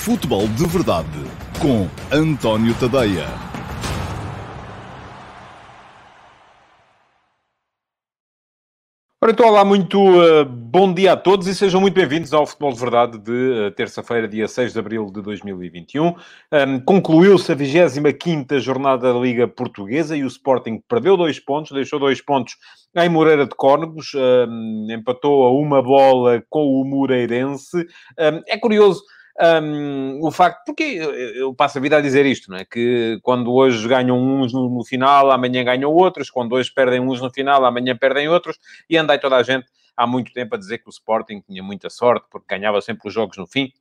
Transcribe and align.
Futebol 0.00 0.48
de 0.48 0.66
Verdade 0.66 1.06
com 1.60 1.86
António 2.10 2.74
Tadeia. 2.74 3.26
Ora, 9.22 9.30
então, 9.30 9.46
olá, 9.46 9.62
muito 9.62 10.00
uh, 10.00 10.46
bom 10.46 10.94
dia 10.94 11.12
a 11.12 11.16
todos 11.18 11.46
e 11.46 11.54
sejam 11.54 11.82
muito 11.82 11.92
bem-vindos 11.92 12.32
ao 12.32 12.46
Futebol 12.46 12.72
de 12.72 12.80
Verdade 12.80 13.18
de 13.18 13.30
uh, 13.30 13.70
terça-feira, 13.72 14.26
dia 14.26 14.48
6 14.48 14.72
de 14.72 14.78
abril 14.78 15.10
de 15.12 15.20
2021. 15.20 16.06
Um, 16.06 16.14
Concluiu-se 16.80 17.52
a 17.52 17.54
25 17.54 18.58
jornada 18.58 19.12
da 19.12 19.20
Liga 19.20 19.46
Portuguesa 19.46 20.16
e 20.16 20.24
o 20.24 20.28
Sporting 20.28 20.82
perdeu 20.88 21.14
dois 21.14 21.38
pontos, 21.38 21.72
deixou 21.72 21.98
dois 21.98 22.22
pontos 22.22 22.56
em 22.96 23.08
Moreira 23.10 23.44
de 23.46 23.54
Córnegos, 23.54 24.12
um, 24.14 24.86
empatou 24.90 25.46
a 25.46 25.52
uma 25.52 25.82
bola 25.82 26.42
com 26.48 26.80
o 26.80 26.86
Moreirense. 26.86 27.76
Um, 28.18 28.40
é 28.48 28.56
curioso 28.56 29.02
um, 29.40 30.20
o 30.22 30.30
facto, 30.30 30.64
porque 30.66 30.82
eu 30.82 31.54
passo 31.54 31.78
a 31.78 31.80
vida 31.80 31.96
a 31.96 32.00
dizer 32.00 32.26
isto, 32.26 32.50
não 32.50 32.58
é? 32.58 32.64
Que 32.64 33.18
quando 33.22 33.52
hoje 33.52 33.86
ganham 33.88 34.18
uns 34.18 34.52
no, 34.52 34.68
no, 34.68 34.84
final, 34.84 35.30
amanhã 35.30 35.64
ganham 35.64 35.92
outros, 35.92 36.30
quando 36.30 36.52
hoje 36.52 36.70
perdem 36.72 37.00
uns 37.00 37.20
no 37.20 37.30
final, 37.30 37.64
amanhã 37.64 37.96
perdem 37.96 38.28
outros, 38.28 38.58
e 38.88 38.96
andai 38.96 39.18
toda 39.18 39.36
a 39.36 39.42
gente 39.42 39.66
há 39.96 40.06
muito 40.06 40.32
tempo 40.32 40.54
a 40.54 40.58
dizer 40.58 40.78
que 40.78 40.88
o 40.88 40.90
Sporting 40.90 41.40
tinha 41.40 41.62
muita 41.62 41.90
sorte, 41.90 42.26
porque 42.30 42.54
ganhava 42.54 42.80
sempre 42.80 43.08
os 43.08 43.14
jogos 43.14 43.36
no 43.36 43.46
fim 43.46 43.72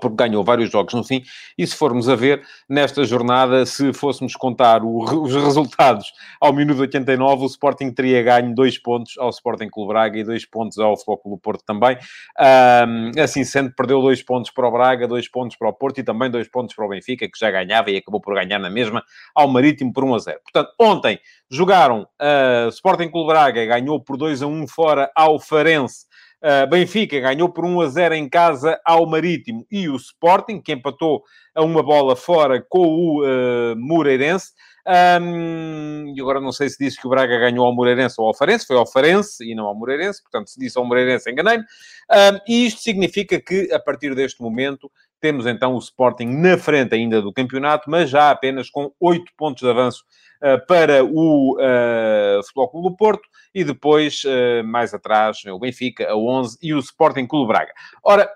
porque 0.00 0.16
ganhou 0.16 0.42
vários 0.42 0.70
jogos 0.70 0.94
no 0.94 1.04
fim, 1.04 1.22
e 1.58 1.66
se 1.66 1.76
formos 1.76 2.08
a 2.08 2.14
ver, 2.14 2.42
nesta 2.68 3.04
jornada, 3.04 3.66
se 3.66 3.92
fôssemos 3.92 4.34
contar 4.34 4.82
o, 4.82 4.98
os 5.22 5.34
resultados 5.34 6.12
ao 6.40 6.52
minuto 6.52 6.80
89, 6.80 7.44
o 7.44 7.46
Sporting 7.46 7.90
teria 7.90 8.22
ganho 8.22 8.54
dois 8.54 8.78
pontos 8.78 9.18
ao 9.18 9.30
Sporting 9.30 9.68
Clube 9.68 9.88
Braga 9.88 10.18
e 10.18 10.24
dois 10.24 10.46
pontos 10.46 10.78
ao 10.78 10.96
Futebol 10.96 11.18
Clube 11.18 11.42
Porto 11.42 11.64
também. 11.64 11.96
Um, 12.38 13.20
assim 13.20 13.44
sendo, 13.44 13.72
perdeu 13.74 14.00
dois 14.00 14.22
pontos 14.22 14.50
para 14.50 14.66
o 14.66 14.70
Braga, 14.70 15.06
dois 15.06 15.28
pontos 15.28 15.56
para 15.56 15.68
o 15.68 15.72
Porto 15.72 15.98
e 15.98 16.04
também 16.04 16.30
dois 16.30 16.48
pontos 16.48 16.74
para 16.74 16.84
o 16.84 16.88
Benfica, 16.88 17.28
que 17.28 17.38
já 17.38 17.50
ganhava 17.50 17.90
e 17.90 17.96
acabou 17.96 18.20
por 18.20 18.34
ganhar 18.34 18.58
na 18.58 18.70
mesma, 18.70 19.02
ao 19.34 19.48
Marítimo 19.48 19.92
por 19.92 20.04
1 20.04 20.14
a 20.14 20.18
0. 20.18 20.40
Portanto, 20.42 20.74
ontem 20.78 21.18
jogaram 21.50 22.02
uh, 22.02 22.68
Sporting 22.68 23.10
Clube 23.10 23.28
Braga, 23.28 23.64
ganhou 23.64 24.00
por 24.00 24.16
2 24.16 24.42
a 24.42 24.46
1 24.46 24.66
fora 24.68 25.10
ao 25.14 25.38
Farense, 25.38 26.06
Uh, 26.44 26.68
Benfica 26.68 27.18
ganhou 27.20 27.50
por 27.50 27.64
1 27.64 27.80
a 27.80 27.86
0 27.88 28.14
em 28.16 28.28
casa 28.28 28.78
ao 28.84 29.08
Marítimo 29.08 29.66
e 29.72 29.88
o 29.88 29.96
Sporting, 29.96 30.60
que 30.60 30.72
empatou 30.72 31.22
a 31.54 31.62
uma 31.62 31.82
bola 31.82 32.14
fora 32.14 32.62
com 32.68 32.86
o 32.86 33.22
uh, 33.24 33.74
Moreirense. 33.78 34.52
Um, 34.86 36.12
e 36.14 36.20
agora 36.20 36.42
não 36.42 36.52
sei 36.52 36.68
se 36.68 36.76
disse 36.78 37.00
que 37.00 37.06
o 37.06 37.10
Braga 37.10 37.38
ganhou 37.38 37.64
ao 37.64 37.74
Moreirense 37.74 38.16
ou 38.18 38.26
ao 38.26 38.36
Farense, 38.36 38.66
foi 38.66 38.76
ao 38.76 38.86
Farense 38.86 39.42
e 39.42 39.54
não 39.54 39.64
ao 39.64 39.74
Moreirense, 39.74 40.22
portanto, 40.22 40.50
se 40.50 40.60
disse 40.60 40.78
ao 40.78 40.84
Moreirense, 40.84 41.30
enganei-me. 41.30 41.64
Um, 41.64 42.38
e 42.46 42.66
isto 42.66 42.82
significa 42.82 43.40
que, 43.40 43.72
a 43.72 43.78
partir 43.78 44.14
deste 44.14 44.42
momento, 44.42 44.92
temos 45.24 45.46
então 45.46 45.74
o 45.74 45.78
Sporting 45.78 46.26
na 46.26 46.58
frente 46.58 46.94
ainda 46.94 47.22
do 47.22 47.32
campeonato, 47.32 47.88
mas 47.88 48.10
já 48.10 48.30
apenas 48.30 48.68
com 48.68 48.92
8 49.00 49.24
pontos 49.38 49.62
de 49.62 49.70
avanço 49.70 50.04
uh, 50.42 50.66
para 50.66 51.02
o 51.02 51.56
uh, 51.56 52.42
Futebol 52.42 52.68
Clube 52.68 52.88
do 52.90 52.96
Porto 52.96 53.26
e 53.54 53.64
depois, 53.64 54.20
uh, 54.24 54.62
mais 54.66 54.92
atrás, 54.92 55.38
o 55.46 55.58
Benfica, 55.58 56.10
a 56.10 56.14
11 56.14 56.58
e 56.60 56.74
o 56.74 56.78
Sporting 56.78 57.26
Clube 57.26 57.48
Braga. 57.48 57.72
Ora, 58.04 58.30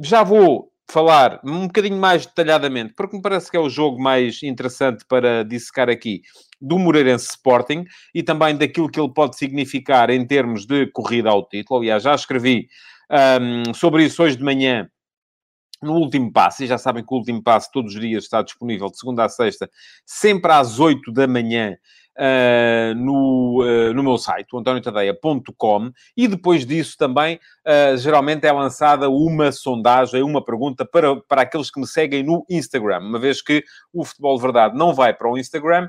já 0.00 0.24
vou 0.24 0.72
falar 0.90 1.40
um 1.44 1.68
bocadinho 1.68 1.98
mais 1.98 2.26
detalhadamente, 2.26 2.92
porque 2.96 3.14
me 3.14 3.22
parece 3.22 3.48
que 3.48 3.56
é 3.56 3.60
o 3.60 3.70
jogo 3.70 4.02
mais 4.02 4.42
interessante 4.42 5.04
para 5.08 5.44
dissecar 5.44 5.88
aqui, 5.88 6.22
do 6.60 6.80
Moreirense 6.80 7.28
Sporting 7.28 7.84
e 8.12 8.24
também 8.24 8.56
daquilo 8.56 8.90
que 8.90 8.98
ele 8.98 9.14
pode 9.14 9.36
significar 9.36 10.10
em 10.10 10.26
termos 10.26 10.66
de 10.66 10.88
corrida 10.88 11.30
ao 11.30 11.48
título. 11.48 11.78
Aliás, 11.78 12.02
já 12.02 12.12
escrevi 12.12 12.66
um, 13.40 13.72
sobre 13.72 14.04
isso 14.04 14.20
hoje 14.20 14.36
de 14.36 14.42
manhã 14.42 14.90
no 15.82 15.94
último 15.94 16.32
passo, 16.32 16.64
e 16.64 16.66
já 16.66 16.78
sabem 16.78 17.04
que 17.04 17.12
o 17.12 17.16
último 17.16 17.42
passo 17.42 17.70
todos 17.72 17.94
os 17.94 18.00
dias 18.00 18.24
está 18.24 18.42
disponível 18.42 18.88
de 18.90 18.98
segunda 18.98 19.24
a 19.24 19.28
sexta, 19.28 19.70
sempre 20.04 20.52
às 20.52 20.78
8 20.78 21.12
da 21.12 21.26
manhã, 21.26 21.76
uh, 22.16 22.94
no, 22.94 23.62
uh, 23.62 23.94
no 23.94 24.02
meu 24.02 24.18
site, 24.18 24.48
antoniotadeia.com, 24.54 25.90
e 26.16 26.26
depois 26.26 26.66
disso 26.66 26.96
também, 26.98 27.36
uh, 27.36 27.96
geralmente 27.96 28.46
é 28.46 28.52
lançada 28.52 29.08
uma 29.08 29.52
sondagem, 29.52 30.22
uma 30.22 30.44
pergunta 30.44 30.84
para, 30.84 31.16
para 31.22 31.42
aqueles 31.42 31.70
que 31.70 31.80
me 31.80 31.86
seguem 31.86 32.22
no 32.22 32.44
Instagram, 32.50 33.00
uma 33.00 33.18
vez 33.18 33.42
que 33.42 33.62
o 33.92 34.04
Futebol 34.04 34.36
de 34.36 34.42
Verdade 34.42 34.76
não 34.76 34.94
vai 34.94 35.12
para 35.12 35.30
o 35.30 35.38
Instagram, 35.38 35.88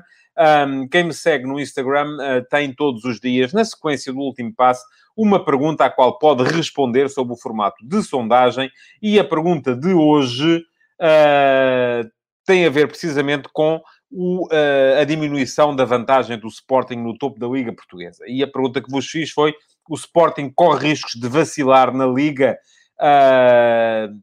um, 0.68 0.86
quem 0.86 1.02
me 1.02 1.12
segue 1.12 1.46
no 1.46 1.58
Instagram 1.58 2.16
tem 2.48 2.72
todos 2.72 3.02
os 3.02 3.18
dias, 3.18 3.52
na 3.52 3.64
sequência 3.64 4.12
do 4.12 4.20
último 4.20 4.54
passo, 4.54 4.84
uma 5.18 5.44
pergunta 5.44 5.84
à 5.84 5.90
qual 5.90 6.16
pode 6.16 6.44
responder 6.44 7.10
sob 7.10 7.32
o 7.32 7.36
formato 7.36 7.84
de 7.84 8.00
sondagem, 8.04 8.70
e 9.02 9.18
a 9.18 9.24
pergunta 9.24 9.74
de 9.74 9.92
hoje 9.92 10.58
uh, 11.00 12.08
tem 12.46 12.64
a 12.64 12.70
ver 12.70 12.86
precisamente 12.86 13.48
com 13.52 13.82
o, 14.08 14.46
uh, 14.46 15.00
a 15.00 15.04
diminuição 15.04 15.74
da 15.74 15.84
vantagem 15.84 16.38
do 16.38 16.46
Sporting 16.46 16.94
no 16.94 17.18
topo 17.18 17.36
da 17.40 17.48
Liga 17.48 17.74
Portuguesa. 17.74 18.24
E 18.28 18.44
a 18.44 18.46
pergunta 18.46 18.80
que 18.80 18.90
vos 18.90 19.06
fiz 19.06 19.32
foi: 19.32 19.52
o 19.90 19.96
Sporting 19.96 20.52
corre 20.54 20.90
riscos 20.90 21.20
de 21.20 21.28
vacilar 21.28 21.92
na 21.92 22.06
Liga? 22.06 22.56
Uh, 23.00 24.16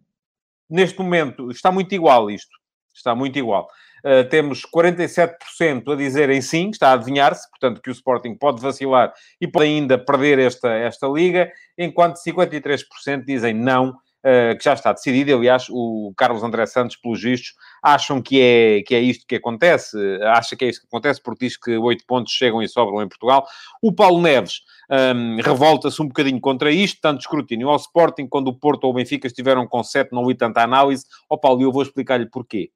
neste 0.70 0.98
momento 0.98 1.52
está 1.52 1.74
muito 1.74 1.94
igual 1.94 2.32
isto. 2.32 2.56
Está 2.94 3.14
muito 3.14 3.38
igual. 3.38 3.68
Uh, 4.06 4.24
temos 4.30 4.62
47% 4.64 5.92
a 5.92 5.96
dizerem 5.96 6.40
sim, 6.40 6.70
está 6.70 6.90
a 6.90 6.94
adivinhar-se, 6.94 7.50
portanto, 7.50 7.82
que 7.82 7.90
o 7.90 7.92
Sporting 7.92 8.36
pode 8.36 8.62
vacilar 8.62 9.12
e 9.42 9.48
pode 9.48 9.66
ainda 9.66 9.98
perder 9.98 10.38
esta, 10.38 10.72
esta 10.74 11.08
liga, 11.08 11.52
enquanto 11.76 12.18
53% 12.18 13.26
dizem 13.26 13.56
não, 13.56 13.90
uh, 13.90 14.56
que 14.58 14.64
já 14.64 14.74
está 14.74 14.94
decidido. 14.94 15.34
Aliás, 15.34 15.66
o 15.72 16.14
Carlos 16.16 16.44
André 16.44 16.68
Santos, 16.68 16.96
pelos 16.98 17.20
vistos, 17.20 17.56
acham 17.82 18.22
que 18.22 18.40
é, 18.40 18.84
que 18.84 18.94
é 18.94 19.00
isto 19.00 19.26
que 19.28 19.38
acontece, 19.38 19.98
acha 20.22 20.56
que 20.56 20.66
é 20.66 20.70
isto 20.70 20.82
que 20.82 20.88
acontece, 20.88 21.20
porque 21.20 21.48
diz 21.48 21.58
que 21.58 21.76
oito 21.76 22.06
pontos 22.06 22.32
chegam 22.32 22.62
e 22.62 22.68
sobram 22.68 23.02
em 23.02 23.08
Portugal. 23.08 23.44
O 23.82 23.92
Paulo 23.92 24.22
Neves 24.22 24.62
um, 24.88 25.38
revolta-se 25.42 26.00
um 26.00 26.08
bocadinho 26.08 26.40
contra 26.40 26.72
isto, 26.72 27.00
tanto 27.02 27.22
escrutínio 27.22 27.70
ao 27.70 27.78
Sporting, 27.78 28.28
quando 28.28 28.50
o 28.50 28.54
Porto 28.54 28.84
ou 28.84 28.92
o 28.92 28.94
Benfica 28.94 29.26
estiveram 29.26 29.66
com 29.68 29.84
sete, 29.84 30.14
não 30.14 30.28
vi 30.28 30.36
tanta 30.36 30.62
análise. 30.62 31.06
Ó 31.30 31.38
Paulo, 31.38 31.62
eu 31.64 31.72
vou 31.72 31.82
explicar-lhe 31.82 32.30
porquê. 32.30 32.70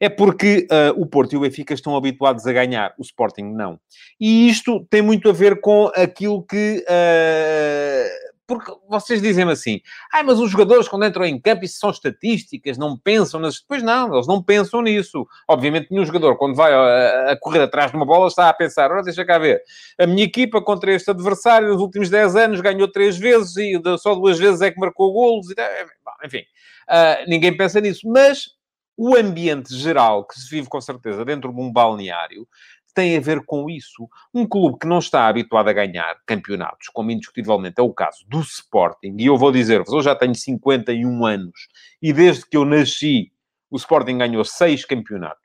É 0.00 0.08
porque 0.08 0.66
uh, 0.70 1.00
o 1.00 1.06
Porto 1.06 1.32
e 1.32 1.36
o 1.36 1.40
Benfica 1.40 1.74
estão 1.74 1.96
habituados 1.96 2.46
a 2.46 2.52
ganhar, 2.52 2.94
o 2.98 3.02
Sporting 3.02 3.44
não. 3.44 3.78
E 4.20 4.48
isto 4.48 4.86
tem 4.90 5.02
muito 5.02 5.28
a 5.28 5.32
ver 5.32 5.60
com 5.60 5.90
aquilo 5.94 6.42
que. 6.42 6.84
Uh, 6.88 8.26
porque 8.46 8.72
vocês 8.88 9.20
dizem 9.20 9.48
assim, 9.50 9.80
ah, 10.12 10.22
mas 10.22 10.38
os 10.38 10.50
jogadores 10.50 10.86
quando 10.86 11.04
entram 11.04 11.24
em 11.24 11.38
campo, 11.38 11.64
isso 11.64 11.78
são 11.80 11.90
estatísticas, 11.90 12.78
não 12.78 12.96
pensam 12.96 13.40
nas... 13.40 13.58
Pois 13.58 13.82
não, 13.82 14.14
eles 14.14 14.26
não 14.26 14.40
pensam 14.40 14.80
nisso. 14.82 15.26
Obviamente 15.48 15.88
nenhum 15.90 16.06
jogador, 16.06 16.36
quando 16.36 16.54
vai 16.54 16.72
a, 16.72 17.32
a 17.32 17.36
correr 17.40 17.62
atrás 17.62 17.90
de 17.90 17.96
uma 17.96 18.06
bola, 18.06 18.28
está 18.28 18.48
a 18.48 18.54
pensar, 18.54 18.90
ora, 18.90 19.02
deixa 19.02 19.24
cá 19.24 19.38
ver, 19.38 19.60
a 19.98 20.06
minha 20.06 20.22
equipa 20.22 20.62
contra 20.62 20.94
este 20.94 21.10
adversário 21.10 21.68
nos 21.68 21.80
últimos 21.80 22.08
10 22.08 22.36
anos 22.36 22.60
ganhou 22.60 22.86
três 22.86 23.18
vezes 23.18 23.56
e 23.56 23.80
só 23.98 24.14
duas 24.14 24.38
vezes 24.38 24.60
é 24.60 24.70
que 24.70 24.78
marcou 24.78 25.12
golos, 25.12 25.50
e, 25.50 25.54
enfim, 26.24 26.42
uh, 26.88 27.28
ninguém 27.28 27.56
pensa 27.56 27.80
nisso. 27.80 28.08
Mas 28.08 28.55
o 28.96 29.16
ambiente 29.16 29.74
geral 29.76 30.26
que 30.26 30.38
se 30.38 30.48
vive 30.48 30.68
com 30.68 30.80
certeza 30.80 31.24
dentro 31.24 31.52
de 31.52 31.60
um 31.60 31.72
balneário 31.72 32.48
tem 32.96 33.14
a 33.14 33.20
ver 33.20 33.44
com 33.44 33.68
isso. 33.68 34.08
Um 34.32 34.46
clube 34.46 34.78
que 34.78 34.86
não 34.86 34.98
está 34.98 35.28
habituado 35.28 35.68
a 35.68 35.72
ganhar 35.74 36.16
campeonatos, 36.24 36.88
como 36.88 37.10
indiscutivelmente 37.10 37.78
é 37.78 37.82
o 37.82 37.92
caso 37.92 38.24
do 38.26 38.40
Sporting, 38.40 39.14
e 39.18 39.26
eu 39.26 39.36
vou 39.36 39.52
dizer-vos, 39.52 39.92
eu 39.92 40.02
já 40.02 40.16
tenho 40.16 40.34
51 40.34 41.26
anos, 41.26 41.68
e 42.00 42.10
desde 42.10 42.48
que 42.48 42.56
eu 42.56 42.64
nasci, 42.64 43.30
o 43.70 43.76
Sporting 43.76 44.16
ganhou 44.16 44.42
seis 44.46 44.86
campeonatos, 44.86 45.44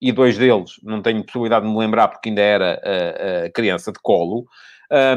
e 0.00 0.12
dois 0.12 0.38
deles, 0.38 0.74
não 0.84 1.02
tenho 1.02 1.24
possibilidade 1.24 1.66
de 1.66 1.72
me 1.72 1.76
lembrar 1.76 2.06
porque 2.06 2.28
ainda 2.28 2.42
era 2.42 2.80
a, 2.84 3.46
a 3.46 3.50
criança 3.50 3.90
de 3.90 3.98
colo, 4.00 4.46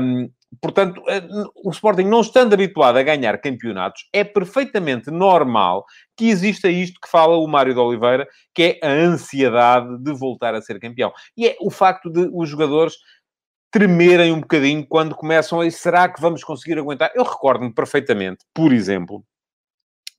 um, 0.02 0.32
portanto, 0.59 1.01
eh, 1.07 1.22
o 1.63 1.69
Sporting 1.69 2.03
não 2.03 2.22
estando 2.22 2.53
habituado 2.53 2.97
a 2.97 3.03
ganhar 3.03 3.38
campeonatos, 3.39 4.07
é 4.12 4.23
perfeitamente 4.23 5.09
normal 5.09 5.86
que 6.18 6.30
exista 6.30 6.69
isto 6.69 7.00
que 7.00 7.09
fala 7.09 7.38
o 7.38 7.48
Mário 7.48 7.74
de 7.74 7.80
Oliveira, 7.80 8.27
que 8.53 8.80
é 8.81 8.88
a 8.88 8.92
ansiedade 8.92 9.98
de 10.00 10.13
voltar 10.13 10.53
a 10.56 10.62
ser 10.62 10.80
campeão. 10.80 11.12
E 11.38 11.48
é 11.48 11.56
o 11.62 11.69
facto 11.69 12.09
de 12.09 12.30
os 12.33 12.50
jogadores 12.50 12.95
tremerem 13.71 14.33
um 14.33 14.42
bocadinho 14.42 14.86
quando 14.86 15.15
começam 15.15 15.62
a... 15.62 15.71
Será 15.71 16.09
que 16.09 16.21
vamos 16.21 16.44
conseguir 16.44 16.77
aguentar? 16.77 17.12
Eu 17.15 17.24
recordo-me 17.24 17.74
perfeitamente, 17.74 18.45
por 18.54 18.74
exemplo, 18.74 19.24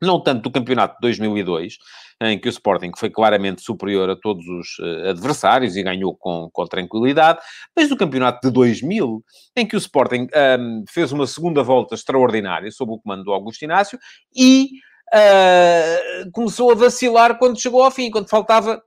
não 0.02 0.20
tanto 0.20 0.42
do 0.42 0.50
campeonato 0.50 0.94
de 0.94 1.00
2002, 1.00 1.76
em 2.22 2.38
que 2.38 2.48
o 2.48 2.50
Sporting 2.50 2.92
foi 2.96 3.10
claramente 3.10 3.62
superior 3.62 4.08
a 4.10 4.16
todos 4.16 4.46
os 4.46 4.78
uh, 4.78 5.10
adversários 5.10 5.76
e 5.76 5.82
ganhou 5.82 6.16
com, 6.16 6.48
com 6.52 6.66
tranquilidade, 6.66 7.40
mas 7.76 7.88
do 7.88 7.96
campeonato 7.96 8.46
de 8.46 8.52
2000, 8.52 9.24
em 9.56 9.66
que 9.66 9.76
o 9.76 9.78
Sporting 9.78 10.28
um, 10.58 10.84
fez 10.88 11.12
uma 11.12 11.26
segunda 11.26 11.62
volta 11.62 11.94
extraordinária 11.94 12.70
sob 12.70 12.92
o 12.92 12.98
comando 12.98 13.24
do 13.24 13.32
Augusto 13.32 13.64
Inácio 13.64 13.98
e 14.34 14.68
uh, 15.14 16.30
começou 16.32 16.70
a 16.70 16.74
vacilar 16.74 17.38
quando 17.38 17.60
chegou 17.60 17.82
ao 17.82 17.90
fim, 17.90 18.10
quando 18.10 18.28
faltava 18.28 18.82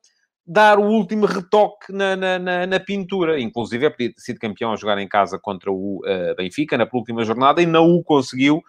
dar 0.47 0.77
o 0.77 0.83
último 0.83 1.25
retoque 1.25 1.92
na, 1.92 2.15
na, 2.15 2.39
na, 2.39 2.68
na 2.68 2.80
pintura. 2.80 3.39
Inclusive, 3.39 3.86
é 3.86 3.89
podia 3.89 4.13
ter 4.13 4.21
sido 4.21 4.39
campeão 4.39 4.71
a 4.71 4.75
jogar 4.75 4.97
em 5.00 5.07
casa 5.07 5.39
contra 5.39 5.71
o 5.71 6.01
uh, 6.06 6.36
Benfica 6.36 6.77
na 6.77 6.88
última 6.94 7.24
jornada 7.24 7.62
e 7.62 7.65
não 7.65 7.95
o 7.95 8.03
conseguiu. 8.03 8.62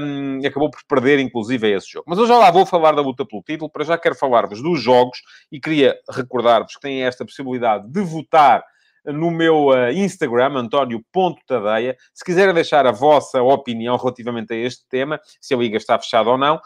Um, 0.00 0.40
acabou 0.46 0.70
por 0.70 0.80
perder, 0.88 1.18
inclusive, 1.18 1.70
esse 1.70 1.90
jogo. 1.90 2.04
Mas 2.08 2.18
eu 2.18 2.26
já 2.26 2.38
lá 2.38 2.50
vou 2.50 2.64
falar 2.64 2.92
da 2.92 3.02
luta 3.02 3.26
pelo 3.26 3.42
título. 3.42 3.70
Para 3.70 3.84
já 3.84 3.98
quero 3.98 4.14
falar-vos 4.14 4.62
dos 4.62 4.80
jogos 4.80 5.18
e 5.50 5.60
queria 5.60 5.96
recordar-vos 6.10 6.74
que 6.74 6.80
têm 6.80 7.02
esta 7.04 7.24
possibilidade 7.24 7.88
de 7.88 8.00
votar 8.00 8.64
no 9.04 9.30
meu 9.30 9.68
uh, 9.68 9.90
Instagram, 9.90 10.54
António.tadeia. 10.56 11.96
Se 12.14 12.24
quiserem 12.24 12.54
deixar 12.54 12.86
a 12.86 12.92
vossa 12.92 13.42
opinião 13.42 13.96
relativamente 13.96 14.52
a 14.52 14.56
este 14.56 14.86
tema, 14.88 15.20
se 15.40 15.54
a 15.54 15.56
Liga 15.56 15.76
está 15.76 15.98
fechada 15.98 16.30
ou 16.30 16.38
não, 16.38 16.60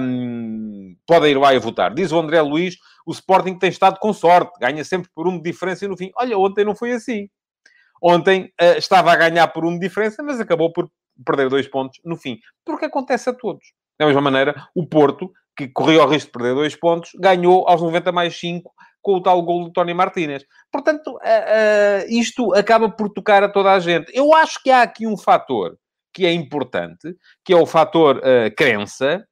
um, 0.00 0.96
podem 1.06 1.32
ir 1.32 1.38
lá 1.38 1.54
e 1.54 1.58
votar. 1.58 1.94
Diz 1.94 2.12
o 2.12 2.18
André 2.18 2.40
Luiz, 2.40 2.76
o 3.06 3.12
Sporting 3.12 3.58
tem 3.58 3.70
estado 3.70 3.98
com 3.98 4.12
sorte, 4.12 4.58
ganha 4.60 4.84
sempre 4.84 5.10
por 5.14 5.28
uma 5.28 5.40
diferença 5.40 5.84
e 5.84 5.88
no 5.88 5.96
fim. 5.96 6.10
Olha, 6.16 6.36
ontem 6.38 6.64
não 6.64 6.74
foi 6.74 6.92
assim. 6.92 7.28
Ontem 8.02 8.52
uh, 8.60 8.78
estava 8.78 9.12
a 9.12 9.16
ganhar 9.16 9.48
por 9.48 9.64
uma 9.64 9.78
diferença, 9.78 10.22
mas 10.22 10.40
acabou 10.40 10.72
por 10.72 10.90
perder 11.24 11.48
dois 11.48 11.68
pontos 11.68 12.00
no 12.04 12.16
fim. 12.16 12.38
Porque 12.64 12.86
acontece 12.86 13.28
a 13.28 13.34
todos. 13.34 13.72
Da 13.98 14.06
mesma 14.06 14.22
maneira, 14.22 14.54
o 14.74 14.86
Porto, 14.86 15.30
que 15.54 15.68
corria 15.68 16.02
o 16.02 16.06
risco 16.06 16.28
de 16.28 16.32
perder 16.32 16.54
dois 16.54 16.74
pontos, 16.74 17.10
ganhou 17.16 17.68
aos 17.68 17.82
90 17.82 18.10
mais 18.10 18.38
5 18.38 18.72
com 19.00 19.14
o 19.14 19.22
tal 19.22 19.42
gol 19.42 19.64
do 19.64 19.72
Tony 19.72 19.94
Martínez. 19.94 20.44
Portanto, 20.70 21.08
uh, 21.08 21.16
uh, 21.16 22.06
isto 22.08 22.54
acaba 22.54 22.88
por 22.90 23.08
tocar 23.10 23.42
a 23.42 23.48
toda 23.48 23.72
a 23.72 23.80
gente. 23.80 24.10
Eu 24.14 24.34
acho 24.34 24.62
que 24.62 24.70
há 24.70 24.82
aqui 24.82 25.06
um 25.06 25.16
fator 25.16 25.76
que 26.12 26.26
é 26.26 26.32
importante, 26.32 27.14
que 27.44 27.52
é 27.52 27.56
o 27.56 27.66
fator 27.66 28.18
uh, 28.18 28.54
crença, 28.56 29.24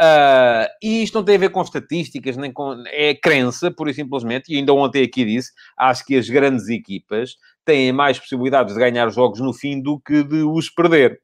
Uh, 0.00 0.66
e 0.82 1.04
isto 1.04 1.14
não 1.14 1.24
tem 1.24 1.36
a 1.36 1.38
ver 1.38 1.50
com 1.50 1.62
estatísticas, 1.62 2.36
nem 2.36 2.52
com. 2.52 2.82
É 2.88 3.14
crença, 3.14 3.70
pura 3.70 3.90
e 3.90 3.94
simplesmente. 3.94 4.52
E 4.52 4.56
ainda 4.56 4.72
ontem 4.72 5.04
aqui 5.04 5.24
disse: 5.24 5.52
acho 5.78 6.04
que 6.04 6.16
as 6.16 6.28
grandes 6.28 6.68
equipas 6.68 7.36
têm 7.64 7.92
mais 7.92 8.18
possibilidades 8.18 8.74
de 8.74 8.80
ganhar 8.80 9.08
jogos 9.10 9.40
no 9.40 9.52
fim 9.52 9.80
do 9.80 10.00
que 10.00 10.24
de 10.24 10.42
os 10.42 10.68
perder. 10.68 11.20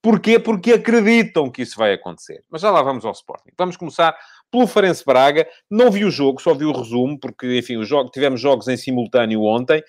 Porquê? 0.00 0.38
Porque 0.38 0.72
acreditam 0.72 1.50
que 1.50 1.62
isso 1.62 1.76
vai 1.76 1.92
acontecer. 1.92 2.42
Mas 2.50 2.62
já 2.62 2.70
lá 2.70 2.80
vamos 2.82 3.04
ao 3.04 3.12
Sporting. 3.12 3.50
Vamos 3.58 3.76
começar 3.76 4.16
pelo 4.50 4.66
Farense 4.66 5.04
Braga. 5.04 5.46
Não 5.70 5.90
vi 5.90 6.04
o 6.04 6.10
jogo, 6.10 6.40
só 6.40 6.54
vi 6.54 6.64
o 6.64 6.72
resumo, 6.72 7.18
porque, 7.18 7.58
enfim, 7.58 7.76
o 7.76 7.84
jogo, 7.84 8.10
tivemos 8.10 8.40
jogos 8.40 8.68
em 8.68 8.76
simultâneo 8.76 9.42
ontem. 9.42 9.82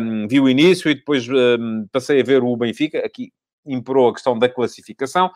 Um, 0.00 0.26
vi 0.28 0.40
o 0.40 0.48
início 0.48 0.90
e 0.90 0.94
depois 0.94 1.28
um, 1.28 1.86
passei 1.90 2.20
a 2.20 2.24
ver 2.24 2.42
o 2.42 2.56
Benfica. 2.56 2.98
Aqui 3.04 3.32
imperou 3.66 4.08
a 4.08 4.12
questão 4.12 4.38
da 4.38 4.48
classificação. 4.48 5.30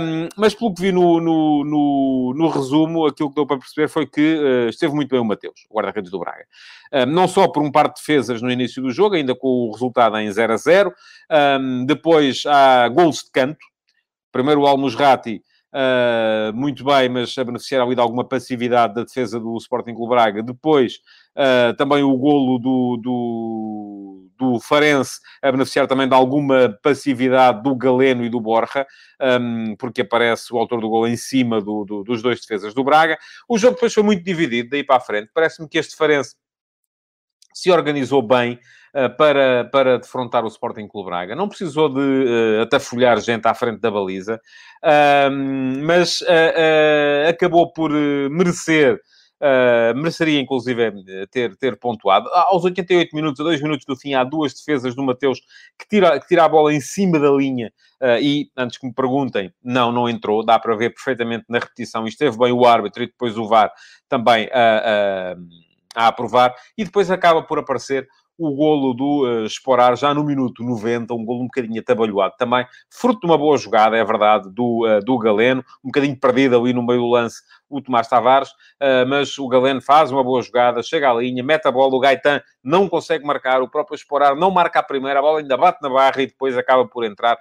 Um, 0.00 0.28
mas 0.36 0.54
pelo 0.54 0.74
que 0.74 0.82
vi 0.82 0.92
no, 0.92 1.20
no, 1.20 1.64
no, 1.64 2.34
no, 2.36 2.48
resumo, 2.48 3.06
aquilo 3.06 3.28
que 3.28 3.34
deu 3.34 3.46
para 3.46 3.58
perceber 3.58 3.88
foi 3.88 4.06
que 4.06 4.36
uh, 4.36 4.68
esteve 4.68 4.94
muito 4.94 5.10
bem 5.10 5.20
o 5.20 5.24
Mateus, 5.24 5.66
o 5.68 5.76
guarda-redes 5.76 6.10
do 6.10 6.18
Braga. 6.18 6.46
Um, 6.92 7.06
não 7.06 7.28
só 7.28 7.48
por 7.48 7.62
um 7.62 7.70
par 7.70 7.88
de 7.88 7.94
defesas 7.94 8.40
no 8.42 8.50
início 8.50 8.82
do 8.82 8.90
jogo, 8.90 9.14
ainda 9.14 9.34
com 9.34 9.48
o 9.48 9.72
resultado 9.72 10.16
em 10.18 10.30
0 10.30 10.52
a 10.52 10.56
0. 10.56 10.94
Um, 11.60 11.84
depois 11.86 12.44
há 12.46 12.88
gols 12.88 13.24
de 13.24 13.30
canto. 13.30 13.64
Primeiro 14.32 14.62
o 14.62 14.66
Almusrati, 14.66 15.42
uh, 15.74 16.54
muito 16.54 16.84
bem, 16.84 17.08
mas 17.08 17.36
a 17.36 17.44
beneficiar 17.44 17.82
ali 17.82 17.94
de 17.94 18.00
alguma 18.00 18.24
passividade 18.24 18.94
da 18.94 19.02
defesa 19.02 19.40
do 19.40 19.56
Sporting 19.56 19.94
Clube 19.94 20.14
Braga. 20.14 20.42
Depois 20.42 21.00
uh, 21.36 21.74
também 21.76 22.02
o 22.02 22.16
golo 22.16 22.58
do, 22.58 22.96
do, 23.02 24.28
do 24.38 24.60
Farense 24.60 25.20
a 25.42 25.50
beneficiar 25.50 25.86
também 25.86 26.08
de 26.08 26.14
alguma 26.14 26.78
passividade 26.82 27.62
do 27.62 27.74
Galeno 27.74 28.24
e 28.24 28.28
do 28.28 28.40
Borja, 28.40 28.86
um, 29.40 29.74
porque 29.76 30.02
aparece 30.02 30.54
o 30.54 30.58
autor 30.58 30.80
do 30.80 30.88
gol 30.88 31.08
em 31.08 31.16
cima 31.16 31.60
do, 31.60 31.84
do, 31.84 32.04
dos 32.04 32.22
dois 32.22 32.40
defesas 32.40 32.72
do 32.72 32.84
Braga. 32.84 33.18
O 33.48 33.58
jogo 33.58 33.74
depois 33.74 33.92
foi 33.92 34.02
muito 34.02 34.22
dividido, 34.22 34.70
daí 34.70 34.84
para 34.84 34.96
a 34.96 35.00
frente. 35.00 35.30
Parece-me 35.34 35.68
que 35.68 35.78
este 35.78 35.96
Farense 35.96 36.36
se 37.54 37.70
organizou 37.70 38.20
bem 38.20 38.58
uh, 38.94 39.16
para, 39.16 39.64
para 39.70 39.98
defrontar 39.98 40.44
o 40.44 40.48
Sporting 40.48 40.88
Clube 40.88 41.08
Braga. 41.08 41.36
Não 41.36 41.48
precisou 41.48 41.88
de 41.88 42.00
uh, 42.00 42.62
atafolhar 42.62 43.18
gente 43.20 43.46
à 43.46 43.54
frente 43.54 43.80
da 43.80 43.92
baliza, 43.92 44.40
uh, 44.82 45.30
mas 45.80 46.20
uh, 46.22 47.28
acabou 47.30 47.72
por 47.72 47.92
merecer 47.92 49.00
mereceria, 49.94 50.40
inclusive, 50.40 50.90
ter, 51.30 51.54
ter 51.56 51.78
pontuado. 51.78 52.30
Aos 52.30 52.64
88 52.64 53.14
minutos, 53.14 53.38
a 53.40 53.44
2 53.44 53.60
minutos 53.60 53.84
do 53.84 53.94
fim, 53.94 54.14
há 54.14 54.24
duas 54.24 54.54
defesas 54.54 54.94
do 54.94 55.02
Mateus 55.02 55.38
que 55.78 55.86
tira, 55.86 56.18
que 56.18 56.26
tira 56.26 56.44
a 56.44 56.48
bola 56.48 56.72
em 56.72 56.80
cima 56.80 57.18
da 57.18 57.30
linha 57.30 57.70
e, 58.22 58.48
antes 58.56 58.78
que 58.78 58.86
me 58.86 58.94
perguntem, 58.94 59.52
não, 59.62 59.92
não 59.92 60.08
entrou. 60.08 60.42
Dá 60.42 60.58
para 60.58 60.74
ver 60.74 60.94
perfeitamente 60.94 61.44
na 61.46 61.58
repetição. 61.58 62.06
Esteve 62.06 62.38
bem 62.38 62.52
o 62.52 62.64
árbitro 62.64 63.02
e 63.02 63.06
depois 63.06 63.36
o 63.36 63.46
VAR 63.46 63.70
também 64.08 64.48
a, 65.94 66.08
aprovar. 66.08 66.54
E 66.76 66.84
depois 66.84 67.10
acaba 67.10 67.42
por 67.42 67.58
aparecer 67.58 68.08
o 68.36 68.54
golo 68.54 68.92
do 68.94 69.24
uh, 69.24 69.44
Esporar 69.44 69.96
já 69.96 70.12
no 70.12 70.24
minuto 70.24 70.62
90, 70.62 71.14
um 71.14 71.24
golo 71.24 71.42
um 71.42 71.46
bocadinho 71.46 71.80
atabalhoado 71.80 72.34
também, 72.36 72.66
fruto 72.90 73.20
de 73.20 73.26
uma 73.26 73.38
boa 73.38 73.56
jogada, 73.56 73.96
é 73.96 74.04
verdade, 74.04 74.50
do, 74.50 74.86
uh, 74.86 75.04
do 75.04 75.16
Galeno, 75.18 75.64
um 75.84 75.88
bocadinho 75.88 76.18
perdido 76.18 76.58
ali 76.58 76.72
no 76.72 76.84
meio 76.84 77.00
do 77.00 77.08
lance 77.08 77.42
o 77.76 77.82
Tomás 77.82 78.08
Tavares, 78.08 78.50
uh, 78.50 79.06
mas 79.08 79.36
o 79.38 79.48
Galeno 79.48 79.80
faz 79.80 80.12
uma 80.12 80.22
boa 80.22 80.40
jogada, 80.42 80.82
chega 80.82 81.10
à 81.10 81.14
linha, 81.14 81.42
mete 81.42 81.66
a 81.66 81.72
bola, 81.72 81.94
o 81.94 82.00
Gaetan 82.00 82.40
não 82.62 82.88
consegue 82.88 83.24
marcar, 83.24 83.62
o 83.62 83.68
próprio 83.68 83.96
Esporar 83.96 84.36
não 84.36 84.50
marca 84.50 84.78
a 84.78 84.82
primeira, 84.82 85.18
a 85.18 85.22
bola 85.22 85.40
ainda 85.40 85.56
bate 85.56 85.82
na 85.82 85.88
barra 85.88 86.22
e 86.22 86.26
depois 86.26 86.56
acaba 86.56 86.86
por 86.86 87.04
entrar 87.04 87.38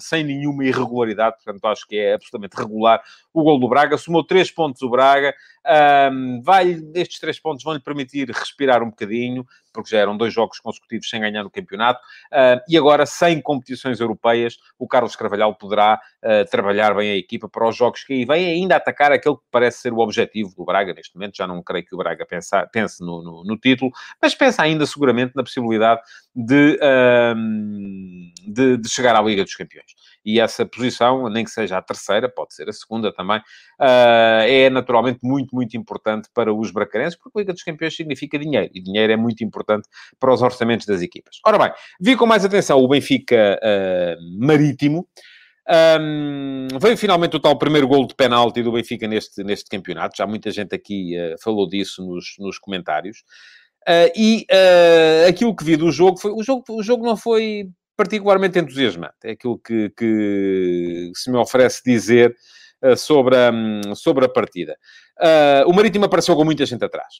sem 0.00 0.22
nenhuma 0.22 0.62
irregularidade, 0.62 1.36
portanto 1.36 1.64
acho 1.64 1.86
que 1.88 1.96
é 1.96 2.12
absolutamente 2.12 2.54
regular 2.54 3.02
o 3.32 3.42
gol 3.42 3.58
do 3.58 3.66
Braga, 3.66 3.96
somou 3.96 4.22
três 4.22 4.50
pontos 4.50 4.82
o 4.82 4.90
Braga, 4.90 5.34
um, 6.12 6.40
vai, 6.42 6.80
estes 6.94 7.18
três 7.18 7.38
pontos 7.38 7.62
vão-lhe 7.62 7.80
permitir 7.80 8.30
respirar 8.30 8.82
um 8.82 8.90
bocadinho, 8.90 9.46
porque 9.72 9.90
já 9.90 9.98
eram 9.98 10.16
dois 10.16 10.32
jogos 10.32 10.58
consecutivos 10.60 11.08
sem 11.08 11.20
ganhar 11.20 11.42
no 11.42 11.50
campeonato, 11.50 12.00
uh, 12.32 12.60
e 12.68 12.76
agora, 12.76 13.04
sem 13.04 13.40
competições 13.40 14.00
europeias, 14.00 14.56
o 14.78 14.88
Carlos 14.88 15.14
Carvalhal 15.14 15.54
poderá 15.54 16.00
uh, 16.24 16.50
trabalhar 16.50 16.94
bem 16.94 17.10
a 17.10 17.16
equipa 17.16 17.48
para 17.48 17.68
os 17.68 17.76
jogos 17.76 18.02
que 18.02 18.12
aí 18.14 18.24
vem, 18.24 18.46
ainda 18.46 18.76
atacar 18.76 19.12
aquele 19.12 19.36
que 19.38 19.44
parece 19.50 19.80
ser 19.80 19.92
o 19.92 19.98
objetivo 19.98 20.54
do 20.56 20.64
Braga 20.64 20.92
neste 20.92 21.14
momento. 21.14 21.36
Já 21.36 21.46
não 21.46 21.62
creio 21.62 21.84
que 21.84 21.94
o 21.94 21.98
Braga 21.98 22.26
pensa, 22.26 22.66
pense 22.66 23.00
no, 23.00 23.22
no, 23.22 23.44
no 23.44 23.56
título, 23.56 23.90
mas 24.20 24.34
pensa 24.34 24.62
ainda 24.62 24.84
seguramente 24.86 25.32
na 25.34 25.42
possibilidade 25.42 26.00
de, 26.34 26.78
de, 28.46 28.76
de 28.76 28.88
chegar 28.88 29.16
à 29.16 29.22
Liga 29.22 29.44
dos 29.44 29.54
Campeões 29.54 29.92
e 30.28 30.40
essa 30.40 30.66
posição, 30.66 31.28
nem 31.30 31.42
que 31.42 31.50
seja 31.50 31.78
a 31.78 31.82
terceira, 31.82 32.28
pode 32.28 32.54
ser 32.54 32.68
a 32.68 32.72
segunda 32.72 33.10
também, 33.10 33.38
uh, 33.38 34.44
é 34.46 34.68
naturalmente 34.68 35.20
muito, 35.22 35.54
muito 35.54 35.74
importante 35.74 36.28
para 36.34 36.52
os 36.52 36.70
bracarenses, 36.70 37.18
porque 37.18 37.38
a 37.38 37.40
Liga 37.40 37.52
dos 37.54 37.62
Campeões 37.62 37.96
significa 37.96 38.38
dinheiro, 38.38 38.70
e 38.74 38.82
dinheiro 38.82 39.10
é 39.10 39.16
muito 39.16 39.42
importante 39.42 39.88
para 40.20 40.30
os 40.30 40.42
orçamentos 40.42 40.86
das 40.86 41.00
equipas. 41.00 41.38
Ora 41.46 41.56
bem, 41.56 41.72
vi 41.98 42.14
com 42.14 42.26
mais 42.26 42.44
atenção 42.44 42.78
o 42.78 42.88
Benfica 42.88 43.58
uh, 43.62 44.46
Marítimo, 44.46 45.08
um, 45.68 46.68
veio 46.80 46.96
finalmente 46.96 47.36
o 47.36 47.40
tal 47.40 47.58
primeiro 47.58 47.86
gol 47.86 48.06
de 48.06 48.14
penalti 48.14 48.62
do 48.62 48.72
Benfica 48.72 49.06
neste, 49.06 49.44
neste 49.44 49.68
campeonato. 49.68 50.16
Já 50.16 50.26
muita 50.26 50.50
gente 50.50 50.74
aqui 50.74 51.14
uh, 51.18 51.36
falou 51.42 51.68
disso 51.68 52.04
nos, 52.06 52.34
nos 52.38 52.58
comentários. 52.58 53.18
Uh, 53.88 54.10
e 54.16 54.46
uh, 54.50 55.28
aquilo 55.28 55.54
que 55.54 55.64
vi 55.64 55.76
do 55.76 55.90
jogo 55.90 56.18
foi... 56.18 56.32
O 56.32 56.42
jogo, 56.42 56.64
o 56.70 56.82
jogo 56.82 57.04
não 57.04 57.16
foi 57.16 57.68
particularmente 57.96 58.58
entusiasmante. 58.58 59.16
É 59.24 59.32
aquilo 59.32 59.58
que, 59.58 59.90
que 59.96 61.10
se 61.14 61.30
me 61.30 61.36
oferece 61.36 61.82
dizer 61.84 62.34
uh, 62.82 62.96
sobre, 62.96 63.36
a, 63.36 63.52
sobre 63.94 64.24
a 64.24 64.28
partida. 64.28 64.76
O 65.66 65.72
Marítimo 65.72 66.04
apareceu 66.04 66.36
com 66.36 66.44
muita 66.44 66.64
gente 66.64 66.84
atrás. 66.84 67.14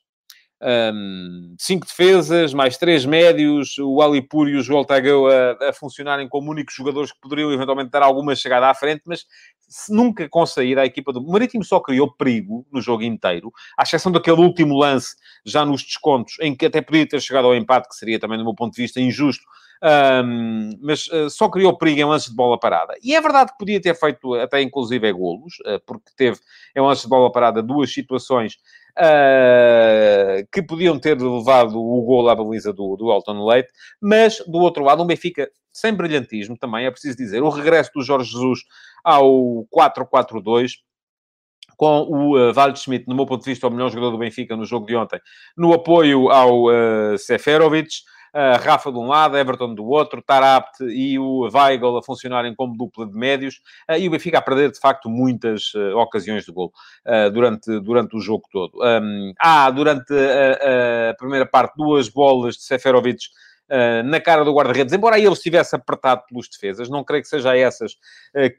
Um, 0.60 1.54
cinco 1.56 1.86
defesas, 1.86 2.52
mais 2.52 2.76
três 2.76 3.06
médios, 3.06 3.78
o 3.78 4.02
Alipur 4.02 4.48
e 4.48 4.56
o 4.56 4.62
Joel 4.62 4.84
a, 4.88 5.68
a, 5.68 5.72
funcionarem 5.72 6.28
como 6.28 6.50
únicos 6.50 6.74
jogadores 6.74 7.12
que 7.12 7.20
poderiam 7.20 7.52
eventualmente 7.52 7.90
dar 7.90 8.02
alguma 8.02 8.34
chegada 8.34 8.68
à 8.68 8.74
frente, 8.74 9.02
mas 9.06 9.24
nunca 9.88 10.28
conseguir 10.28 10.76
a 10.78 10.84
equipa 10.84 11.12
do 11.12 11.22
Marítimo 11.22 11.62
só 11.62 11.78
criou 11.78 12.12
perigo 12.12 12.66
no 12.72 12.80
jogo 12.80 13.04
inteiro, 13.04 13.52
à 13.78 13.84
exceção 13.84 14.10
daquele 14.10 14.40
último 14.40 14.76
lance 14.76 15.14
já 15.44 15.64
nos 15.64 15.82
descontos, 15.84 16.36
em 16.40 16.56
que 16.56 16.66
até 16.66 16.80
podia 16.80 17.06
ter 17.06 17.20
chegado 17.20 17.46
ao 17.46 17.54
empate, 17.54 17.88
que 17.88 17.94
seria 17.94 18.18
também, 18.18 18.36
do 18.36 18.44
meu 18.44 18.54
ponto 18.54 18.74
de 18.74 18.82
vista, 18.82 19.00
injusto, 19.00 19.44
um, 19.82 20.70
mas 20.80 21.06
uh, 21.08 21.30
só 21.30 21.48
criou 21.48 21.76
perigo 21.76 22.00
em 22.00 22.04
lances 22.04 22.30
de 22.30 22.36
bola 22.36 22.58
parada. 22.58 22.94
E 23.02 23.14
é 23.14 23.20
verdade 23.20 23.52
que 23.52 23.58
podia 23.58 23.80
ter 23.80 23.94
feito 23.94 24.34
até 24.34 24.60
inclusive 24.60 25.12
golos, 25.12 25.54
uh, 25.60 25.80
porque 25.86 26.10
teve 26.16 26.38
em 26.76 26.80
lances 26.80 27.04
de 27.04 27.08
bola 27.08 27.30
parada 27.30 27.62
duas 27.62 27.92
situações 27.92 28.54
uh, 28.98 30.46
que 30.52 30.62
podiam 30.62 30.98
ter 30.98 31.20
levado 31.20 31.78
o 31.78 32.02
golo 32.02 32.28
à 32.28 32.34
baliza 32.34 32.72
do, 32.72 32.96
do 32.96 33.12
Elton 33.12 33.46
Leite, 33.46 33.70
mas 34.00 34.38
do 34.46 34.58
outro 34.58 34.84
lado, 34.84 35.02
um 35.02 35.06
Benfica 35.06 35.48
sem 35.72 35.92
brilhantismo 35.92 36.56
também, 36.58 36.86
é 36.86 36.90
preciso 36.90 37.16
dizer, 37.16 37.42
o 37.42 37.48
regresso 37.48 37.90
do 37.94 38.02
Jorge 38.02 38.32
Jesus 38.32 38.60
ao 39.04 39.66
4-4-2 39.72 40.72
com 41.76 42.00
o 42.00 42.36
uh, 42.36 42.52
Waldschmidt, 42.52 43.06
no 43.06 43.14
meu 43.14 43.24
ponto 43.24 43.44
de 43.44 43.50
vista, 43.50 43.68
o 43.68 43.70
melhor 43.70 43.88
jogador 43.88 44.10
do 44.10 44.18
Benfica 44.18 44.56
no 44.56 44.64
jogo 44.64 44.84
de 44.84 44.96
ontem, 44.96 45.20
no 45.56 45.72
apoio 45.72 46.28
ao 46.28 46.64
uh, 46.64 47.16
Seferovic, 47.16 47.88
Uh, 48.34 48.62
Rafa 48.62 48.92
de 48.92 48.98
um 48.98 49.06
lado, 49.06 49.36
Everton 49.36 49.74
do 49.74 49.86
outro, 49.86 50.22
Tarapt 50.22 50.84
e 50.84 51.18
o 51.18 51.48
Weigl 51.52 51.96
a 51.96 52.02
funcionarem 52.02 52.54
como 52.54 52.76
dupla 52.76 53.06
de 53.06 53.16
médios, 53.16 53.60
uh, 53.90 53.94
e 53.94 54.06
o 54.06 54.10
Benfica 54.10 54.38
a 54.38 54.42
perder, 54.42 54.70
de 54.70 54.78
facto, 54.78 55.08
muitas 55.08 55.72
uh, 55.74 55.96
ocasiões 55.96 56.44
de 56.44 56.52
gol 56.52 56.72
durante, 57.32 57.80
durante 57.80 58.16
o 58.16 58.20
jogo 58.20 58.44
todo. 58.52 58.78
Um, 58.82 59.32
há, 59.38 59.70
durante 59.70 60.12
a, 60.12 61.10
a, 61.10 61.14
primeira 61.14 61.46
parte, 61.46 61.74
duas 61.76 62.08
bolas 62.08 62.56
de 62.56 62.62
Seferovic 62.62 63.18
na 64.04 64.18
cara 64.18 64.44
do 64.44 64.52
guarda-redes, 64.52 64.94
embora 64.94 65.18
ele 65.18 65.28
estivesse 65.28 65.76
apertado 65.76 66.22
pelos 66.26 66.48
defesas, 66.48 66.88
não 66.88 67.04
creio 67.04 67.22
que 67.22 67.28
seja 67.28 67.52
a 67.52 67.58
essas 67.58 67.96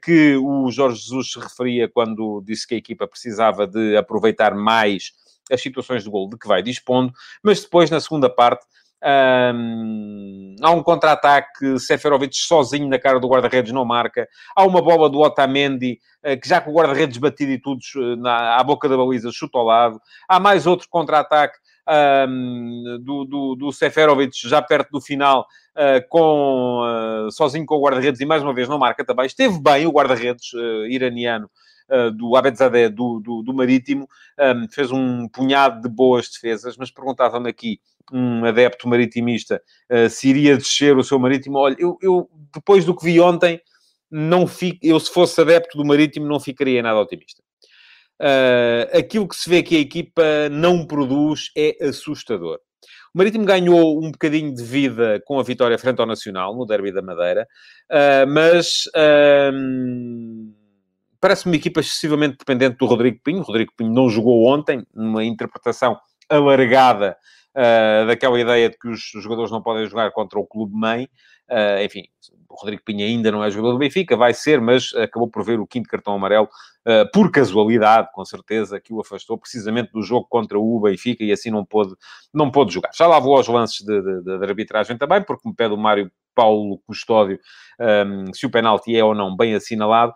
que 0.04 0.36
o 0.36 0.70
Jorge 0.70 1.00
Jesus 1.00 1.32
se 1.32 1.40
referia 1.40 1.88
quando 1.88 2.40
disse 2.44 2.66
que 2.66 2.76
a 2.76 2.78
equipa 2.78 3.08
precisava 3.08 3.66
de 3.66 3.96
aproveitar 3.96 4.54
mais 4.54 5.12
as 5.52 5.60
situações 5.60 6.04
de 6.04 6.10
gol 6.10 6.28
de 6.28 6.38
que 6.38 6.46
vai 6.46 6.62
dispondo, 6.62 7.12
mas 7.42 7.60
depois, 7.60 7.90
na 7.90 8.00
segunda 8.00 8.30
parte, 8.30 8.64
um, 9.02 10.56
há 10.60 10.70
um 10.70 10.82
contra-ataque, 10.82 11.78
Seferovic 11.78 12.36
sozinho 12.36 12.88
na 12.88 12.98
cara 12.98 13.18
do 13.18 13.28
guarda-redes 13.28 13.72
não 13.72 13.84
marca. 13.84 14.28
Há 14.54 14.64
uma 14.64 14.82
bola 14.82 15.08
do 15.08 15.20
Otamendi, 15.20 15.98
uh, 16.24 16.38
que 16.38 16.48
já 16.48 16.60
com 16.60 16.70
o 16.70 16.74
guarda-redes 16.74 17.18
batido 17.18 17.52
e 17.52 17.58
tudo 17.58 17.80
na, 18.18 18.56
à 18.56 18.64
boca 18.64 18.88
da 18.88 18.96
baliza, 18.96 19.30
chuta 19.32 19.58
ao 19.58 19.64
lado. 19.64 20.00
Há 20.28 20.38
mais 20.38 20.66
outro 20.66 20.88
contra-ataque 20.90 21.58
um, 22.28 22.98
do, 23.02 23.24
do, 23.24 23.54
do, 23.56 23.72
Seferovic 23.72 24.32
já 24.48 24.62
perto 24.62 24.90
do 24.90 25.00
final, 25.00 25.46
uh, 25.76 26.06
com, 26.08 26.82
uh, 26.82 27.32
sozinho 27.32 27.66
com 27.66 27.76
o 27.76 27.82
guarda-redes 27.82 28.20
e 28.20 28.26
mais 28.26 28.42
uma 28.42 28.54
vez 28.54 28.68
não 28.68 28.78
marca 28.78 29.04
também. 29.04 29.26
Esteve 29.26 29.60
bem 29.60 29.86
o 29.86 29.92
guarda-redes 29.92 30.52
iraniano 30.88 31.50
uh, 31.90 32.10
do 32.10 32.36
Abedzadeh 32.36 32.88
do, 32.88 33.20
do, 33.20 33.42
do 33.42 33.52
Marítimo, 33.52 34.08
um, 34.38 34.68
fez 34.70 34.90
um 34.92 35.28
punhado 35.28 35.82
de 35.82 35.88
boas 35.88 36.28
defesas, 36.28 36.76
mas 36.76 36.90
perguntava-me 36.90 37.50
aqui 37.50 37.80
um 38.12 38.44
adepto 38.44 38.88
maritimista 38.88 39.62
uh, 39.90 40.08
se 40.08 40.28
iria 40.28 40.56
descer 40.56 40.96
o 40.96 41.04
seu 41.04 41.18
Marítimo. 41.18 41.58
Olha, 41.58 41.76
eu, 41.78 41.96
eu, 42.02 42.30
depois 42.54 42.84
do 42.84 42.94
que 42.94 43.04
vi 43.04 43.20
ontem, 43.20 43.60
não 44.10 44.46
fico, 44.46 44.78
eu 44.82 44.98
se 44.98 45.12
fosse 45.12 45.40
adepto 45.40 45.78
do 45.78 45.84
Marítimo 45.84 46.26
não 46.26 46.40
ficaria 46.40 46.82
nada 46.82 46.98
otimista. 46.98 47.42
Uh, 48.20 48.98
aquilo 48.98 49.26
que 49.26 49.36
se 49.36 49.48
vê 49.48 49.62
que 49.62 49.76
a 49.76 49.80
equipa 49.80 50.22
não 50.50 50.84
produz 50.84 51.50
é 51.56 51.76
assustador. 51.86 52.58
O 53.14 53.18
Marítimo 53.18 53.44
ganhou 53.44 53.98
um 53.98 54.10
bocadinho 54.12 54.54
de 54.54 54.62
vida 54.62 55.20
com 55.24 55.40
a 55.40 55.42
vitória 55.42 55.78
frente 55.78 56.00
ao 56.00 56.06
Nacional, 56.06 56.54
no 56.54 56.66
Derby 56.66 56.92
da 56.92 57.02
Madeira, 57.02 57.46
uh, 57.90 58.26
mas 58.28 58.84
uh, 58.88 60.54
parece-me 61.20 61.52
uma 61.52 61.56
equipa 61.56 61.80
excessivamente 61.80 62.36
dependente 62.38 62.76
do 62.76 62.86
Rodrigo 62.86 63.18
Pinho. 63.24 63.40
O 63.40 63.44
Rodrigo 63.44 63.72
Pinho 63.76 63.92
não 63.92 64.08
jogou 64.08 64.46
ontem, 64.46 64.86
numa 64.94 65.24
interpretação 65.24 65.98
alargada 66.28 67.16
uh, 67.56 68.06
daquela 68.06 68.38
ideia 68.40 68.68
de 68.70 68.78
que 68.78 68.88
os 68.88 69.00
jogadores 69.00 69.50
não 69.50 69.62
podem 69.62 69.86
jogar 69.86 70.10
contra 70.10 70.38
o 70.38 70.46
clube-mãe. 70.46 71.08
Uh, 71.48 71.82
enfim, 71.84 72.04
o 72.48 72.54
Rodrigo 72.54 72.82
Pinho 72.84 73.04
ainda 73.04 73.30
não 73.32 73.42
é 73.42 73.50
jogador 73.50 73.72
do 73.72 73.78
Benfica, 73.78 74.16
vai 74.16 74.32
ser, 74.32 74.60
mas 74.60 74.94
acabou 74.94 75.28
por 75.28 75.44
ver 75.44 75.58
o 75.58 75.66
quinto 75.66 75.88
cartão 75.88 76.14
amarelo, 76.14 76.48
uh, 76.86 77.10
por 77.12 77.30
casualidade, 77.30 78.08
com 78.12 78.24
certeza, 78.24 78.80
que 78.80 78.92
o 78.92 79.00
afastou 79.00 79.36
precisamente 79.36 79.92
do 79.92 80.02
jogo 80.02 80.26
contra 80.28 80.58
o 80.58 80.80
Benfica 80.80 81.24
e 81.24 81.32
assim 81.32 81.50
não 81.50 81.64
pôde, 81.64 81.94
não 82.32 82.50
pôde 82.50 82.72
jogar. 82.72 82.90
Já 82.94 83.06
lá 83.06 83.18
vou 83.18 83.36
aos 83.36 83.48
lances 83.48 83.84
de, 83.84 84.00
de, 84.00 84.22
de 84.22 84.44
arbitragem 84.44 84.96
também, 84.96 85.22
porque 85.22 85.48
me 85.48 85.54
pede 85.54 85.74
o 85.74 85.78
Mário 85.78 86.10
Paulo 86.34 86.78
Custódio 86.86 87.38
um, 88.06 88.32
se 88.32 88.46
o 88.46 88.50
penalti 88.50 88.96
é 88.96 89.04
ou 89.04 89.14
não 89.14 89.36
bem 89.36 89.54
assinalado. 89.54 90.14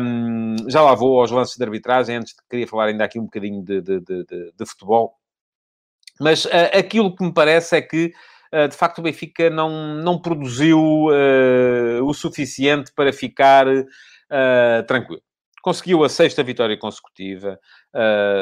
Um, 0.00 0.56
já 0.68 0.80
lá 0.80 0.94
vou 0.94 1.20
aos 1.20 1.30
lances 1.30 1.56
de 1.56 1.64
arbitragem, 1.64 2.16
antes 2.16 2.34
queria 2.48 2.66
falar 2.66 2.86
ainda 2.86 3.04
aqui 3.04 3.18
um 3.18 3.24
bocadinho 3.24 3.62
de, 3.62 3.80
de, 3.80 4.00
de, 4.00 4.24
de 4.24 4.66
futebol. 4.66 5.14
Mas 6.20 6.44
uh, 6.44 6.50
aquilo 6.72 7.14
que 7.14 7.24
me 7.24 7.32
parece 7.32 7.76
é 7.76 7.82
que, 7.82 8.12
uh, 8.54 8.68
de 8.68 8.76
facto, 8.76 8.98
o 8.98 9.02
Benfica 9.02 9.50
não, 9.50 9.94
não 9.96 10.20
produziu 10.20 10.80
uh, 10.80 12.04
o 12.04 12.12
suficiente 12.14 12.92
para 12.94 13.12
ficar 13.12 13.66
tranquilo. 14.88 15.20
Conseguiu 15.62 16.02
a 16.02 16.08
sexta 16.08 16.42
vitória 16.42 16.74
consecutiva, 16.78 17.60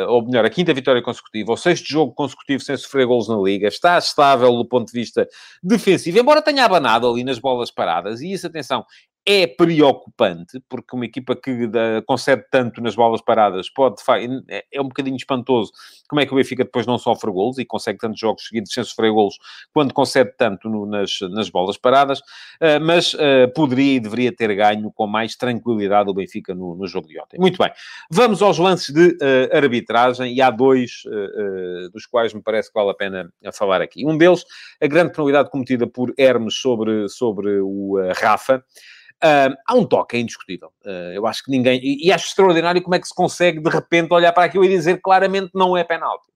ou 0.09 0.25
melhor, 0.25 0.45
a 0.45 0.49
quinta 0.49 0.73
vitória 0.73 1.03
consecutiva, 1.03 1.53
o 1.53 1.57
sexto 1.57 1.85
jogo 1.87 2.15
consecutivo 2.15 2.63
sem 2.63 2.77
sofrer 2.77 3.07
golos 3.07 3.29
na 3.29 3.37
Liga, 3.37 3.67
está 3.67 3.99
estável 3.99 4.53
do 4.53 4.65
ponto 4.65 4.87
de 4.87 4.93
vista 4.93 5.29
defensivo, 5.61 6.17
embora 6.17 6.41
tenha 6.41 6.65
abanado 6.65 7.11
ali 7.11 7.25
nas 7.25 7.41
bolas 7.41 7.73
paradas, 7.73 8.21
e 8.21 8.33
isso, 8.33 8.47
atenção, 8.47 8.85
é 9.31 9.47
preocupante, 9.47 10.61
porque 10.69 10.97
uma 10.97 11.05
equipa 11.05 11.37
que 11.37 11.69
da, 11.69 12.03
concede 12.05 12.45
tanto 12.51 12.81
nas 12.81 12.97
bolas 12.97 13.21
paradas 13.21 13.71
pode, 13.71 14.03
é, 14.49 14.65
é 14.73 14.81
um 14.81 14.89
bocadinho 14.89 15.17
espantoso 15.17 15.71
como 16.09 16.21
é 16.21 16.27
que 16.27 16.33
o 16.33 16.37
Benfica 16.37 16.65
depois 16.65 16.85
não 16.87 16.99
sofre 16.99 17.31
golos 17.31 17.59
e 17.59 17.65
consegue 17.65 18.01
tantos 18.01 18.19
jogos 18.19 18.49
seguidos 18.49 18.73
sem 18.73 18.83
sofrer 18.83 19.13
golos 19.13 19.39
quando 19.73 19.95
concede 19.95 20.33
tanto 20.37 20.69
no, 20.69 20.85
nas, 20.85 21.21
nas 21.31 21.49
bolas 21.49 21.77
paradas, 21.77 22.19
uh, 22.19 22.81
mas 22.83 23.15
uh, 23.15 23.53
poderia 23.55 23.95
e 23.95 24.01
deveria 24.01 24.35
ter 24.35 24.53
ganho 24.57 24.91
com 24.91 25.07
mais 25.07 25.37
tranquilidade 25.37 26.11
o 26.11 26.15
Benfica 26.15 26.53
no, 26.53 26.75
no 26.75 26.89
jogo 26.89 27.07
de 27.07 27.21
ontem. 27.21 27.39
Muito 27.39 27.57
bem, 27.57 27.71
vamos 28.11 28.43
aos 28.43 28.59
lances 28.59 28.93
de 28.93 29.11
uh, 29.11 29.57
arbitragem 29.57 30.35
e 30.35 30.43
há 30.43 30.51
dois 30.51 31.03
dos 31.93 32.07
quais 32.07 32.35
me 32.35 32.43
parece 32.43 32.69
que 32.69 32.75
vale 32.75 32.91
a 32.91 32.95
pena 32.95 33.33
falar 33.53 33.81
aqui. 33.81 34.05
Um 34.05 34.19
deles, 34.19 34.45
a 34.81 34.87
grande 34.87 35.13
penalidade 35.13 35.51
cometida 35.51 35.87
por 35.87 36.13
Hermes 36.19 36.57
sobre, 36.57 37.09
sobre 37.09 37.61
o 37.61 37.97
Rafa. 38.17 38.65
Há 39.23 39.75
um 39.75 39.85
toque, 39.85 40.17
é 40.17 40.21
indiscutível. 40.21 40.73
Uh, 40.85 41.13
eu 41.13 41.27
acho 41.27 41.45
que 41.45 41.51
ninguém. 41.51 41.79
E, 41.83 42.07
e, 42.07 42.13
acho 42.13 42.29
extraordinário 42.29 42.83
como 42.83 42.95
é 42.95 42.99
que 42.99 43.07
se 43.07 43.15
consegue, 43.15 43.61
de 43.61 43.69
repente, 43.69 44.13
olhar 44.13 44.33
para 44.33 44.45
aquilo 44.45 44.65
e 44.65 44.69
dizer 44.69 45.01
claramente 45.01 45.51
não 45.55 45.77
é 45.77 45.85
penalti. 45.85 46.29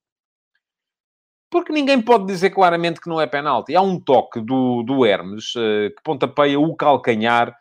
Porque 1.51 1.73
ninguém 1.73 2.03
pode 2.03 2.27
dizer 2.27 2.51
claramente 2.51 3.01
que 3.01 3.09
não 3.09 3.21
é 3.21 3.27
penalti. 3.27 3.75
Há 3.75 3.81
um 3.81 3.99
toque 3.99 4.41
do, 4.41 4.83
do 4.83 5.07
Hermes 5.07 5.55
uh, 5.55 5.91
que 5.97 6.03
pontapeia 6.03 6.59
o 6.59 6.75
calcanhar 6.77 7.57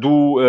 do. 0.00 0.40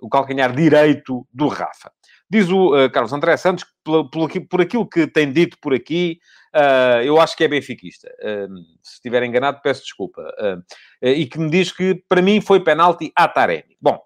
o 0.00 0.08
calcanhar 0.10 0.54
direito 0.54 1.26
do 1.32 1.48
Rafa. 1.48 1.90
Diz 2.34 2.50
o 2.50 2.72
Carlos 2.90 3.12
André 3.12 3.36
Santos 3.36 3.64
por, 3.84 4.28
por 4.48 4.60
aquilo 4.60 4.88
que 4.88 5.06
tem 5.06 5.32
dito 5.32 5.56
por 5.60 5.72
aqui, 5.72 6.18
Uh, 6.54 7.02
eu 7.02 7.20
acho 7.20 7.36
que 7.36 7.42
é 7.42 7.48
benfiquista. 7.48 8.08
Uh, 8.20 8.54
se 8.80 8.94
estiver 8.94 9.24
enganado, 9.24 9.60
peço 9.60 9.82
desculpa. 9.82 10.22
Uh, 10.22 10.62
e 11.06 11.26
que 11.26 11.38
me 11.38 11.50
diz 11.50 11.72
que, 11.72 11.96
para 12.08 12.22
mim, 12.22 12.40
foi 12.40 12.60
penalti 12.60 13.12
a 13.16 13.26
Taremi. 13.26 13.76
Bom, 13.80 13.98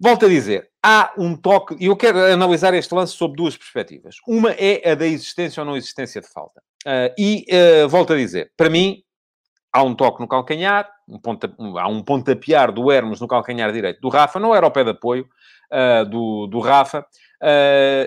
volto 0.00 0.24
a 0.24 0.28
dizer, 0.28 0.70
há 0.82 1.12
um 1.18 1.36
toque... 1.36 1.76
E 1.78 1.86
eu 1.86 1.96
quero 1.96 2.18
analisar 2.18 2.72
este 2.72 2.94
lance 2.94 3.12
sob 3.12 3.36
duas 3.36 3.54
perspectivas. 3.54 4.16
Uma 4.26 4.52
é 4.52 4.90
a 4.90 4.94
da 4.94 5.06
existência 5.06 5.60
ou 5.60 5.66
não 5.66 5.76
existência 5.76 6.20
de 6.22 6.28
falta. 6.28 6.62
e, 7.18 7.44
volto 7.90 8.14
a 8.14 8.16
dizer, 8.16 8.50
para 8.56 8.70
mim, 8.70 9.02
há 9.70 9.82
um 9.82 9.94
toque 9.94 10.20
no 10.20 10.26
calcanhar, 10.26 10.90
um 11.06 11.18
ponta, 11.18 11.54
há 11.78 11.88
um 11.88 12.02
pontapear 12.02 12.72
do 12.72 12.90
Hermes 12.90 13.20
no 13.20 13.28
calcanhar 13.28 13.70
direito 13.70 14.00
do 14.00 14.08
Rafa, 14.08 14.40
não 14.40 14.54
era 14.54 14.66
o 14.66 14.70
pé 14.70 14.82
de 14.82 14.90
apoio 14.90 15.28
do, 16.10 16.46
do 16.46 16.60
Rafa, 16.60 17.06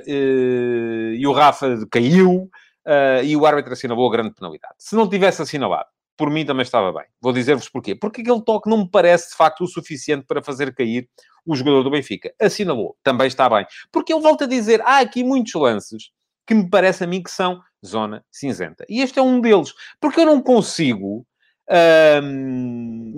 e 0.06 1.26
o 1.26 1.32
Rafa 1.32 1.86
caiu, 1.92 2.50
uh, 2.86 3.24
e 3.24 3.36
o 3.36 3.46
árbitro 3.46 3.74
assinalou 3.74 4.08
a 4.08 4.12
grande 4.12 4.34
penalidade. 4.34 4.76
Se 4.78 4.96
não 4.96 5.10
tivesse 5.10 5.42
assinalado, 5.42 5.90
por 6.18 6.30
mim 6.30 6.46
também 6.46 6.62
estava 6.62 6.94
bem. 6.94 7.06
Vou 7.20 7.34
dizer-vos 7.34 7.68
porquê. 7.68 7.94
Porque 7.94 8.22
aquele 8.22 8.42
toque 8.42 8.70
não 8.70 8.78
me 8.78 8.90
parece, 8.90 9.32
de 9.32 9.36
facto, 9.36 9.66
o 9.66 9.68
suficiente 9.68 10.26
para 10.26 10.42
fazer 10.42 10.74
cair 10.74 11.10
o 11.46 11.56
jogador 11.56 11.84
do 11.84 11.92
Benfica. 11.92 12.34
Assinalou, 12.42 12.96
também 13.04 13.28
está 13.28 13.50
bem. 13.50 13.66
Porque 13.92 14.14
ele 14.14 14.22
volta 14.22 14.46
a 14.46 14.48
dizer, 14.48 14.82
há 14.82 15.00
aqui 15.00 15.24
muitos 15.24 15.54
lances 15.54 16.12
que 16.48 16.54
me 16.54 16.70
parece 16.70 17.04
a 17.04 17.08
mim 17.08 17.22
que 17.22 17.32
são 17.32 17.60
zona 17.86 18.24
cinzenta. 18.32 18.86
E 18.88 19.02
este 19.02 19.20
é 19.20 19.22
um 19.22 19.42
deles. 19.42 19.74
Porque 20.00 20.22
eu 20.22 20.26
não 20.26 20.42
consigo 20.42 21.26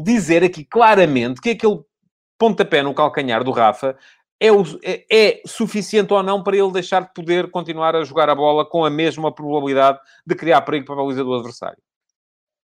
dizer 0.03 0.43
aqui 0.43 0.63
claramente 0.63 1.41
que 1.41 1.49
aquele 1.49 1.81
pontapé 2.39 2.81
no 2.81 2.93
calcanhar 2.93 3.43
do 3.43 3.51
Rafa 3.51 3.97
é, 4.39 4.51
o, 4.51 4.63
é, 4.83 5.05
é, 5.11 5.41
suficiente 5.45 6.13
ou 6.13 6.21
não 6.21 6.43
para 6.43 6.57
ele 6.57 6.71
deixar 6.71 7.01
de 7.01 7.13
poder 7.13 7.49
continuar 7.49 7.95
a 7.95 8.03
jogar 8.03 8.29
a 8.29 8.35
bola 8.35 8.65
com 8.65 8.85
a 8.85 8.89
mesma 8.89 9.33
probabilidade 9.33 9.99
de 10.25 10.35
criar 10.35 10.61
perigo 10.61 10.85
para 10.85 10.95
a 10.95 10.97
baliza 10.97 11.23
do 11.23 11.33
adversário. 11.33 11.77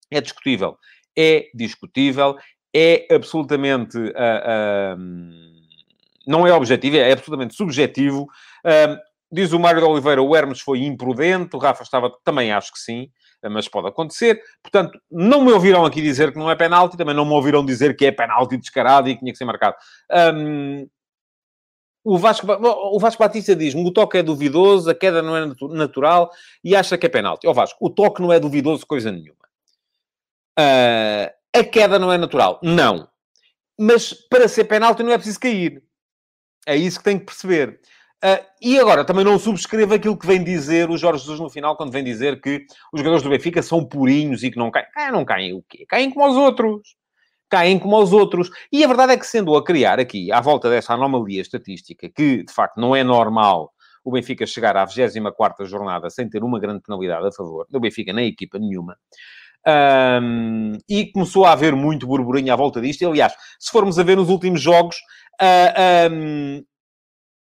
É 0.10 0.20
discutível. 0.20 0.78
É 1.16 1.50
discutível. 1.54 2.36
É 2.74 3.08
absolutamente... 3.14 3.98
Uh, 3.98 4.02
uh, 4.02 5.60
não 6.28 6.46
é 6.46 6.54
objetivo, 6.54 6.98
é 6.98 7.12
absolutamente 7.12 7.56
subjetivo. 7.56 8.24
Uh, 8.66 8.98
diz 9.32 9.52
o 9.52 9.60
Mário 9.60 9.82
de 9.82 9.88
Oliveira, 9.88 10.22
o 10.22 10.36
Hermes 10.36 10.62
foi 10.62 10.80
imprudente, 10.80 11.56
o 11.56 11.60
Rafa 11.60 11.84
estava... 11.84 12.12
Também 12.24 12.52
acho 12.52 12.74
que 12.74 12.80
sim 12.80 13.10
mas 13.48 13.70
pode 13.70 13.88
acontecer. 13.88 14.42
Portanto, 14.62 15.00
não 15.10 15.46
me 15.46 15.54
ouviram 15.54 15.86
aqui 15.86 16.02
dizer 16.02 16.34
que 16.34 16.38
não 16.38 16.52
é 16.52 16.56
penalti, 16.56 16.98
também 16.98 17.16
não 17.16 17.24
me 17.24 17.32
ouviram 17.32 17.66
dizer 17.66 17.96
que 17.96 18.06
é 18.06 18.12
penalti 18.12 18.58
descarado 18.58 19.08
e 19.08 19.14
que 19.14 19.20
tinha 19.20 19.32
que 19.32 19.38
ser 19.38 19.46
marcado. 19.46 19.78
O 22.04 22.18
Vasco, 22.18 22.48
o 22.50 23.00
Vasco 23.00 23.22
Batista 23.22 23.56
diz-me 23.56 23.86
o 23.86 23.92
toque 23.92 24.18
é 24.18 24.24
duvidoso, 24.24 24.90
a 24.90 24.96
queda 24.96 25.22
não 25.22 25.36
é 25.36 25.54
natural 25.70 26.32
e 26.64 26.76
acha 26.76 26.98
que 26.98 27.06
é 27.06 27.10
penalti. 27.10 27.48
Oh, 27.48 27.54
Vasco, 27.54 27.78
o 27.82 27.90
toque 27.90 28.22
não 28.22 28.32
é 28.32 28.40
duvidoso 28.40 28.86
coisa 28.86 29.12
nenhuma. 29.12 29.40
Uh, 30.58 31.32
a 31.54 31.64
queda 31.64 32.00
não 32.00 32.12
é 32.12 32.18
natural. 32.18 32.60
Não. 32.64 33.08
Mas 33.78 34.14
para 34.14 34.48
ser 34.48 34.66
penalti 34.66 35.04
não 35.04 35.12
é 35.12 35.18
preciso 35.18 35.40
cair. 35.40 35.84
É 36.66 36.76
isso 36.76 37.00
que 37.00 37.04
tem 37.04 37.20
que 37.20 37.26
perceber. 37.26 37.80
Uh, 38.24 38.46
e 38.62 38.78
agora, 38.78 39.06
também 39.06 39.24
não 39.24 39.40
subscrevo 39.40 39.94
aquilo 39.94 40.18
que 40.18 40.28
vem 40.28 40.44
dizer 40.44 40.90
o 40.90 40.98
Jorge 40.98 41.22
Jesus 41.22 41.40
no 41.40 41.50
final, 41.50 41.78
quando 41.78 41.92
vem 41.92 42.04
dizer 42.04 42.42
que 42.42 42.66
os 42.92 43.00
jogadores 43.00 43.24
do 43.24 43.30
Benfica 43.30 43.62
são 43.62 43.86
purinhos 43.86 44.44
e 44.44 44.52
que 44.52 44.58
não 44.58 44.70
caem. 44.70 44.88
Ah, 44.96 45.12
não 45.12 45.24
caem 45.24 45.54
o 45.54 45.64
quê? 45.68 45.86
Caem 45.88 46.12
como 46.12 46.30
os 46.30 46.36
outros. 46.36 46.96
Caem 47.50 47.80
como 47.80 47.98
os 47.98 48.14
outros. 48.14 48.50
E 48.72 48.84
a 48.84 48.88
verdade 48.88 49.14
é 49.14 49.18
que, 49.18 49.26
sendo 49.26 49.56
a 49.56 49.64
criar 49.64 50.00
aqui, 50.00 50.32
à 50.32 50.40
volta 50.40 50.70
dessa 50.70 50.94
anomalia 50.94 51.42
estatística, 51.42 52.10
que 52.10 52.44
de 52.44 52.54
facto 52.54 52.78
não 52.78 52.96
é 52.96 53.04
normal 53.04 53.74
o 54.04 54.12
Benfica 54.12 54.46
chegar 54.46 54.78
à 54.78 54.86
24 54.86 55.66
jornada 55.66 56.10
sem 56.10 56.30
ter 56.30 56.44
uma 56.44 56.60
grande 56.60 56.82
penalidade 56.82 57.28
a 57.28 57.32
favor, 57.32 57.66
do 57.70 57.80
Benfica 57.80 58.14
nem 58.14 58.28
equipa 58.28 58.58
nenhuma, 58.58 58.98
um, 60.22 60.78
e 60.88 61.12
começou 61.12 61.46
a 61.46 61.52
haver 61.52 61.76
muito 61.76 62.08
burburinho 62.08 62.54
à 62.54 62.56
volta 62.56 62.82
disto. 62.82 63.02
E, 63.02 63.06
aliás, 63.06 63.34
se 63.60 63.72
formos 63.72 64.00
a 64.00 64.04
ver 64.04 64.16
nos 64.16 64.30
últimos 64.30 64.62
jogos, 64.62 64.96
uh, 65.42 66.12
um, 66.12 66.64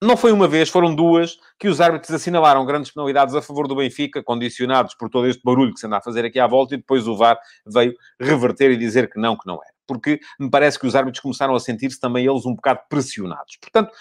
não 0.01 0.17
foi 0.17 0.31
uma 0.31 0.47
vez, 0.47 0.69
foram 0.69 0.93
duas, 0.93 1.37
que 1.57 1.67
os 1.67 1.79
árbitros 1.79 2.11
assinalaram 2.11 2.65
grandes 2.65 2.91
penalidades 2.91 3.33
a 3.35 3.41
favor 3.41 3.67
do 3.67 3.75
Benfica, 3.75 4.21
condicionados 4.21 4.95
por 4.95 5.09
todo 5.09 5.27
este 5.27 5.41
barulho 5.43 5.73
que 5.73 5.79
se 5.79 5.87
anda 5.87 5.97
a 5.97 6.01
fazer 6.01 6.25
aqui 6.25 6.39
à 6.39 6.47
volta, 6.47 6.75
e 6.75 6.77
depois 6.77 7.07
o 7.07 7.15
VAR 7.15 7.39
veio 7.65 7.93
reverter 8.19 8.71
e 8.71 8.77
dizer 8.77 9.09
que 9.09 9.19
não, 9.19 9.37
que 9.37 9.47
não 9.47 9.55
era. 9.55 9.72
Porque 9.87 10.19
me 10.39 10.49
parece 10.49 10.79
que 10.79 10.87
os 10.87 10.95
árbitros 10.95 11.21
começaram 11.21 11.55
a 11.55 11.59
sentir-se 11.59 11.99
também 11.99 12.25
eles 12.25 12.45
um 12.45 12.55
bocado 12.55 12.81
pressionados. 12.89 13.57
Portanto, 13.57 13.91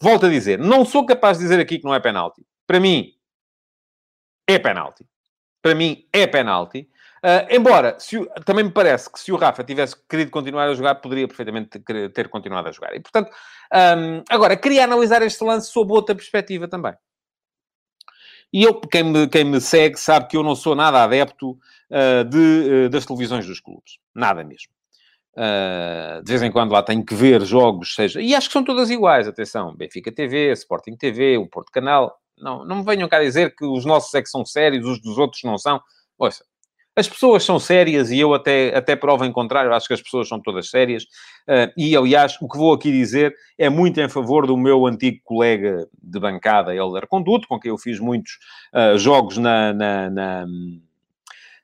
volto 0.00 0.26
a 0.26 0.28
dizer, 0.28 0.58
não 0.58 0.84
sou 0.84 1.04
capaz 1.04 1.38
de 1.38 1.44
dizer 1.44 1.60
aqui 1.60 1.78
que 1.78 1.84
não 1.84 1.94
é 1.94 2.00
penalti. 2.00 2.42
Para 2.66 2.80
mim, 2.80 3.12
é 4.46 4.58
penalti. 4.58 5.04
Para 5.60 5.74
mim, 5.74 6.06
é 6.12 6.26
penalti. 6.26 6.88
Uh, 7.24 7.54
embora, 7.54 7.96
também 8.44 8.64
me 8.64 8.72
parece 8.72 9.10
que 9.10 9.20
se 9.20 9.30
o 9.30 9.36
Rafa 9.36 9.62
tivesse 9.62 9.94
querido 10.08 10.32
continuar 10.32 10.68
a 10.68 10.74
jogar, 10.74 10.96
poderia 10.96 11.28
perfeitamente 11.28 11.78
ter 12.12 12.28
continuado 12.28 12.68
a 12.68 12.72
jogar. 12.72 12.96
E, 12.96 13.00
portanto, 13.00 13.30
um, 13.72 14.24
agora, 14.28 14.56
queria 14.56 14.82
analisar 14.82 15.22
este 15.22 15.42
lance 15.44 15.70
sob 15.70 15.92
outra 15.92 16.16
perspectiva 16.16 16.66
também. 16.66 16.94
E 18.52 18.64
eu, 18.64 18.74
quem 18.80 19.04
me, 19.04 19.28
quem 19.28 19.44
me 19.44 19.60
segue, 19.60 19.96
sabe 19.96 20.26
que 20.28 20.36
eu 20.36 20.42
não 20.42 20.56
sou 20.56 20.74
nada 20.74 21.02
adepto 21.02 21.52
uh, 21.52 22.24
de, 22.28 22.86
uh, 22.86 22.90
das 22.90 23.06
televisões 23.06 23.46
dos 23.46 23.60
clubes. 23.60 23.98
Nada 24.12 24.42
mesmo. 24.42 24.72
Uh, 25.34 26.22
de 26.22 26.30
vez 26.30 26.42
em 26.42 26.52
quando 26.52 26.72
lá 26.72 26.82
tenho 26.82 27.04
que 27.04 27.14
ver 27.14 27.42
jogos, 27.42 27.94
seja... 27.94 28.20
E 28.20 28.34
acho 28.34 28.48
que 28.48 28.52
são 28.52 28.64
todas 28.64 28.90
iguais, 28.90 29.26
atenção. 29.26 29.74
Benfica 29.74 30.12
TV, 30.12 30.52
Sporting 30.52 30.96
TV, 30.96 31.38
o 31.38 31.46
Porto 31.46 31.70
Canal. 31.72 32.14
Não, 32.38 32.64
não 32.64 32.76
me 32.76 32.84
venham 32.84 33.08
cá 33.08 33.20
dizer 33.20 33.54
que 33.54 33.64
os 33.64 33.84
nossos 33.84 34.12
é 34.14 34.22
que 34.22 34.28
são 34.28 34.44
sérios, 34.44 34.86
os 34.86 35.00
dos 35.00 35.16
outros 35.16 35.42
não 35.44 35.56
são. 35.56 35.80
Ouça, 36.18 36.44
as 36.94 37.08
pessoas 37.08 37.42
são 37.42 37.58
sérias 37.58 38.10
e 38.10 38.18
eu 38.18 38.34
até, 38.34 38.76
até 38.76 38.94
prova 38.94 39.26
em 39.26 39.32
contrário, 39.32 39.72
acho 39.72 39.88
que 39.88 39.94
as 39.94 40.02
pessoas 40.02 40.28
são 40.28 40.38
todas 40.40 40.68
sérias. 40.68 41.04
Uh, 41.48 41.72
e, 41.76 41.96
aliás, 41.96 42.36
o 42.40 42.48
que 42.48 42.58
vou 42.58 42.74
aqui 42.74 42.92
dizer 42.92 43.34
é 43.56 43.70
muito 43.70 43.98
em 44.00 44.08
favor 44.08 44.46
do 44.46 44.56
meu 44.56 44.86
antigo 44.86 45.18
colega 45.24 45.88
de 46.02 46.20
bancada, 46.20 46.74
Helder 46.74 47.06
Conduto, 47.06 47.48
com 47.48 47.58
quem 47.58 47.70
eu 47.70 47.78
fiz 47.78 47.98
muitos 47.98 48.32
uh, 48.74 48.98
jogos 48.98 49.38
na, 49.38 49.72
na, 49.72 50.10
na, 50.10 50.46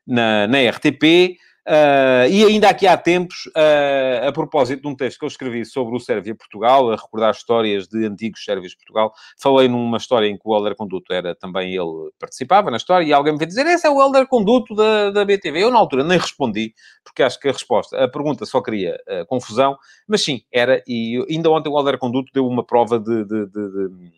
na, 0.07 0.47
na 0.47 0.71
RTP. 0.71 1.37
Uh, 1.69 2.25
e 2.31 2.47
ainda 2.47 2.71
aqui 2.71 2.87
há 2.87 2.97
tempos, 2.97 3.45
uh, 3.49 4.27
a 4.27 4.33
propósito 4.33 4.81
de 4.81 4.89
um 4.89 4.97
texto 4.97 5.19
que 5.19 5.27
eu 5.27 5.29
escrevi 5.29 5.67
sobre 5.67 5.95
o 5.95 6.01
Sérvia-Portugal, 6.01 6.91
a 6.91 6.97
recordar 6.97 7.31
histórias 7.31 7.87
de 7.87 8.07
antigos 8.07 8.43
Sérvios 8.43 8.75
Portugal, 8.75 9.13
falei 9.39 9.69
numa 9.69 9.99
história 9.99 10.27
em 10.29 10.39
que 10.39 10.43
o 10.47 10.57
Helder 10.57 10.75
Conduto 10.75 11.13
era 11.13 11.35
também, 11.35 11.75
ele 11.75 12.11
participava 12.19 12.71
na 12.71 12.79
história, 12.79 13.05
e 13.05 13.13
alguém 13.13 13.35
me 13.35 13.39
veio 13.39 13.51
dizer, 13.51 13.67
esse 13.67 13.87
é 13.87 13.91
o 13.91 14.01
Helder 14.01 14.27
Conduto 14.27 14.75
da, 14.75 15.11
da 15.11 15.27
BTV. 15.27 15.65
Eu, 15.65 15.71
na 15.71 15.79
altura, 15.79 16.03
nem 16.05 16.17
respondi, 16.17 16.73
porque 17.05 17.23
acho 17.23 17.39
que 17.39 17.51
a 17.51 17.53
resposta, 17.53 18.03
a 18.03 18.09
pergunta 18.09 18.47
só 18.47 18.63
queria 18.63 18.99
uh, 19.07 19.27
confusão, 19.27 19.77
mas 20.09 20.23
sim, 20.23 20.41
era, 20.51 20.83
e 20.89 21.23
ainda 21.29 21.51
ontem 21.51 21.69
o 21.69 21.79
Helder 21.79 21.99
Conduto 21.99 22.33
deu 22.33 22.47
uma 22.47 22.65
prova 22.65 22.99
de, 22.99 23.27
de, 23.27 23.45
de, 23.45 23.73
de 23.73 24.18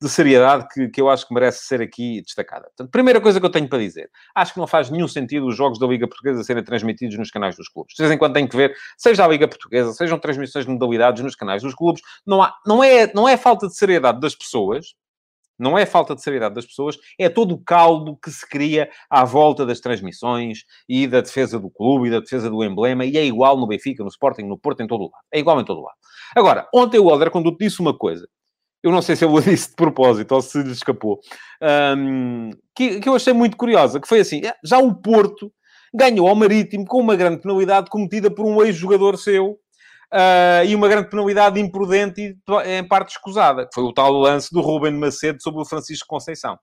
de 0.00 0.08
seriedade 0.08 0.66
que, 0.72 0.88
que 0.88 1.00
eu 1.00 1.08
acho 1.08 1.26
que 1.26 1.32
merece 1.32 1.64
ser 1.64 1.80
aqui 1.80 2.20
destacada. 2.20 2.64
Portanto, 2.64 2.90
primeira 2.90 3.20
coisa 3.20 3.40
que 3.40 3.46
eu 3.46 3.50
tenho 3.50 3.68
para 3.68 3.78
dizer, 3.78 4.10
acho 4.34 4.52
que 4.52 4.60
não 4.60 4.66
faz 4.66 4.90
nenhum 4.90 5.08
sentido 5.08 5.46
os 5.46 5.56
jogos 5.56 5.78
da 5.78 5.86
Liga 5.86 6.06
Portuguesa 6.06 6.44
serem 6.44 6.62
transmitidos 6.62 7.16
nos 7.16 7.30
canais 7.30 7.56
dos 7.56 7.68
clubes. 7.68 7.94
De 7.94 8.02
vez 8.02 8.12
em 8.12 8.18
quando 8.18 8.34
tem 8.34 8.46
que 8.46 8.56
ver, 8.56 8.74
seja 8.98 9.24
a 9.24 9.28
Liga 9.28 9.48
Portuguesa, 9.48 9.92
sejam 9.92 10.18
transmissões 10.18 10.66
de 10.66 10.70
modalidades 10.70 11.22
nos 11.22 11.34
canais 11.34 11.62
dos 11.62 11.74
clubes, 11.74 12.02
não, 12.26 12.42
há, 12.42 12.54
não, 12.66 12.84
é, 12.84 13.10
não 13.14 13.28
é 13.28 13.36
falta 13.36 13.66
de 13.66 13.76
seriedade 13.76 14.20
das 14.20 14.34
pessoas, 14.34 14.94
não 15.58 15.78
é 15.78 15.86
falta 15.86 16.14
de 16.14 16.22
seriedade 16.22 16.54
das 16.54 16.66
pessoas, 16.66 16.98
é 17.18 17.30
todo 17.30 17.54
o 17.54 17.58
caldo 17.58 18.18
que 18.22 18.30
se 18.30 18.46
cria 18.46 18.90
à 19.08 19.24
volta 19.24 19.64
das 19.64 19.80
transmissões 19.80 20.64
e 20.86 21.06
da 21.06 21.22
defesa 21.22 21.58
do 21.58 21.70
clube 21.70 22.08
e 22.08 22.10
da 22.10 22.20
defesa 22.20 22.50
do 22.50 22.62
emblema, 22.62 23.06
e 23.06 23.16
é 23.16 23.24
igual 23.24 23.56
no 23.56 23.66
Benfica, 23.66 24.02
no 24.02 24.10
Sporting, 24.10 24.42
no 24.42 24.58
Porto, 24.58 24.82
em 24.82 24.86
todo 24.86 25.00
o 25.00 25.04
lado. 25.04 25.24
É 25.32 25.38
igual 25.38 25.58
em 25.58 25.64
todo 25.64 25.80
o 25.80 25.84
lado. 25.84 25.96
Agora, 26.34 26.68
ontem 26.74 26.98
o 26.98 27.10
Helder 27.10 27.30
Conduto 27.30 27.58
disse 27.58 27.80
uma 27.80 27.96
coisa 27.96 28.28
eu 28.86 28.92
não 28.92 29.02
sei 29.02 29.16
se 29.16 29.24
ele 29.24 29.34
o 29.34 29.40
disse 29.40 29.70
de 29.70 29.74
propósito 29.74 30.32
ou 30.32 30.40
se 30.40 30.62
lhe 30.62 30.72
escapou, 30.72 31.20
um, 31.96 32.50
que, 32.74 33.00
que 33.00 33.08
eu 33.08 33.14
achei 33.14 33.32
muito 33.32 33.56
curiosa, 33.56 34.00
que 34.00 34.08
foi 34.08 34.20
assim, 34.20 34.40
é, 34.44 34.54
já 34.64 34.78
o 34.78 34.94
Porto 34.94 35.52
ganhou 35.94 36.28
ao 36.28 36.34
Marítimo 36.34 36.84
com 36.86 37.00
uma 37.00 37.16
grande 37.16 37.40
penalidade 37.40 37.90
cometida 37.90 38.30
por 38.30 38.46
um 38.46 38.62
ex-jogador 38.62 39.16
seu, 39.16 39.58
uh, 40.12 40.64
e 40.64 40.74
uma 40.74 40.88
grande 40.88 41.08
penalidade 41.08 41.60
imprudente 41.60 42.20
e 42.20 42.78
em 42.78 42.86
parte 42.86 43.10
escusada, 43.10 43.64
que 43.66 43.74
foi 43.74 43.84
o 43.84 43.92
tal 43.92 44.12
lance 44.12 44.52
do 44.52 44.60
Ruben 44.60 44.92
Macedo 44.92 45.42
sobre 45.42 45.62
o 45.62 45.64
Francisco 45.64 46.06
Conceição. 46.08 46.58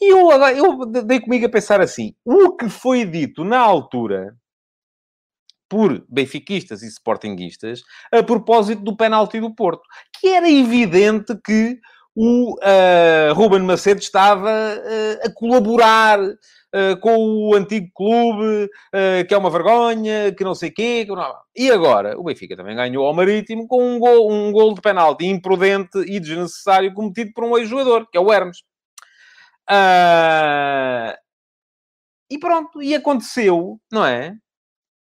E 0.00 0.12
eu, 0.12 0.30
eu 0.30 0.86
dei 1.04 1.20
comigo 1.20 1.46
a 1.46 1.50
pensar 1.50 1.80
assim, 1.80 2.12
o 2.24 2.56
que 2.56 2.68
foi 2.68 3.04
dito 3.04 3.44
na 3.44 3.58
altura 3.58 4.34
por 5.68 6.04
benfiquistas 6.08 6.82
e 6.82 6.88
sportinguistas 6.88 7.82
a 8.12 8.22
propósito 8.22 8.82
do 8.82 8.96
penalti 8.96 9.40
do 9.40 9.54
Porto, 9.54 9.82
que 10.18 10.28
era 10.28 10.50
evidente 10.50 11.34
que 11.44 11.78
o 12.20 12.54
uh, 12.54 13.32
Ruben 13.32 13.60
Macedo 13.60 14.00
estava 14.00 14.50
uh, 14.50 15.24
a 15.24 15.32
colaborar 15.32 16.18
uh, 16.20 17.00
com 17.00 17.16
o 17.16 17.54
antigo 17.54 17.88
clube, 17.94 18.68
que 19.28 19.32
é 19.32 19.38
uma 19.38 19.50
vergonha, 19.50 20.34
que 20.36 20.42
não 20.42 20.52
sei 20.52 20.72
quê. 20.72 21.06
Que. 21.06 21.12
E 21.54 21.70
agora, 21.70 22.18
o 22.18 22.24
Benfica 22.24 22.56
também 22.56 22.74
ganhou 22.74 23.06
ao 23.06 23.14
Marítimo 23.14 23.68
com 23.68 23.94
um 23.94 24.00
gol, 24.00 24.32
um 24.32 24.50
gol 24.50 24.74
de 24.74 24.80
penalti 24.80 25.26
imprudente 25.26 25.96
e 25.98 26.18
desnecessário 26.18 26.92
cometido 26.92 27.30
por 27.32 27.44
um 27.44 27.56
ex-jogador, 27.56 28.08
que 28.10 28.18
é 28.18 28.20
o 28.20 28.32
Hermes. 28.32 28.64
E 32.28 32.36
pronto, 32.38 32.82
e 32.82 32.96
aconteceu, 32.96 33.78
não 33.92 34.04
é? 34.04 34.34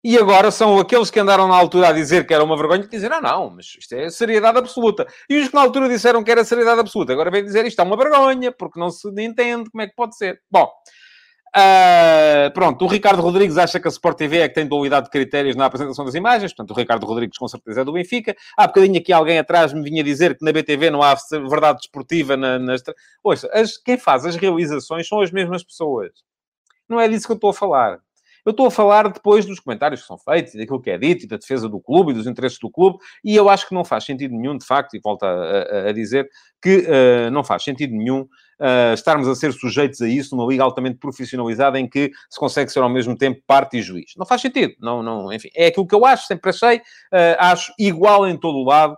E 0.09 0.17
agora 0.17 0.51
são 0.51 0.79
aqueles 0.79 1.11
que 1.11 1.19
andaram 1.19 1.49
na 1.49 1.55
altura 1.57 1.89
a 1.89 1.91
dizer 1.91 2.25
que 2.25 2.33
era 2.33 2.41
uma 2.41 2.55
vergonha 2.55 2.81
que 2.81 2.87
dizem, 2.87 3.09
não, 3.09 3.19
não, 3.19 3.49
mas 3.49 3.75
isto 3.77 3.93
é 3.93 4.09
seriedade 4.09 4.57
absoluta. 4.57 5.05
E 5.29 5.37
os 5.37 5.49
que 5.49 5.53
na 5.53 5.59
altura 5.59 5.89
disseram 5.89 6.23
que 6.23 6.31
era 6.31 6.45
seriedade 6.45 6.79
absoluta, 6.79 7.11
agora 7.11 7.29
vêm 7.29 7.43
dizer 7.43 7.65
isto 7.65 7.81
é 7.81 7.83
uma 7.83 7.97
vergonha, 7.97 8.49
porque 8.49 8.79
não 8.79 8.89
se 8.89 9.05
entende 9.21 9.69
como 9.69 9.81
é 9.81 9.87
que 9.87 9.93
pode 9.93 10.15
ser. 10.15 10.39
Bom, 10.49 10.63
uh, 10.63 12.53
pronto, 12.53 12.85
o 12.85 12.87
Ricardo 12.87 13.21
Rodrigues 13.21 13.57
acha 13.57 13.81
que 13.81 13.87
a 13.89 13.91
Sport 13.91 14.17
TV 14.17 14.37
é 14.37 14.47
que 14.47 14.55
tem 14.55 14.65
dualidade 14.65 15.07
de 15.07 15.11
critérios 15.11 15.57
na 15.57 15.65
apresentação 15.65 16.05
das 16.05 16.15
imagens, 16.15 16.53
portanto 16.53 16.71
o 16.71 16.79
Ricardo 16.79 17.05
Rodrigues 17.05 17.37
com 17.37 17.49
certeza 17.49 17.81
é 17.81 17.83
do 17.83 17.91
Benfica. 17.91 18.33
Há 18.57 18.65
bocadinho 18.65 18.97
aqui 18.97 19.11
alguém 19.11 19.37
atrás 19.37 19.73
me 19.73 19.83
vinha 19.83 20.05
dizer 20.05 20.37
que 20.37 20.45
na 20.45 20.53
BTV 20.53 20.89
não 20.89 21.03
há 21.03 21.17
verdade 21.49 21.79
desportiva 21.79 22.37
na, 22.37 22.57
nas... 22.57 22.81
Ouça, 23.21 23.49
as, 23.51 23.77
quem 23.77 23.97
faz 23.97 24.25
as 24.25 24.37
realizações 24.37 25.05
são 25.05 25.19
as 25.19 25.31
mesmas 25.31 25.65
pessoas. 25.65 26.11
Não 26.87 26.97
é 26.97 27.09
disso 27.09 27.25
que 27.25 27.33
eu 27.33 27.35
estou 27.35 27.49
a 27.49 27.53
falar. 27.53 27.99
Eu 28.47 28.51
estou 28.51 28.65
a 28.67 28.71
falar 28.71 29.10
depois 29.10 29.45
dos 29.45 29.60
comentários 29.60 29.99
que 29.99 30.07
são 30.07 30.17
feitos 30.17 30.53
e 30.53 30.57
daquilo 30.57 30.81
que 30.81 30.89
é 30.89 30.97
dito 30.97 31.25
e 31.25 31.27
da 31.27 31.36
defesa 31.36 31.67
do 31.67 31.81
clube 31.81 32.12
e 32.12 32.13
dos 32.13 32.27
interesses 32.27 32.57
do 32.57 32.71
clube, 32.71 32.97
e 33.21 33.36
eu 33.36 33.49
acho 33.49 33.67
que 33.67 33.75
não 33.75 33.83
faz 33.83 34.05
sentido 34.05 34.33
nenhum, 34.33 34.57
de 34.57 34.65
facto, 34.65 34.95
e 34.95 35.01
volto 35.03 35.23
a, 35.23 35.29
a, 35.29 35.89
a 35.89 35.91
dizer 35.91 36.29
que 36.62 36.77
uh, 36.77 37.29
não 37.29 37.43
faz 37.43 37.65
sentido 37.65 37.93
nenhum 37.93 38.21
uh, 38.21 38.93
estarmos 38.93 39.27
a 39.27 39.36
ser 39.36 39.51
sujeitos 39.51 40.01
a 40.01 40.07
isso 40.07 40.33
numa 40.33 40.49
liga 40.49 40.63
altamente 40.63 40.97
profissionalizada 40.97 41.77
em 41.77 41.89
que 41.89 42.10
se 42.29 42.39
consegue 42.39 42.71
ser 42.71 42.79
ao 42.79 42.89
mesmo 42.89 43.17
tempo 43.17 43.41
parte 43.45 43.79
e 43.79 43.81
juiz. 43.81 44.13
Não 44.15 44.25
faz 44.25 44.39
sentido. 44.39 44.75
Não, 44.79 45.03
não, 45.03 45.33
enfim, 45.33 45.49
é 45.53 45.67
aquilo 45.67 45.86
que 45.86 45.93
eu 45.93 46.05
acho, 46.05 46.25
sempre 46.25 46.49
achei, 46.49 46.77
uh, 46.77 47.36
acho 47.39 47.73
igual 47.77 48.25
em 48.25 48.39
todo 48.39 48.60
o 48.60 48.63
lado 48.63 48.95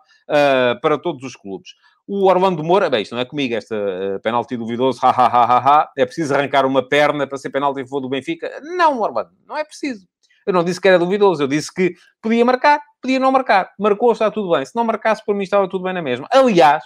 para 0.79 0.99
todos 0.99 1.23
os 1.23 1.35
clubes. 1.35 1.71
O 2.11 2.27
Orlando 2.27 2.63
Moura, 2.63 2.89
bem, 2.89 3.03
isto 3.03 3.13
não 3.13 3.21
é 3.21 3.25
comigo, 3.25 3.53
esta 3.53 3.75
uh, 3.75 4.19
penalti 4.23 4.57
duvidoso, 4.57 4.99
ha, 5.05 5.11
ha, 5.11 5.27
ha, 5.27 5.43
ha, 5.43 5.57
ha, 5.59 5.91
é 5.95 6.03
preciso 6.07 6.33
arrancar 6.33 6.65
uma 6.65 6.81
perna 6.81 7.27
para 7.27 7.37
ser 7.37 7.51
penalti 7.51 7.81
em 7.81 7.85
favor 7.85 8.01
do 8.01 8.09
Benfica. 8.09 8.49
Não, 8.63 8.99
Orlando, 8.99 9.29
não 9.47 9.55
é 9.55 9.63
preciso. 9.63 10.07
Eu 10.43 10.51
não 10.51 10.63
disse 10.63 10.81
que 10.81 10.87
era 10.87 10.97
duvidoso, 10.97 11.43
eu 11.43 11.47
disse 11.47 11.71
que 11.71 11.93
podia 12.19 12.43
marcar, 12.43 12.81
podia 12.99 13.19
não 13.19 13.31
marcar. 13.31 13.71
Marcou, 13.77 14.11
está 14.11 14.31
tudo 14.31 14.49
bem. 14.49 14.65
Se 14.65 14.75
não 14.75 14.83
marcasse, 14.83 15.23
por 15.23 15.35
mim 15.35 15.43
estava 15.43 15.69
tudo 15.69 15.83
bem 15.83 15.93
na 15.93 16.01
mesma. 16.01 16.27
Aliás, 16.31 16.83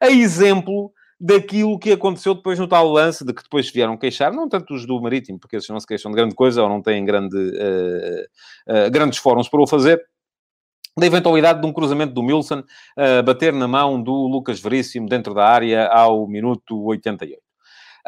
a 0.00 0.10
exemplo 0.10 0.90
daquilo 1.20 1.78
que 1.78 1.92
aconteceu 1.92 2.34
depois 2.34 2.58
no 2.58 2.66
tal 2.66 2.88
lance, 2.88 3.24
de 3.24 3.32
que 3.32 3.44
depois 3.44 3.70
vieram 3.70 3.96
queixar, 3.96 4.32
não 4.32 4.48
tanto 4.48 4.74
os 4.74 4.84
do 4.84 5.00
Marítimo, 5.00 5.38
porque 5.38 5.54
eles 5.54 5.68
não 5.68 5.78
se 5.78 5.86
queixam 5.86 6.10
de 6.10 6.16
grande 6.16 6.34
coisa 6.34 6.64
ou 6.64 6.68
não 6.68 6.82
têm 6.82 7.04
grande, 7.04 7.36
uh, 7.36 8.86
uh, 8.86 8.90
grandes 8.90 9.20
fóruns 9.20 9.48
para 9.48 9.62
o 9.62 9.66
fazer, 9.68 10.04
da 10.98 11.06
eventualidade 11.06 11.60
de 11.60 11.66
um 11.66 11.72
cruzamento 11.72 12.12
do 12.12 12.22
Milson 12.22 12.60
uh, 12.60 13.22
bater 13.24 13.52
na 13.52 13.68
mão 13.68 14.02
do 14.02 14.12
Lucas 14.12 14.60
Veríssimo 14.60 15.08
dentro 15.08 15.34
da 15.34 15.46
área 15.46 15.86
ao 15.88 16.26
minuto 16.26 16.82
88. 16.84 17.40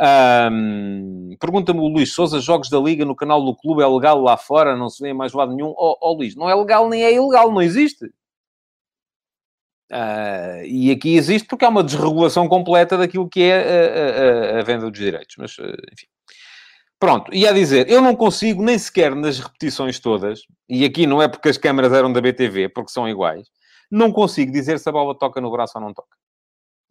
Um, 0.00 1.36
Pergunta-me 1.38 1.80
o 1.80 1.88
Luís 1.88 2.12
Souza: 2.12 2.40
jogos 2.40 2.70
da 2.70 2.78
Liga 2.78 3.04
no 3.04 3.14
canal 3.14 3.44
do 3.44 3.54
clube 3.54 3.82
é 3.82 3.86
legal 3.86 4.20
lá 4.20 4.36
fora? 4.36 4.76
Não 4.76 4.88
se 4.88 5.02
vê 5.02 5.12
mais 5.12 5.32
lado 5.32 5.54
nenhum? 5.54 5.74
Ó 5.76 5.92
oh, 5.92 5.98
oh, 6.00 6.14
Luís, 6.14 6.34
não 6.34 6.48
é 6.48 6.54
legal 6.54 6.88
nem 6.88 7.02
é 7.02 7.14
ilegal, 7.14 7.52
não 7.52 7.60
existe. 7.60 8.06
Uh, 9.92 10.62
e 10.64 10.90
aqui 10.92 11.16
existe 11.16 11.48
porque 11.48 11.64
há 11.64 11.68
uma 11.68 11.82
desregulação 11.82 12.48
completa 12.48 12.96
daquilo 12.96 13.28
que 13.28 13.42
é 13.42 14.54
a, 14.54 14.56
a, 14.56 14.60
a 14.60 14.62
venda 14.62 14.88
dos 14.88 14.98
direitos. 14.98 15.34
Mas, 15.36 15.58
uh, 15.58 15.76
enfim. 15.92 16.06
Pronto, 17.00 17.34
e 17.34 17.48
a 17.48 17.52
dizer, 17.52 17.88
eu 17.88 18.02
não 18.02 18.14
consigo 18.14 18.62
nem 18.62 18.78
sequer 18.78 19.14
nas 19.14 19.38
repetições 19.38 19.98
todas, 19.98 20.42
e 20.68 20.84
aqui 20.84 21.06
não 21.06 21.22
é 21.22 21.28
porque 21.28 21.48
as 21.48 21.56
câmaras 21.56 21.94
eram 21.94 22.12
da 22.12 22.20
BTV, 22.20 22.68
porque 22.68 22.90
são 22.90 23.08
iguais, 23.08 23.48
não 23.90 24.12
consigo 24.12 24.52
dizer 24.52 24.78
se 24.78 24.86
a 24.86 24.92
bola 24.92 25.18
toca 25.18 25.40
no 25.40 25.50
braço 25.50 25.78
ou 25.78 25.82
não 25.82 25.94
toca. 25.94 26.14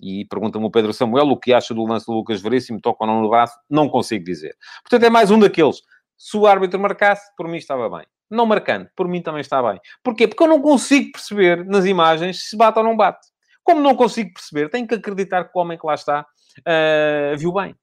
E 0.01 0.25
pergunta-me 0.25 0.65
o 0.65 0.71
Pedro 0.71 0.93
Samuel 0.93 1.27
o 1.27 1.37
que 1.37 1.53
acha 1.53 1.75
do 1.75 1.85
lance 1.85 2.07
do 2.07 2.13
Lucas 2.13 2.41
Veríssimo, 2.41 2.81
toca 2.81 3.03
ou 3.03 3.07
não 3.07 3.21
no 3.21 3.29
braço, 3.29 3.55
não 3.69 3.87
consigo 3.87 4.25
dizer. 4.25 4.57
Portanto, 4.81 5.03
é 5.03 5.11
mais 5.11 5.29
um 5.29 5.37
daqueles. 5.37 5.81
Se 6.17 6.35
o 6.37 6.47
árbitro 6.47 6.79
marcasse, 6.79 7.29
por 7.37 7.47
mim 7.47 7.57
estava 7.57 7.87
bem. 7.87 8.07
Não 8.31 8.47
marcando, 8.47 8.89
por 8.95 9.07
mim 9.07 9.21
também 9.21 9.41
está 9.41 9.61
bem. 9.61 9.79
Porquê? 10.03 10.27
Porque 10.27 10.41
eu 10.41 10.47
não 10.47 10.59
consigo 10.59 11.11
perceber 11.11 11.65
nas 11.65 11.85
imagens 11.85 12.49
se 12.49 12.57
bate 12.57 12.79
ou 12.79 12.83
não 12.83 12.97
bate. 12.97 13.27
Como 13.63 13.79
não 13.79 13.95
consigo 13.95 14.33
perceber, 14.33 14.69
tenho 14.69 14.87
que 14.87 14.95
acreditar 14.95 15.43
que 15.43 15.51
o 15.53 15.61
homem 15.61 15.77
que 15.77 15.85
lá 15.85 15.93
está 15.93 16.25
uh, 16.59 17.37
viu 17.37 17.53
bem. 17.53 17.75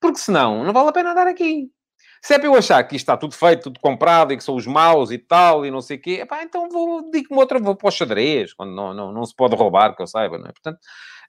Porque 0.00 0.18
senão, 0.18 0.64
não 0.64 0.72
vale 0.72 0.88
a 0.88 0.92
pena 0.92 1.12
andar 1.12 1.26
aqui. 1.26 1.70
Se 2.22 2.34
é 2.34 2.38
para 2.38 2.48
eu 2.48 2.54
achar 2.56 2.82
que 2.82 2.96
isto 2.96 3.04
está 3.04 3.16
tudo 3.16 3.34
feito, 3.34 3.64
tudo 3.64 3.80
comprado 3.80 4.32
e 4.32 4.36
que 4.36 4.42
são 4.42 4.56
os 4.56 4.66
maus 4.66 5.10
e 5.10 5.18
tal 5.18 5.64
e 5.64 5.70
não 5.70 5.80
sei 5.80 5.96
o 5.96 6.00
quê, 6.00 6.20
epá, 6.22 6.42
então 6.42 6.68
vou, 6.68 7.10
digo-me 7.10 7.38
outra, 7.38 7.60
vou 7.60 7.76
para 7.76 7.88
o 7.88 7.90
xadrez, 7.90 8.52
quando 8.52 8.74
não, 8.74 8.92
não, 8.92 9.12
não 9.12 9.24
se 9.24 9.34
pode 9.34 9.54
roubar, 9.54 9.94
que 9.94 10.02
eu 10.02 10.06
saiba, 10.06 10.36
não 10.36 10.46
é? 10.46 10.52
Portanto, 10.52 10.78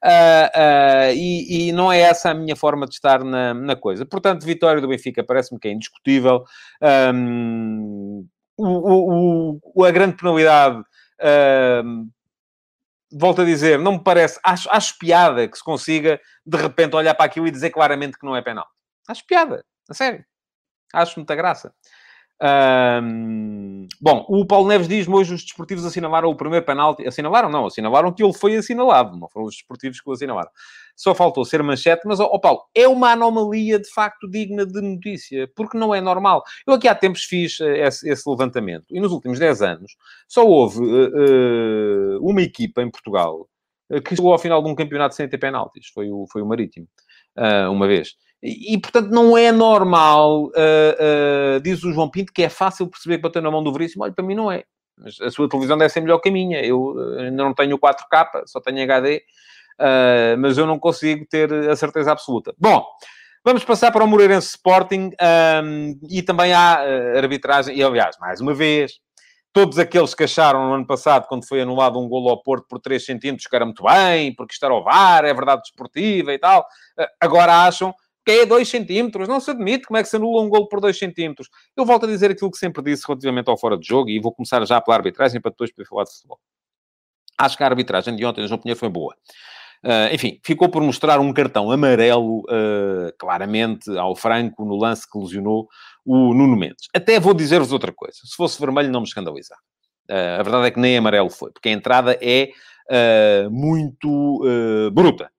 uh, 0.04 1.10
uh, 1.10 1.14
e, 1.14 1.70
e, 1.70 1.72
não 1.72 1.92
é 1.92 2.00
essa 2.00 2.32
a 2.32 2.34
minha 2.34 2.56
forma 2.56 2.88
de 2.88 2.94
estar 2.94 3.24
na, 3.24 3.54
na 3.54 3.76
coisa. 3.76 4.06
Portanto, 4.06 4.46
vitória 4.46 4.82
do 4.82 4.88
Benfica 4.88 5.24
parece-me 5.24 5.60
que 5.60 5.68
é 5.68 5.72
indiscutível. 5.72 6.44
Um, 7.14 8.26
o, 8.58 9.60
o, 9.76 9.86
a 9.86 9.92
grande 9.92 10.18
penalidade 10.18 10.84
volto 13.12 13.42
a 13.42 13.46
dizer, 13.46 13.80
não 13.80 13.94
me 13.94 14.04
parece, 14.04 14.40
acho, 14.44 14.70
acho 14.70 14.98
piada 14.98 15.48
que 15.48 15.58
se 15.58 15.64
consiga 15.64 16.20
de 16.46 16.58
repente 16.58 16.96
olhar 16.96 17.16
para 17.16 17.26
aquilo 17.26 17.48
e 17.48 17.52
dizer 17.52 17.72
claramente 17.72 18.18
que 18.18 18.26
não 18.26 18.36
é 18.36 18.42
penal. 18.42 18.68
Acho 19.08 19.26
piada, 19.26 19.66
a 19.90 19.94
sério. 19.94 20.24
Acho 20.94 21.20
muita 21.20 21.36
graça. 21.36 21.74
Um, 22.42 23.86
bom, 24.00 24.26
o 24.30 24.46
Paulo 24.46 24.70
Neves 24.70 24.88
diz-me 24.88 25.14
hoje 25.14 25.34
os 25.34 25.44
desportivos 25.44 25.86
assinalaram 25.86 26.30
o 26.30 26.36
primeiro 26.36 26.66
penalti. 26.66 27.06
Assinalaram, 27.06 27.50
não, 27.50 27.66
assinalaram 27.66 28.14
que 28.14 28.24
ele 28.24 28.34
foi 28.34 28.56
assinalado, 28.56 29.18
não 29.18 29.28
foram 29.28 29.48
os 29.48 29.56
desportivos 29.56 30.00
que 30.00 30.10
o 30.10 30.14
assinalaram. 30.14 30.50
Só 30.96 31.14
faltou 31.14 31.44
ser 31.44 31.62
manchete, 31.64 32.04
mas, 32.06 32.20
ó 32.20 32.30
oh, 32.32 32.40
Paulo, 32.40 32.62
é 32.74 32.88
uma 32.88 33.12
anomalia 33.12 33.80
de 33.80 33.90
facto 33.90 34.30
digna 34.30 34.66
de 34.66 34.82
notícia, 34.82 35.50
porque 35.56 35.78
não 35.78 35.94
é 35.94 36.00
normal. 36.00 36.44
Eu 36.66 36.74
aqui 36.74 36.88
há 36.88 36.96
tempos 36.96 37.24
fiz 37.24 37.60
uh, 37.60 37.66
esse, 37.66 38.10
esse, 38.10 38.30
levantamento 38.30 38.86
e 38.90 39.00
nos 39.00 39.12
últimos 39.12 39.38
10 39.40 39.62
anos 39.62 39.96
só 40.28 40.46
houve 40.46 40.80
uh, 40.80 42.18
uh, 42.18 42.30
uma 42.30 42.42
equipa 42.42 42.82
em 42.82 42.90
Portugal 42.90 43.48
que 44.06 44.16
chegou 44.16 44.32
ao 44.32 44.38
final 44.38 44.62
de 44.62 44.70
um 44.70 44.76
campeonato 44.76 45.16
sem 45.16 45.28
ter 45.28 45.40
penaltis, 45.40 45.88
foi 45.88 46.12
o, 46.12 46.28
foi 46.32 46.44
o 46.44 46.46
Marítimo, 46.46 46.88
uma 47.72 47.88
vez. 47.88 48.14
E, 48.42 48.78
portanto, 48.78 49.10
não 49.10 49.38
é 49.38 49.52
normal, 49.52 50.46
uh, 50.46 51.58
uh, 51.58 51.60
diz 51.62 51.84
o 51.84 51.92
João 51.92 52.10
Pinto, 52.10 52.32
que 52.32 52.44
é 52.44 52.50
fácil 52.50 52.88
perceber 52.88 53.18
que 53.18 53.24
bateu 53.24 53.42
na 53.42 53.52
mão 53.52 53.62
do 53.62 53.74
Veríssimo. 53.74 54.04
Olha, 54.04 54.14
para 54.14 54.26
mim 54.26 54.36
não 54.36 54.50
é. 54.50 54.64
Mas 54.98 55.20
a 55.20 55.30
sua 55.30 55.50
televisão 55.50 55.78
deve 55.78 55.92
ser 55.92 56.00
melhor 56.02 56.20
que 56.20 56.30
a 56.30 56.32
minha. 56.32 56.62
Eu 56.62 56.96
eh, 57.18 57.28
ainda 57.28 57.44
não 57.44 57.54
tenho 57.54 57.78
4K, 57.78 58.44
só 58.46 58.62
tenho 58.62 58.82
HD, 58.82 59.22
uh, 59.80 60.38
mas 60.40 60.58
eu 60.58 60.66
não 60.66 60.80
consigo 60.80 61.26
ter 61.30 61.52
a 61.54 61.76
certeza 61.76 62.14
absoluta. 62.14 62.54
Bom, 62.58 62.86
vamos 63.44 63.66
passar 63.66 63.92
para 63.92 64.06
o 64.06 64.08
Moreirense 64.08 64.48
Sporting 64.48 65.12
um, 65.64 66.00
e 66.10 66.22
também 66.22 66.54
há 66.54 66.80
arbitragem. 67.18 67.76
E, 67.76 67.84
aliás, 67.84 68.18
mais 68.20 68.40
uma 68.40 68.54
vez, 68.54 68.94
todos 69.52 69.78
aqueles 69.78 70.14
que 70.14 70.24
acharam 70.24 70.66
no 70.66 70.76
ano 70.76 70.88
passado, 70.88 71.28
quando 71.28 71.46
foi 71.46 71.60
anulado 71.60 72.00
um 72.00 72.08
golo 72.08 72.30
ao 72.30 72.42
Porto 72.42 72.66
por 72.70 72.80
3 72.80 73.04
centímetros, 73.04 73.48
que 73.48 73.56
era 73.56 73.66
muito 73.66 73.84
bem, 73.84 74.34
porque 74.34 74.54
isto 74.54 74.66
era 74.66 74.74
o 74.74 74.84
VAR, 74.84 75.26
é 75.26 75.34
verdade 75.34 75.62
desportiva 75.64 76.34
e 76.34 76.40
tal, 76.40 76.66
agora 77.20 77.66
acham 77.66 77.94
que 78.30 78.42
é 78.42 78.46
2 78.46 78.70
centímetros, 78.70 79.28
não 79.28 79.40
se 79.40 79.50
admite 79.50 79.88
como 79.88 79.98
é 79.98 80.04
que 80.04 80.10
se 80.10 80.16
anula 80.16 80.44
um 80.44 80.50
gol 80.50 80.68
por 80.68 80.80
2 80.80 80.96
centímetros. 80.96 81.50
Eu 81.76 81.84
volto 81.84 82.06
a 82.06 82.08
dizer 82.08 82.30
aquilo 82.30 82.52
que 82.52 82.60
sempre 82.60 82.84
disse 82.84 83.04
relativamente 83.08 83.50
ao 83.50 83.58
fora 83.58 83.76
de 83.76 83.88
jogo 83.88 84.08
e 84.08 84.20
vou 84.20 84.32
começar 84.32 84.64
já 84.68 84.80
pela 84.80 84.98
arbitragem 84.98 85.42
para 85.42 85.50
depois 85.50 85.72
poder 85.72 85.88
falar 85.88 86.04
de 86.04 86.12
futebol. 86.12 86.40
Acho 87.40 87.58
que 87.58 87.64
a 87.64 87.66
arbitragem 87.66 88.16
de 88.16 88.24
ontem, 88.24 88.48
João 88.48 88.60
Pinheiro, 88.60 88.80
foi 88.80 88.90
boa. 88.90 89.16
Uh, 89.84 90.14
enfim, 90.14 90.40
ficou 90.44 90.70
por 90.70 90.84
mostrar 90.84 91.20
um 91.20 91.34
cartão 91.34 91.72
amarelo, 91.72 92.42
uh, 92.42 93.12
claramente, 93.18 93.90
ao 93.98 94.16
Franco, 94.16 94.64
no 94.64 94.76
lance 94.76 95.10
que 95.10 95.18
lesionou 95.18 95.68
o 96.06 96.34
Nuno 96.34 96.56
Mendes. 96.56 96.88
Até 96.94 97.20
vou 97.20 97.34
dizer-vos 97.34 97.72
outra 97.72 97.92
coisa. 97.92 98.18
Se 98.24 98.36
fosse 98.36 98.60
vermelho, 98.60 98.92
não 98.92 99.00
me 99.00 99.08
escandalizava. 99.08 99.62
Uh, 100.08 100.40
a 100.40 100.44
verdade 100.44 100.68
é 100.68 100.72
que 100.72 100.80
nem 100.80 100.98
amarelo 100.98 101.32
foi, 101.32 101.52
porque 101.52 101.70
a 101.70 101.72
entrada 101.72 102.16
é 102.22 102.52
muito 103.50 104.42
bruta. 104.92 105.32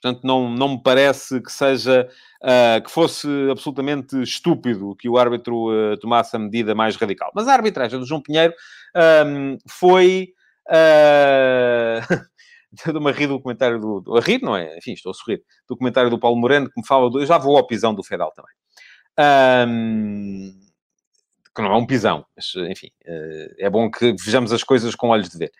Portanto, 0.00 0.24
não, 0.24 0.48
não 0.48 0.70
me 0.70 0.82
parece 0.82 1.40
que 1.40 1.52
seja, 1.52 2.08
uh, 2.42 2.82
que 2.82 2.90
fosse 2.90 3.28
absolutamente 3.50 4.20
estúpido 4.22 4.96
que 4.96 5.08
o 5.08 5.18
árbitro 5.18 5.68
uh, 5.68 5.96
tomasse 5.98 6.34
a 6.34 6.38
medida 6.38 6.74
mais 6.74 6.96
radical. 6.96 7.30
Mas 7.34 7.46
a 7.46 7.52
arbitragem 7.52 7.98
do 7.98 8.06
João 8.06 8.22
Pinheiro 8.22 8.54
um, 9.26 9.58
foi... 9.68 10.28
Uh... 10.70 12.30
Estou-me 12.72 13.10
a 13.10 13.12
rir 13.12 13.26
do 13.26 13.40
comentário 13.40 13.80
do... 13.80 14.16
A 14.16 14.20
rir, 14.20 14.40
não 14.40 14.56
é? 14.56 14.78
Enfim, 14.78 14.92
estou 14.92 15.10
a 15.10 15.14
sorrir. 15.14 15.42
Do 15.68 15.76
comentário 15.76 16.08
do 16.08 16.18
Paulo 16.18 16.38
Moreno, 16.38 16.70
que 16.70 16.80
me 16.80 16.86
fala... 16.86 17.10
Do... 17.10 17.20
Eu 17.20 17.26
já 17.26 17.38
vou 17.38 17.56
ao 17.56 17.66
pisão 17.66 17.92
do 17.92 18.04
Fedal 18.04 18.32
também. 18.32 18.52
Um... 19.66 20.60
Que 21.52 21.60
não 21.60 21.72
é 21.72 21.76
um 21.76 21.86
pisão, 21.86 22.24
mas, 22.36 22.52
enfim, 22.70 22.86
uh, 23.04 23.54
é 23.58 23.68
bom 23.68 23.90
que 23.90 24.12
vejamos 24.12 24.52
as 24.52 24.62
coisas 24.62 24.94
com 24.94 25.08
olhos 25.08 25.28
de 25.28 25.38
ver. 25.38 25.50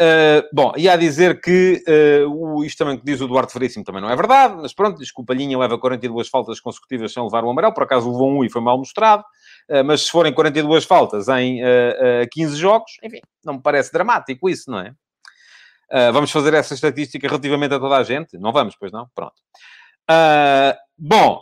Uh, 0.00 0.48
bom, 0.50 0.72
ia 0.78 0.94
a 0.94 0.96
dizer 0.96 1.42
que 1.42 1.84
uh, 1.86 2.30
o, 2.30 2.64
isto 2.64 2.78
também 2.78 2.98
que 2.98 3.04
diz 3.04 3.20
o 3.20 3.28
Duarte 3.28 3.52
Veríssimo 3.52 3.84
também 3.84 4.00
não 4.00 4.08
é 4.08 4.16
verdade, 4.16 4.56
mas 4.56 4.72
pronto, 4.72 4.98
diz 4.98 5.12
que 5.12 5.20
o 5.20 5.24
Palhinha 5.26 5.58
leva 5.58 5.78
42 5.78 6.26
faltas 6.26 6.58
consecutivas 6.58 7.12
sem 7.12 7.22
levar 7.22 7.44
o 7.44 7.50
amarelo, 7.50 7.74
por 7.74 7.82
acaso 7.82 8.10
levou 8.10 8.30
um 8.30 8.42
e 8.42 8.48
foi 8.48 8.62
mal 8.62 8.78
mostrado, 8.78 9.22
uh, 9.68 9.84
mas 9.84 10.04
se 10.04 10.10
forem 10.10 10.32
42 10.32 10.86
faltas 10.86 11.28
em 11.28 11.62
uh, 11.62 12.26
15 12.32 12.56
jogos, 12.56 12.92
enfim, 13.04 13.20
não 13.44 13.54
me 13.54 13.60
parece 13.60 13.92
dramático 13.92 14.48
isso, 14.48 14.70
não 14.70 14.78
é? 14.80 14.94
vamos 16.12 16.30
fazer 16.30 16.54
essa 16.54 16.72
estatística 16.72 17.26
relativamente 17.26 17.74
a 17.74 17.80
toda 17.80 17.96
a 17.96 18.04
gente? 18.04 18.38
Não 18.38 18.52
vamos, 18.52 18.76
pois 18.78 18.92
não? 18.92 19.08
Pronto. 19.12 19.34
bom, 20.96 21.40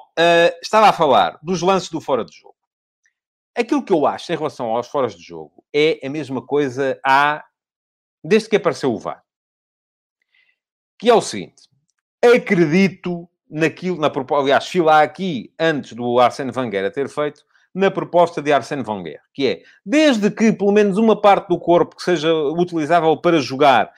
estava 0.63 0.89
a 0.89 0.93
falar 0.93 1.39
dos 1.43 1.61
lances 1.61 1.91
do 1.91 2.01
fora 2.01 2.25
de 2.25 2.35
jogo. 2.35 2.55
Aquilo 3.55 3.85
que 3.85 3.93
eu 3.93 4.07
acho 4.07 4.33
em 4.33 4.37
relação 4.37 4.75
aos 4.75 4.89
foras 4.89 5.15
de 5.15 5.23
jogo 5.23 5.63
é 5.71 6.01
a 6.03 6.09
mesma 6.09 6.41
coisa 6.41 6.99
há 7.05 7.45
desde 8.29 8.49
que 8.49 8.57
apareceu 8.57 8.93
o 8.93 8.99
VAR. 8.99 9.23
Que 10.99 11.09
é 11.09 11.15
o 11.15 11.21
seguinte: 11.21 11.63
acredito 12.23 13.29
naquilo, 13.51 13.99
na 13.99 14.11
proposta, 14.11 14.43
aliás, 14.43 14.69
fui 14.69 14.83
lá 14.83 15.03
aqui 15.03 15.53
antes 15.59 15.95
do 15.95 16.19
Arsene 16.19 16.53
Wenger 16.55 16.85
a 16.85 16.91
ter 16.91 17.09
feito, 17.09 17.43
na 17.75 17.91
proposta 17.91 18.43
de 18.43 18.53
Arsene 18.53 18.85
Wenger, 18.87 19.21
que 19.33 19.47
é, 19.47 19.63
desde 19.85 20.31
que 20.31 20.53
pelo 20.53 20.73
menos 20.73 20.99
uma 20.99 21.21
parte 21.21 21.49
do 21.49 21.59
corpo 21.59 21.97
que 21.97 22.03
seja 22.03 22.33
utilizável 22.33 23.17
para 23.17 23.39
jogar 23.39 23.91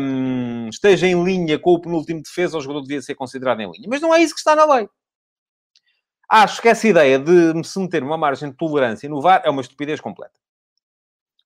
um, 0.00 0.68
esteja 0.68 1.06
em 1.06 1.22
linha 1.22 1.58
com 1.58 1.72
o 1.72 1.80
penúltimo 1.80 2.22
defesa, 2.22 2.56
o 2.56 2.60
jogador 2.60 2.82
devia 2.82 3.02
ser 3.02 3.14
considerado 3.14 3.60
em 3.60 3.70
linha. 3.70 3.88
Mas 3.88 4.00
não 4.00 4.14
é 4.14 4.22
isso 4.22 4.34
que 4.34 4.40
está 4.40 4.56
na 4.56 4.64
lei. 4.64 4.88
Acho 6.30 6.62
que 6.62 6.68
essa 6.68 6.88
ideia 6.88 7.18
de 7.18 7.62
se 7.64 7.78
meter 7.78 8.02
uma 8.02 8.16
margem 8.16 8.50
de 8.50 8.56
tolerância 8.56 9.08
no 9.08 9.20
VAR 9.20 9.42
é 9.44 9.50
uma 9.50 9.60
estupidez 9.60 10.00
completa 10.00 10.40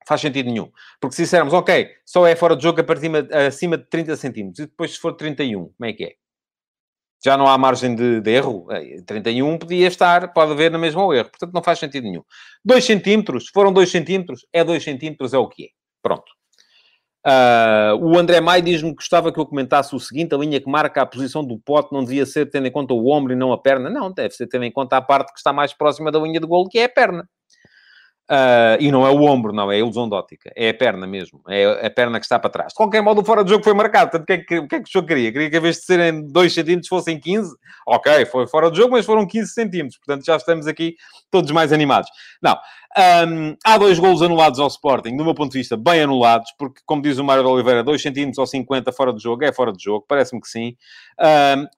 faz 0.08 0.22
sentido 0.22 0.46
nenhum. 0.46 0.70
Porque 0.98 1.14
se 1.14 1.22
dissermos, 1.22 1.52
ok, 1.52 1.90
só 2.04 2.26
é 2.26 2.34
fora 2.34 2.56
de 2.56 2.62
jogo 2.62 2.80
a 2.80 2.84
partir 2.84 3.10
acima 3.46 3.76
de 3.76 3.84
30 3.84 4.16
centímetros, 4.16 4.58
e 4.60 4.66
depois 4.66 4.92
se 4.92 4.98
for 4.98 5.12
31, 5.12 5.66
como 5.66 5.74
é 5.84 5.92
que 5.92 6.04
é? 6.04 6.12
Já 7.22 7.36
não 7.36 7.46
há 7.46 7.58
margem 7.58 7.94
de, 7.94 8.20
de 8.20 8.30
erro? 8.30 8.66
31 9.04 9.58
podia 9.58 9.88
estar, 9.88 10.32
pode 10.32 10.52
haver 10.52 10.70
na 10.70 10.78
mesma 10.78 11.04
o 11.04 11.12
erro. 11.12 11.28
Portanto, 11.28 11.52
não 11.52 11.62
faz 11.62 11.78
sentido 11.78 12.04
nenhum. 12.04 12.22
2 12.64 12.84
centímetros, 12.84 13.48
foram 13.52 13.72
2 13.72 13.90
centímetros, 13.90 14.46
é 14.52 14.64
2 14.64 14.82
centímetros, 14.82 15.34
é 15.34 15.38
o 15.38 15.48
que 15.48 15.64
é. 15.64 15.68
Pronto. 16.00 16.32
Uh, 17.26 17.98
o 18.00 18.16
André 18.16 18.40
Mai 18.40 18.62
diz-me 18.62 18.90
que 18.90 18.96
gostava 18.96 19.32
que 19.32 19.40
eu 19.40 19.44
comentasse 19.44 19.94
o 19.94 19.98
seguinte: 19.98 20.34
a 20.34 20.38
linha 20.38 20.60
que 20.60 20.70
marca 20.70 21.02
a 21.02 21.06
posição 21.06 21.44
do 21.44 21.58
pote 21.58 21.92
não 21.92 22.04
devia 22.04 22.24
ser 22.24 22.48
tendo 22.48 22.68
em 22.68 22.70
conta 22.70 22.94
o 22.94 23.08
ombro 23.10 23.32
e 23.32 23.36
não 23.36 23.52
a 23.52 23.58
perna. 23.60 23.90
Não, 23.90 24.12
deve 24.12 24.32
ser 24.32 24.46
tendo 24.46 24.64
em 24.64 24.72
conta 24.72 24.96
a 24.96 25.02
parte 25.02 25.32
que 25.32 25.38
está 25.38 25.52
mais 25.52 25.74
próxima 25.74 26.12
da 26.12 26.20
linha 26.20 26.38
de 26.40 26.46
golo, 26.46 26.68
que 26.68 26.78
é 26.78 26.84
a 26.84 26.88
perna. 26.88 27.28
Uh, 28.30 28.76
e 28.78 28.92
não 28.92 29.06
é 29.06 29.10
o 29.10 29.22
ombro, 29.22 29.54
não, 29.54 29.72
é 29.72 29.76
a 29.76 29.78
ilusão 29.78 30.06
de 30.06 30.14
ótica. 30.14 30.52
É 30.54 30.68
a 30.68 30.74
perna 30.74 31.06
mesmo. 31.06 31.40
É 31.48 31.86
a 31.86 31.90
perna 31.90 32.20
que 32.20 32.26
está 32.26 32.38
para 32.38 32.50
trás. 32.50 32.72
De 32.72 32.74
qualquer 32.74 33.02
modo, 33.02 33.24
fora 33.24 33.42
de 33.42 33.48
jogo 33.48 33.64
foi 33.64 33.72
marcado. 33.72 34.10
Portanto, 34.10 34.24
o 34.24 34.26
que, 34.26 34.32
é 34.34 34.38
que, 34.38 34.68
que 34.68 34.74
é 34.74 34.80
que 34.80 34.88
o 34.88 34.92
senhor 34.92 35.04
queria? 35.06 35.32
Queria 35.32 35.50
que, 35.50 35.56
em 35.56 35.60
vez 35.60 35.76
de 35.76 35.84
serem 35.84 36.26
2 36.30 36.52
centímetros, 36.52 36.88
fossem 36.88 37.18
15? 37.18 37.50
Ok, 37.86 38.26
foi 38.26 38.46
fora 38.46 38.70
de 38.70 38.76
jogo, 38.76 38.92
mas 38.92 39.06
foram 39.06 39.26
15 39.26 39.50
centímetros. 39.50 39.98
Portanto, 39.98 40.26
já 40.26 40.36
estamos 40.36 40.66
aqui 40.66 40.96
todos 41.30 41.50
mais 41.52 41.72
animados. 41.72 42.10
Não. 42.42 42.58
Um, 42.98 43.54
há 43.64 43.78
dois 43.78 43.98
golos 43.98 44.22
anulados 44.22 44.58
ao 44.58 44.66
Sporting, 44.66 45.16
do 45.16 45.24
meu 45.24 45.34
ponto 45.34 45.52
de 45.52 45.58
vista, 45.58 45.76
bem 45.76 46.02
anulados, 46.02 46.50
porque, 46.58 46.80
como 46.84 47.00
diz 47.00 47.18
o 47.18 47.24
Mário 47.24 47.44
de 47.44 47.48
Oliveira, 47.48 47.84
2 47.84 48.00
centímetros 48.00 48.38
ou 48.38 48.46
50 48.46 48.90
fora 48.92 49.12
de 49.12 49.22
jogo 49.22 49.44
é 49.44 49.52
fora 49.52 49.72
de 49.72 49.82
jogo. 49.82 50.04
Parece-me 50.08 50.40
que 50.40 50.48
sim. 50.48 50.74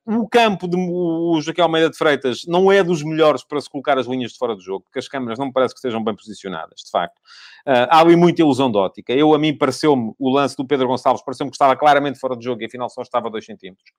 Um, 0.06 0.22
o 0.22 0.28
campo 0.28 0.66
de 0.66 0.76
o 0.76 1.40
Joaquim 1.40 1.60
Almeida 1.60 1.90
de 1.90 1.96
Freitas 1.96 2.42
não 2.46 2.72
é 2.72 2.82
dos 2.82 3.02
melhores 3.02 3.44
para 3.44 3.60
se 3.60 3.68
colocar 3.68 3.98
as 3.98 4.06
linhas 4.06 4.32
de 4.32 4.38
fora 4.38 4.56
de 4.56 4.64
jogo, 4.64 4.84
porque 4.84 4.98
as 4.98 5.06
câmaras 5.06 5.38
não 5.38 5.46
me 5.46 5.52
parece 5.52 5.74
que 5.74 5.78
estejam 5.78 6.02
bem 6.02 6.14
posicionadas 6.14 6.39
condicionadas, 6.40 6.81
de 6.85 6.90
facto. 6.90 7.18
Uh, 7.66 7.87
há 7.90 8.00
ali 8.00 8.16
muita 8.16 8.40
ilusão 8.40 8.70
de 8.70 8.79
ótica. 8.79 9.12
Eu, 9.12 9.35
a 9.35 9.38
mim, 9.38 9.57
pareceu-me, 9.57 10.12
o 10.18 10.31
lance 10.31 10.57
do 10.57 10.66
Pedro 10.66 10.88
Gonçalves, 10.88 11.22
pareceu-me 11.22 11.50
que 11.50 11.57
estava 11.57 11.76
claramente 11.76 12.18
fora 12.18 12.37
de 12.37 12.44
jogo 12.44 12.62
e 12.62 12.66
afinal 12.66 12.88
só 12.88 13.03
estava 13.03 13.29
a 13.29 13.31
2 13.31 13.44
centímetros. 13.44 13.90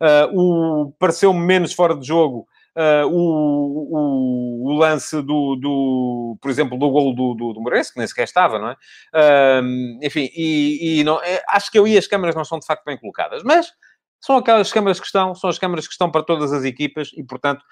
Uh, 0.00 0.40
o, 0.40 0.92
pareceu-me 0.98 1.40
menos 1.40 1.72
fora 1.72 1.96
de 1.96 2.06
jogo 2.06 2.46
Uh, 2.76 3.08
o, 3.08 3.88
o, 3.90 4.68
o, 4.68 4.72
lance 4.74 5.20
do, 5.20 5.56
do, 5.56 6.38
por 6.40 6.48
exemplo, 6.48 6.78
do 6.78 6.88
golo 6.88 7.12
do, 7.12 7.34
do, 7.34 7.52
do 7.54 7.60
Moreirense, 7.60 7.92
que 7.92 7.98
nem 7.98 8.06
sequer 8.06 8.22
estava, 8.22 8.56
não 8.56 8.68
é? 8.68 8.76
Uh, 9.12 9.98
enfim, 10.00 10.30
e, 10.32 11.00
e 11.00 11.02
não, 11.02 11.20
é, 11.20 11.42
acho 11.48 11.72
que 11.72 11.78
eu 11.78 11.88
e 11.88 11.98
as 11.98 12.06
câmaras 12.06 12.36
não 12.36 12.44
são 12.44 12.56
de 12.56 12.66
facto 12.66 12.84
bem 12.84 12.96
colocadas, 12.96 13.42
mas 13.42 13.72
são 14.20 14.36
aquelas 14.36 14.72
câmaras 14.72 14.98
que 14.98 15.06
estão, 15.06 15.34
são 15.34 15.48
as 15.48 15.58
câmaras 15.58 15.86
que 15.86 15.92
estão 15.92 16.10
para 16.10 16.22
todas 16.22 16.52
as 16.52 16.64
equipas 16.64 17.10
e, 17.16 17.22
portanto, 17.22 17.62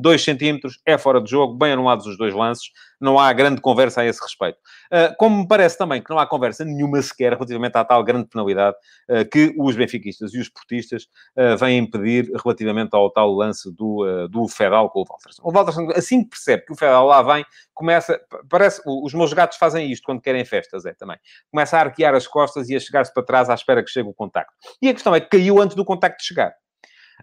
2 0.00 0.20
um, 0.20 0.24
centímetros 0.24 0.78
é 0.86 0.98
fora 0.98 1.20
de 1.20 1.30
jogo, 1.30 1.54
bem 1.54 1.72
anulados 1.72 2.06
os 2.06 2.16
dois 2.18 2.34
lances, 2.34 2.70
não 3.00 3.18
há 3.18 3.32
grande 3.32 3.60
conversa 3.60 4.00
a 4.00 4.06
esse 4.06 4.20
respeito. 4.22 4.58
Uh, 4.86 5.14
como 5.18 5.38
me 5.38 5.48
parece 5.48 5.76
também 5.76 6.02
que 6.02 6.10
não 6.10 6.18
há 6.18 6.26
conversa 6.26 6.64
nenhuma 6.64 7.00
sequer 7.02 7.32
relativamente 7.32 7.76
à 7.76 7.84
tal 7.84 8.02
grande 8.02 8.28
penalidade 8.28 8.76
uh, 9.10 9.28
que 9.30 9.54
os 9.58 9.76
benfiquistas 9.76 10.32
e 10.32 10.38
os 10.38 10.48
portistas 10.48 11.04
uh, 11.36 11.56
vêm 11.58 11.88
pedir 11.88 12.30
relativamente 12.42 12.94
ao 12.94 13.10
tal 13.10 13.32
lance 13.32 13.70
do, 13.74 14.28
do 14.28 14.48
Fedal 14.48 14.90
com 14.90 15.00
o 15.00 15.04
Walterson. 15.04 15.42
O 15.44 15.52
Walterson, 15.52 15.88
assim 15.94 16.22
que 16.22 16.30
percebe 16.30 16.64
que 16.64 16.72
o 16.72 16.76
Fedal 16.76 17.06
lá 17.06 17.22
vem, 17.22 17.44
começa, 17.74 18.18
parece, 18.48 18.80
os 18.86 19.12
meus 19.12 19.32
gatos 19.32 19.58
fazem 19.58 19.90
isto 19.90 20.04
quando 20.04 20.20
querem 20.20 20.44
festas, 20.44 20.86
é 20.86 20.94
também. 20.94 21.18
Começa 21.50 21.76
a 21.76 21.80
arquear 21.80 22.14
as 22.14 22.26
costas 22.26 22.70
e 22.70 22.76
a 22.76 22.80
chegar-se 22.80 23.12
para 23.12 23.22
trás 23.22 23.50
à 23.50 23.54
espera 23.54 23.82
que 23.82 23.90
chegue 23.90 24.08
o 24.08 24.14
contacto. 24.14 24.52
E 24.80 24.88
a 24.88 24.94
questão 24.94 25.14
é 25.14 25.20
que 25.20 25.28
caiu 25.28 25.53
antes 25.60 25.76
do 25.76 25.84
contacto 25.84 26.24
chegar. 26.24 26.52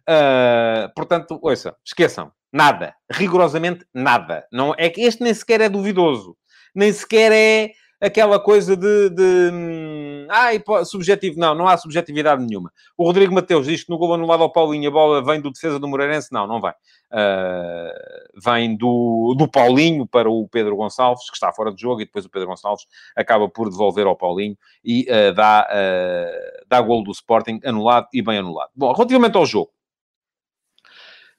Uh, 0.02 0.94
portanto, 0.96 1.39
ouça, 1.41 1.76
esqueçam. 1.86 2.32
Nada. 2.52 2.94
Rigorosamente 3.12 3.86
nada. 3.94 4.46
Não, 4.52 4.74
é 4.78 4.89
que 4.89 5.02
este 5.02 5.24
nem 5.24 5.34
sequer 5.34 5.62
é 5.62 5.70
duvidoso. 5.70 6.36
Nem 6.76 6.91
sequer 6.91 7.32
é 7.32 7.72
aquela 8.02 8.40
coisa 8.40 8.76
de... 8.76 9.10
de 9.12 9.52
hum, 9.54 10.28
ai, 10.30 10.62
subjetivo. 10.84 11.40
Não, 11.40 11.54
não 11.54 11.68
há 11.68 11.78
subjetividade 11.78 12.44
nenhuma. 12.44 12.74
O 12.98 13.06
Rodrigo 13.06 13.34
Mateus 13.34 13.68
diz 13.68 13.84
que 13.84 13.90
no 13.92 13.98
gol 13.98 14.16
anulado 14.16 14.42
ao 14.42 14.52
Paulinho 14.52 14.90
a 14.90 14.92
bola 14.92 15.24
vem 15.24 15.40
do 15.40 15.52
defesa 15.52 15.80
do 15.80 15.88
Moreirense. 15.88 16.32
Não, 16.32 16.48
não 16.48 16.60
vai. 16.60 16.74
Uh, 17.12 18.42
vem 18.44 18.76
do, 18.76 19.36
do 19.38 19.48
Paulinho 19.48 20.08
para 20.08 20.30
o 20.30 20.48
Pedro 20.48 20.76
Gonçalves, 20.76 21.30
que 21.30 21.36
está 21.36 21.54
fora 21.54 21.72
de 21.72 21.82
jogo, 21.82 22.02
e 22.02 22.06
depois 22.06 22.26
o 22.26 22.30
Pedro 22.30 22.48
Gonçalves 22.48 22.86
acaba 23.16 23.48
por 23.48 23.70
devolver 23.70 24.08
ao 24.08 24.16
Paulinho 24.16 24.58
e 24.84 25.06
uh, 25.10 25.34
dá, 25.34 25.68
uh, 25.70 26.66
dá 26.68 26.82
gol 26.82 27.04
do 27.04 27.12
Sporting 27.12 27.60
anulado 27.64 28.08
e 28.14 28.22
bem 28.22 28.40
anulado. 28.40 28.72
Bom, 28.76 28.92
relativamente 28.92 29.38
ao 29.38 29.46
jogo. 29.46 29.70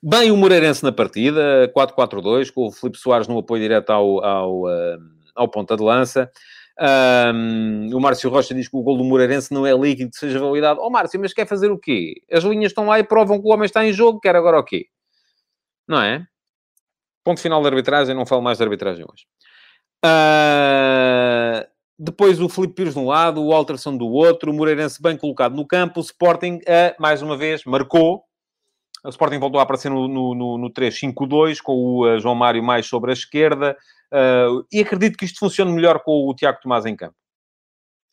Bem 0.04 0.32
o 0.32 0.36
Moreirense 0.36 0.82
na 0.82 0.90
partida, 0.90 1.72
4-4-2, 1.76 2.50
com 2.52 2.66
o 2.66 2.72
Felipe 2.72 2.98
Soares 2.98 3.28
no 3.28 3.38
apoio 3.38 3.62
direto 3.62 3.90
ao, 3.90 4.24
ao, 4.24 4.62
uh, 4.62 4.98
ao 5.34 5.48
ponta 5.48 5.76
de 5.76 5.82
lança. 5.82 6.30
Um, 6.80 7.94
o 7.94 8.00
Márcio 8.00 8.30
Rocha 8.30 8.54
diz 8.54 8.68
que 8.68 8.76
o 8.76 8.82
gol 8.82 8.96
do 8.96 9.04
Moreirense 9.04 9.52
não 9.52 9.66
é 9.66 9.72
líquido 9.72 10.10
que 10.10 10.16
seja 10.16 10.38
validado. 10.38 10.80
Ó 10.80 10.86
oh, 10.86 10.90
Márcio, 10.90 11.20
mas 11.20 11.32
quer 11.32 11.46
fazer 11.46 11.70
o 11.70 11.78
quê? 11.78 12.14
As 12.30 12.44
linhas 12.44 12.70
estão 12.70 12.86
lá 12.86 12.98
e 12.98 13.04
provam 13.04 13.40
que 13.40 13.46
o 13.46 13.50
homem 13.50 13.66
está 13.66 13.84
em 13.84 13.92
jogo, 13.92 14.20
quer 14.20 14.34
agora 14.34 14.58
o 14.58 14.64
quê? 14.64 14.86
Não 15.86 16.00
é? 16.00 16.26
Ponto 17.24 17.40
final 17.40 17.62
da 17.62 17.68
arbitragem, 17.68 18.14
não 18.14 18.26
falo 18.26 18.42
mais 18.42 18.58
de 18.58 18.64
arbitragem 18.64 19.04
hoje. 19.04 19.26
Uh, 20.04 21.64
depois 21.98 22.40
o 22.40 22.48
Felipe 22.48 22.74
Pires 22.74 22.94
de 22.94 22.98
um 22.98 23.06
lado, 23.06 23.44
o 23.44 23.52
Alterson 23.52 23.96
do 23.96 24.08
outro, 24.08 24.50
o 24.50 24.54
Moreirense 24.54 25.00
bem 25.00 25.16
colocado 25.16 25.54
no 25.54 25.66
campo, 25.66 26.00
o 26.00 26.02
Sporting, 26.02 26.56
uh, 26.56 27.00
mais 27.00 27.22
uma 27.22 27.36
vez, 27.36 27.64
marcou, 27.64 28.24
o 29.04 29.08
Sporting 29.08 29.38
voltou 29.38 29.58
a 29.58 29.64
aparecer 29.64 29.90
no, 29.90 30.06
no, 30.06 30.58
no 30.58 30.70
3-5-2, 30.70 31.60
com 31.60 31.72
o 31.72 32.06
uh, 32.06 32.20
João 32.20 32.34
Mário 32.34 32.62
mais 32.62 32.86
sobre 32.86 33.10
a 33.10 33.14
esquerda. 33.14 33.76
Uh, 34.12 34.64
e 34.72 34.80
acredito 34.80 35.16
que 35.16 35.24
isto 35.24 35.38
funcione 35.38 35.72
melhor 35.72 36.00
com 36.00 36.28
o 36.28 36.34
Tiago 36.34 36.58
Tomás 36.62 36.86
em 36.86 36.94
campo. 36.94 37.14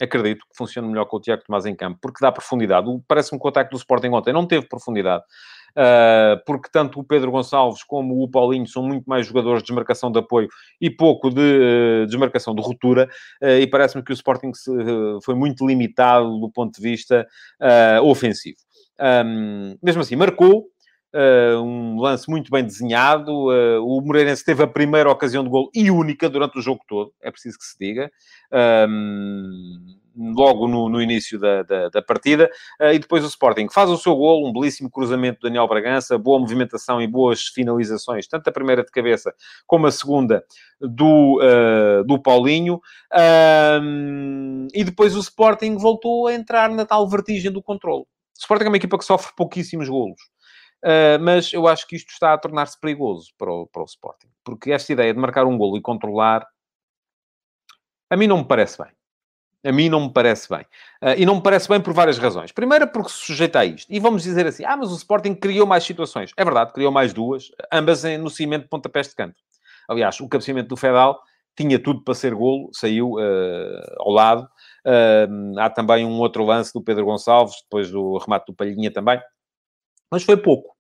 Acredito 0.02 0.46
que 0.50 0.58
funcione 0.58 0.88
melhor 0.88 1.06
com 1.06 1.18
o 1.18 1.20
Tiago 1.20 1.44
Tomás 1.46 1.66
em 1.66 1.76
campo, 1.76 2.00
porque 2.02 2.20
dá 2.22 2.32
profundidade. 2.32 2.88
Parece-me 3.08 3.40
que 3.40 3.46
o 3.46 3.50
ataque 3.50 3.72
do 3.72 3.78
Sporting 3.78 4.10
ontem 4.10 4.34
não 4.34 4.48
teve 4.48 4.66
profundidade. 4.66 5.24
Uh, 5.72 6.44
porque 6.46 6.70
tanto 6.72 7.00
o 7.00 7.04
Pedro 7.04 7.32
Gonçalves 7.32 7.84
como 7.84 8.24
o 8.24 8.30
Paulinho 8.30 8.68
são 8.68 8.82
muito 8.82 9.06
mais 9.06 9.28
jogadores 9.28 9.62
de 9.62 9.68
desmarcação 9.68 10.12
de 10.12 10.18
apoio 10.20 10.48
e 10.82 10.90
pouco 10.90 11.30
de 11.30 11.42
uh, 11.42 12.08
desmarcação 12.08 12.56
de 12.56 12.62
ruptura, 12.62 13.08
uh, 13.42 13.60
e 13.60 13.68
parece-me 13.68 14.04
que 14.04 14.12
o 14.12 14.14
Sporting 14.14 14.52
se, 14.54 14.72
foi 15.24 15.36
muito 15.36 15.66
limitado 15.68 16.40
do 16.40 16.50
ponto 16.50 16.76
de 16.76 16.82
vista 16.82 17.28
ofensivo. 18.04 18.58
Um, 19.00 19.78
mesmo 19.82 20.02
assim, 20.02 20.16
marcou, 20.16 20.66
Uh, 21.12 21.60
um 21.60 22.00
lance 22.00 22.30
muito 22.30 22.52
bem 22.52 22.64
desenhado. 22.64 23.32
Uh, 23.32 23.84
o 23.84 24.00
Moreirense 24.00 24.46
teve 24.46 24.62
a 24.62 24.68
primeira 24.68 25.10
ocasião 25.10 25.44
de 25.44 25.50
gol 25.50 25.72
e 25.74 25.90
única 25.90 26.30
durante 26.30 26.60
o 26.60 26.62
jogo 26.62 26.82
todo, 26.88 27.12
é 27.20 27.32
preciso 27.32 27.58
que 27.58 27.66
se 27.66 27.76
diga. 27.80 28.12
Um, 28.88 29.98
logo 30.16 30.68
no, 30.68 30.88
no 30.88 31.02
início 31.02 31.40
da, 31.40 31.64
da, 31.64 31.90
da 31.90 32.02
partida, 32.02 32.48
uh, 32.80 32.94
e 32.94 33.00
depois 33.00 33.24
o 33.24 33.28
Sporting 33.28 33.68
faz 33.72 33.90
o 33.90 33.98
seu 33.98 34.16
gol, 34.16 34.48
um 34.48 34.54
belíssimo 34.54 34.88
cruzamento 34.88 35.40
do 35.40 35.48
Daniel 35.48 35.68
Bragança, 35.68 36.16
boa 36.16 36.40
movimentação 36.40 37.02
e 37.02 37.08
boas 37.08 37.48
finalizações, 37.48 38.28
tanto 38.28 38.48
a 38.48 38.52
primeira 38.52 38.84
de 38.84 38.92
cabeça 38.92 39.34
como 39.66 39.88
a 39.88 39.92
segunda 39.92 40.44
do, 40.80 41.40
do 42.06 42.22
Paulinho, 42.22 42.82
e 44.74 44.84
depois 44.84 45.16
o 45.16 45.20
Sporting 45.20 45.78
voltou 45.78 46.28
a 46.28 46.34
entrar 46.34 46.70
na 46.70 46.86
tal 46.86 47.08
vertigem 47.08 47.52
do 47.52 47.64
controle. 47.64 48.04
O 48.04 48.40
Sporting 48.40 48.66
é 48.66 48.68
uma 48.68 48.78
equipa 48.78 48.98
que 48.98 49.06
sofre 49.06 49.34
pouquíssimos 49.36 49.88
golos. 49.88 50.20
Uh, 50.84 51.20
mas 51.22 51.52
eu 51.52 51.68
acho 51.68 51.88
que 51.88 51.96
isto 51.96 52.10
está 52.12 52.34
a 52.34 52.38
tornar-se 52.38 52.80
perigoso 52.80 53.32
para 53.38 53.52
o, 53.52 53.68
para 53.68 53.82
o 53.82 53.86
Sporting. 53.86 54.30
Porque 54.44 54.72
esta 54.72 54.94
ideia 54.94 55.14
de 55.14 55.20
marcar 55.20 55.46
um 55.46 55.58
golo 55.58 55.78
e 55.78 55.82
controlar, 55.82 56.48
a 58.10 58.16
mim 58.16 58.28
não 58.28 58.38
me 58.38 58.46
parece 58.46 58.78
bem. 58.82 58.92
A 59.62 59.74
mim 59.74 59.90
não 59.90 60.02
me 60.02 60.14
parece 60.14 60.48
bem. 60.48 60.62
Uh, 61.04 61.16
e 61.18 61.26
não 61.26 61.36
me 61.36 61.44
parece 61.44 61.68
bem 61.68 61.82
por 61.82 61.94
várias 61.94 62.18
razões. 62.18 62.52
Primeiro, 62.52 62.88
porque 62.88 63.10
se 63.10 63.18
sujeita 63.18 63.60
a 63.60 63.66
isto. 63.66 63.92
E 63.92 64.00
vamos 64.00 64.24
dizer 64.24 64.48
assim, 64.48 64.64
ah, 64.64 64.78
mas 64.78 64.92
o 64.92 64.96
Sporting 64.96 65.36
criou 65.36 65.68
mais 65.68 65.84
situações. 65.84 66.32
É 66.38 66.46
verdade, 66.46 66.72
criou 66.72 66.92
mais 66.92 67.14
duas, 67.14 67.52
ambas 67.72 68.04
no 68.04 68.30
cimento 68.30 68.64
de 68.64 68.70
pontapés 68.70 69.10
de 69.10 69.16
canto. 69.16 69.36
Aliás, 69.90 70.20
o 70.20 70.30
cabeceamento 70.30 70.70
do 70.70 70.78
Fedal 70.78 71.20
tinha 71.58 71.78
tudo 71.78 72.02
para 72.04 72.14
ser 72.14 72.34
golo, 72.34 72.70
saiu 72.72 73.16
uh, 73.16 73.96
ao 73.98 74.12
lado. 74.12 74.48
Uh, 74.86 75.60
há 75.60 75.70
também 75.70 76.06
um 76.06 76.20
outro 76.20 76.46
lance 76.46 76.72
do 76.74 76.82
Pedro 76.82 77.06
Gonçalves, 77.06 77.56
depois 77.64 77.92
do 77.92 78.18
remate 78.18 78.46
do 78.48 78.54
Palhinha 78.54 78.92
também, 78.92 79.20
mas 80.12 80.24
foi 80.24 80.38
pouco. 80.38 80.76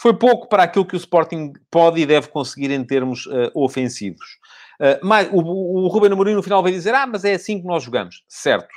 Foi 0.00 0.14
pouco 0.14 0.48
para 0.48 0.64
aquilo 0.64 0.84
que 0.84 0.96
o 0.96 0.98
Sporting 0.98 1.52
pode 1.70 2.00
e 2.00 2.06
deve 2.06 2.28
conseguir 2.28 2.70
em 2.70 2.84
termos 2.84 3.26
uh, 3.26 3.50
ofensivos. 3.54 4.38
Uh, 4.80 4.98
mas, 5.02 5.28
o, 5.32 5.38
o 5.38 5.86
Ruben 5.88 6.12
Amorim 6.12 6.34
no 6.34 6.42
final 6.42 6.62
vai 6.62 6.72
dizer, 6.72 6.94
ah, 6.94 7.06
mas 7.06 7.24
é 7.24 7.34
assim 7.34 7.60
que 7.60 7.66
nós 7.66 7.84
jogamos. 7.84 8.24
Certo. 8.26 8.72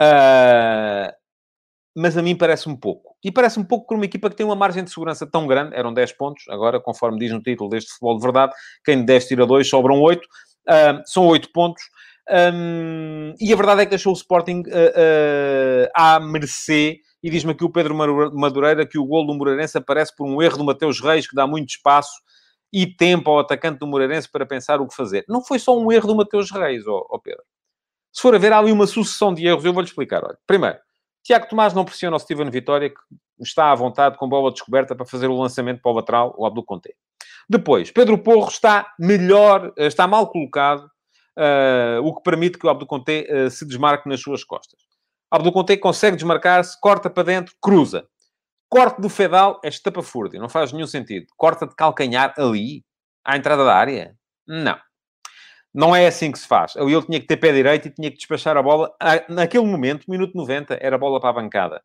Uh, 0.00 1.10
mas 1.96 2.16
a 2.16 2.22
mim 2.22 2.36
parece-me 2.36 2.76
pouco. 2.76 3.16
E 3.24 3.30
parece-me 3.30 3.66
pouco 3.66 3.86
por 3.86 3.96
uma 3.96 4.04
equipa 4.04 4.30
que 4.30 4.36
tem 4.36 4.46
uma 4.46 4.56
margem 4.56 4.84
de 4.84 4.90
segurança 4.90 5.26
tão 5.26 5.46
grande, 5.46 5.74
eram 5.74 5.92
10 5.92 6.12
pontos, 6.12 6.44
agora, 6.48 6.80
conforme 6.80 7.18
diz 7.18 7.32
no 7.32 7.42
título 7.42 7.68
deste 7.68 7.90
futebol 7.90 8.16
de 8.16 8.22
verdade, 8.22 8.52
quem 8.84 9.04
10 9.04 9.26
tira 9.26 9.46
2, 9.46 9.68
sobram 9.68 10.00
8, 10.00 10.22
uh, 10.22 11.02
são 11.04 11.26
8 11.26 11.50
pontos, 11.52 11.82
um, 12.30 13.34
e 13.40 13.52
a 13.52 13.56
verdade 13.56 13.82
é 13.82 13.84
que 13.84 13.90
deixou 13.90 14.12
o 14.12 14.16
Sporting 14.16 14.60
uh, 14.60 14.70
uh, 14.70 15.90
à 15.94 16.20
mercê 16.20 17.00
e 17.22 17.30
diz-me 17.30 17.52
aqui 17.52 17.64
o 17.64 17.70
Pedro 17.70 17.94
Madureira 18.32 18.86
que 18.86 18.98
o 18.98 19.04
gol 19.04 19.26
do 19.26 19.34
Moreirense 19.34 19.76
aparece 19.76 20.14
por 20.14 20.26
um 20.26 20.40
erro 20.40 20.58
do 20.58 20.64
Mateus 20.64 21.00
Reis, 21.00 21.28
que 21.28 21.34
dá 21.34 21.46
muito 21.46 21.70
espaço 21.70 22.20
e 22.72 22.86
tempo 22.86 23.30
ao 23.30 23.40
atacante 23.40 23.78
do 23.78 23.86
Moreirense 23.86 24.30
para 24.30 24.46
pensar 24.46 24.80
o 24.80 24.86
que 24.86 24.94
fazer. 24.94 25.24
Não 25.28 25.42
foi 25.42 25.58
só 25.58 25.78
um 25.78 25.90
erro 25.90 26.06
do 26.06 26.16
Mateus 26.16 26.50
Reis, 26.50 26.86
ó, 26.86 27.18
Pedro. 27.22 27.42
Se 28.12 28.22
for 28.22 28.34
a 28.34 28.38
ver, 28.38 28.52
há 28.52 28.58
ali 28.58 28.72
uma 28.72 28.86
sucessão 28.86 29.34
de 29.34 29.46
erros. 29.46 29.64
Eu 29.64 29.72
vou-lhe 29.72 29.88
explicar. 29.88 30.24
Olha, 30.24 30.38
primeiro, 30.46 30.78
Tiago 31.22 31.48
Tomás 31.48 31.74
não 31.74 31.84
pressiona 31.84 32.16
o 32.16 32.20
Steven 32.20 32.50
Vitória, 32.50 32.90
que 32.90 32.96
está 33.40 33.70
à 33.70 33.74
vontade, 33.74 34.16
com 34.16 34.28
bola 34.28 34.50
descoberta, 34.50 34.94
para 34.94 35.06
fazer 35.06 35.28
o 35.28 35.38
lançamento 35.38 35.80
para 35.80 35.92
o 35.92 35.94
lateral, 35.94 36.34
o 36.36 36.46
Abdul 36.46 36.64
Conte. 36.64 36.94
Depois, 37.48 37.90
Pedro 37.90 38.18
Porro 38.18 38.48
está 38.48 38.92
melhor, 38.98 39.72
está 39.76 40.06
mal 40.06 40.28
colocado, 40.30 40.90
uh, 41.36 42.00
o 42.04 42.14
que 42.14 42.22
permite 42.22 42.58
que 42.58 42.66
o 42.66 42.70
Abdul 42.70 42.86
Conte 42.86 43.26
uh, 43.30 43.50
se 43.50 43.66
desmarque 43.66 44.08
nas 44.08 44.20
suas 44.20 44.44
costas. 44.44 44.89
Abdul 45.30 45.52
Conte 45.52 45.76
consegue 45.76 46.16
desmarcar-se, 46.16 46.78
corta 46.80 47.08
para 47.08 47.22
dentro, 47.22 47.54
cruza. 47.60 48.04
Corte 48.68 49.00
do 49.00 49.08
Fedal 49.08 49.60
é 49.64 49.68
estapafúrdio, 49.68 50.40
não 50.40 50.48
faz 50.48 50.72
nenhum 50.72 50.86
sentido. 50.86 51.26
Corta 51.36 51.66
de 51.66 51.74
calcanhar 51.76 52.34
ali, 52.36 52.84
à 53.24 53.36
entrada 53.36 53.64
da 53.64 53.74
área? 53.74 54.16
Não. 54.46 54.76
Não 55.72 55.94
é 55.94 56.08
assim 56.08 56.32
que 56.32 56.38
se 56.38 56.48
faz. 56.48 56.74
Ele 56.74 57.02
tinha 57.02 57.20
que 57.20 57.26
ter 57.28 57.36
pé 57.36 57.52
direito 57.52 57.86
e 57.86 57.90
tinha 57.90 58.10
que 58.10 58.16
despachar 58.16 58.56
a 58.56 58.62
bola. 58.62 58.92
Ah, 59.00 59.24
naquele 59.28 59.64
momento, 59.64 60.10
minuto 60.10 60.36
90, 60.36 60.78
era 60.80 60.98
bola 60.98 61.20
para 61.20 61.30
a 61.30 61.32
bancada. 61.32 61.82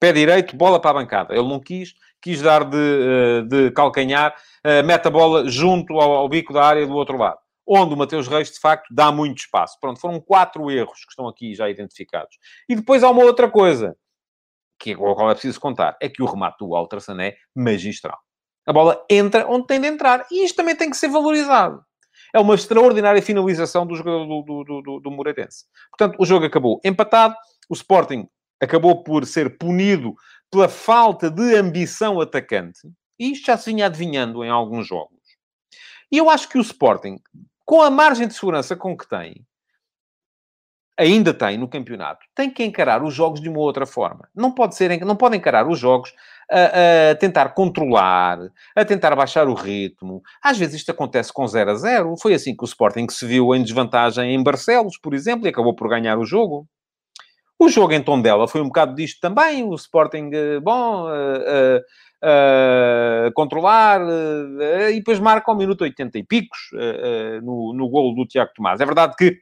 Pé 0.00 0.12
direito, 0.12 0.56
bola 0.56 0.80
para 0.80 0.90
a 0.90 0.94
bancada. 0.94 1.34
Ele 1.34 1.48
não 1.48 1.60
quis, 1.60 1.94
quis 2.20 2.42
dar 2.42 2.64
de, 2.64 2.76
eh, 2.76 3.42
de 3.42 3.70
calcanhar, 3.70 4.34
eh, 4.64 4.82
mete 4.82 5.06
a 5.06 5.10
bola 5.10 5.48
junto 5.48 6.00
ao, 6.00 6.12
ao 6.12 6.28
bico 6.28 6.52
da 6.52 6.64
área 6.64 6.86
do 6.86 6.94
outro 6.94 7.16
lado 7.16 7.38
onde 7.68 7.94
o 7.94 7.96
Mateus 7.96 8.26
Reis, 8.26 8.50
de 8.50 8.58
facto, 8.58 8.86
dá 8.92 9.12
muito 9.12 9.38
espaço. 9.38 9.76
Pronto, 9.80 10.00
foram 10.00 10.20
quatro 10.20 10.70
erros 10.70 11.04
que 11.04 11.10
estão 11.10 11.28
aqui 11.28 11.54
já 11.54 11.68
identificados. 11.68 12.36
E 12.68 12.74
depois 12.74 13.04
há 13.04 13.10
uma 13.10 13.22
outra 13.22 13.50
coisa, 13.50 13.96
que 14.80 14.92
é 14.92 14.96
com 14.96 15.10
a 15.10 15.14
qual 15.14 15.30
é 15.30 15.34
preciso 15.34 15.60
contar, 15.60 15.96
é 16.00 16.08
que 16.08 16.22
o 16.22 16.26
remate 16.26 16.58
do 16.58 16.70
Walter 16.70 17.00
Sané 17.00 17.28
é 17.28 17.36
magistral. 17.54 18.18
A 18.66 18.72
bola 18.72 19.04
entra 19.10 19.46
onde 19.48 19.66
tem 19.66 19.80
de 19.80 19.88
entrar. 19.88 20.26
E 20.30 20.44
isto 20.44 20.56
também 20.56 20.76
tem 20.76 20.90
que 20.90 20.96
ser 20.96 21.08
valorizado. 21.08 21.82
é 22.34 22.38
uma 22.38 22.54
extraordinária 22.54 23.22
finalização 23.22 23.86
do 23.86 23.94
jogador 23.94 24.26
do, 24.26 24.42
do, 24.64 24.82
do, 24.82 25.00
do 25.00 25.10
Moreirense. 25.10 25.64
Portanto, 25.90 26.16
o 26.20 26.26
jogo 26.26 26.46
acabou 26.46 26.80
empatado, 26.84 27.34
o 27.68 27.74
Sporting 27.74 28.28
acabou 28.60 29.02
por 29.02 29.24
ser 29.24 29.56
punido 29.56 30.14
pela 30.50 30.68
falta 30.68 31.30
de 31.30 31.54
ambição 31.54 32.20
atacante, 32.20 32.80
e 33.18 33.32
isto 33.32 33.46
já 33.46 33.56
se 33.56 33.72
vinha 33.72 33.86
adivinhando 33.86 34.44
em 34.44 34.50
alguns 34.50 34.86
jogos. 34.86 35.18
E 36.10 36.16
eu 36.16 36.30
acho 36.30 36.48
que 36.48 36.58
o 36.58 36.62
Sporting, 36.62 37.16
com 37.68 37.82
a 37.82 37.90
margem 37.90 38.26
de 38.26 38.32
segurança 38.32 38.74
com 38.74 38.96
que 38.96 39.06
tem, 39.06 39.44
ainda 40.98 41.34
tem 41.34 41.58
no 41.58 41.68
campeonato, 41.68 42.24
tem 42.34 42.50
que 42.50 42.64
encarar 42.64 43.04
os 43.04 43.12
jogos 43.12 43.42
de 43.42 43.48
uma 43.50 43.58
outra 43.58 43.84
forma. 43.84 44.26
Não 44.34 44.50
pode 44.50 44.74
ser, 44.74 44.98
não 45.04 45.14
pode 45.14 45.36
encarar 45.36 45.68
os 45.68 45.78
jogos 45.78 46.10
a, 46.50 47.10
a, 47.10 47.14
tentar 47.16 47.50
controlar, 47.50 48.38
a 48.74 48.84
tentar 48.86 49.14
baixar 49.14 49.48
o 49.48 49.52
ritmo. 49.52 50.22
Às 50.42 50.56
vezes 50.56 50.76
isto 50.76 50.92
acontece 50.92 51.30
com 51.30 51.46
0 51.46 51.72
a 51.72 51.74
0. 51.74 52.14
Foi 52.16 52.32
assim 52.32 52.56
que 52.56 52.64
o 52.64 52.66
Sporting 52.66 53.06
se 53.10 53.26
viu 53.26 53.54
em 53.54 53.62
desvantagem 53.62 54.34
em 54.34 54.42
Barcelos, 54.42 54.96
por 54.96 55.12
exemplo, 55.12 55.46
e 55.46 55.50
acabou 55.50 55.74
por 55.76 55.90
ganhar 55.90 56.18
o 56.18 56.24
jogo. 56.24 56.66
O 57.58 57.68
jogo 57.68 57.92
em 57.92 58.02
Tondela 58.02 58.48
foi 58.48 58.62
um 58.62 58.68
bocado 58.68 58.94
disto 58.94 59.20
também. 59.20 59.62
O 59.62 59.74
Sporting, 59.74 60.30
eh, 60.32 60.60
bom, 60.60 61.06
uh, 61.06 61.10
uh, 61.10 61.80
uh, 62.24 63.32
controlar, 63.34 64.00
e 64.90 64.96
depois 64.96 65.18
marca 65.18 65.50
ao 65.50 65.56
minuto 65.56 65.82
80 65.82 66.18
e 66.18 66.22
picos 66.24 66.58
no, 67.42 67.72
no 67.74 67.88
golo 67.88 68.14
do 68.14 68.26
Tiago 68.26 68.52
Tomás. 68.54 68.80
É 68.80 68.86
verdade 68.86 69.14
que 69.16 69.38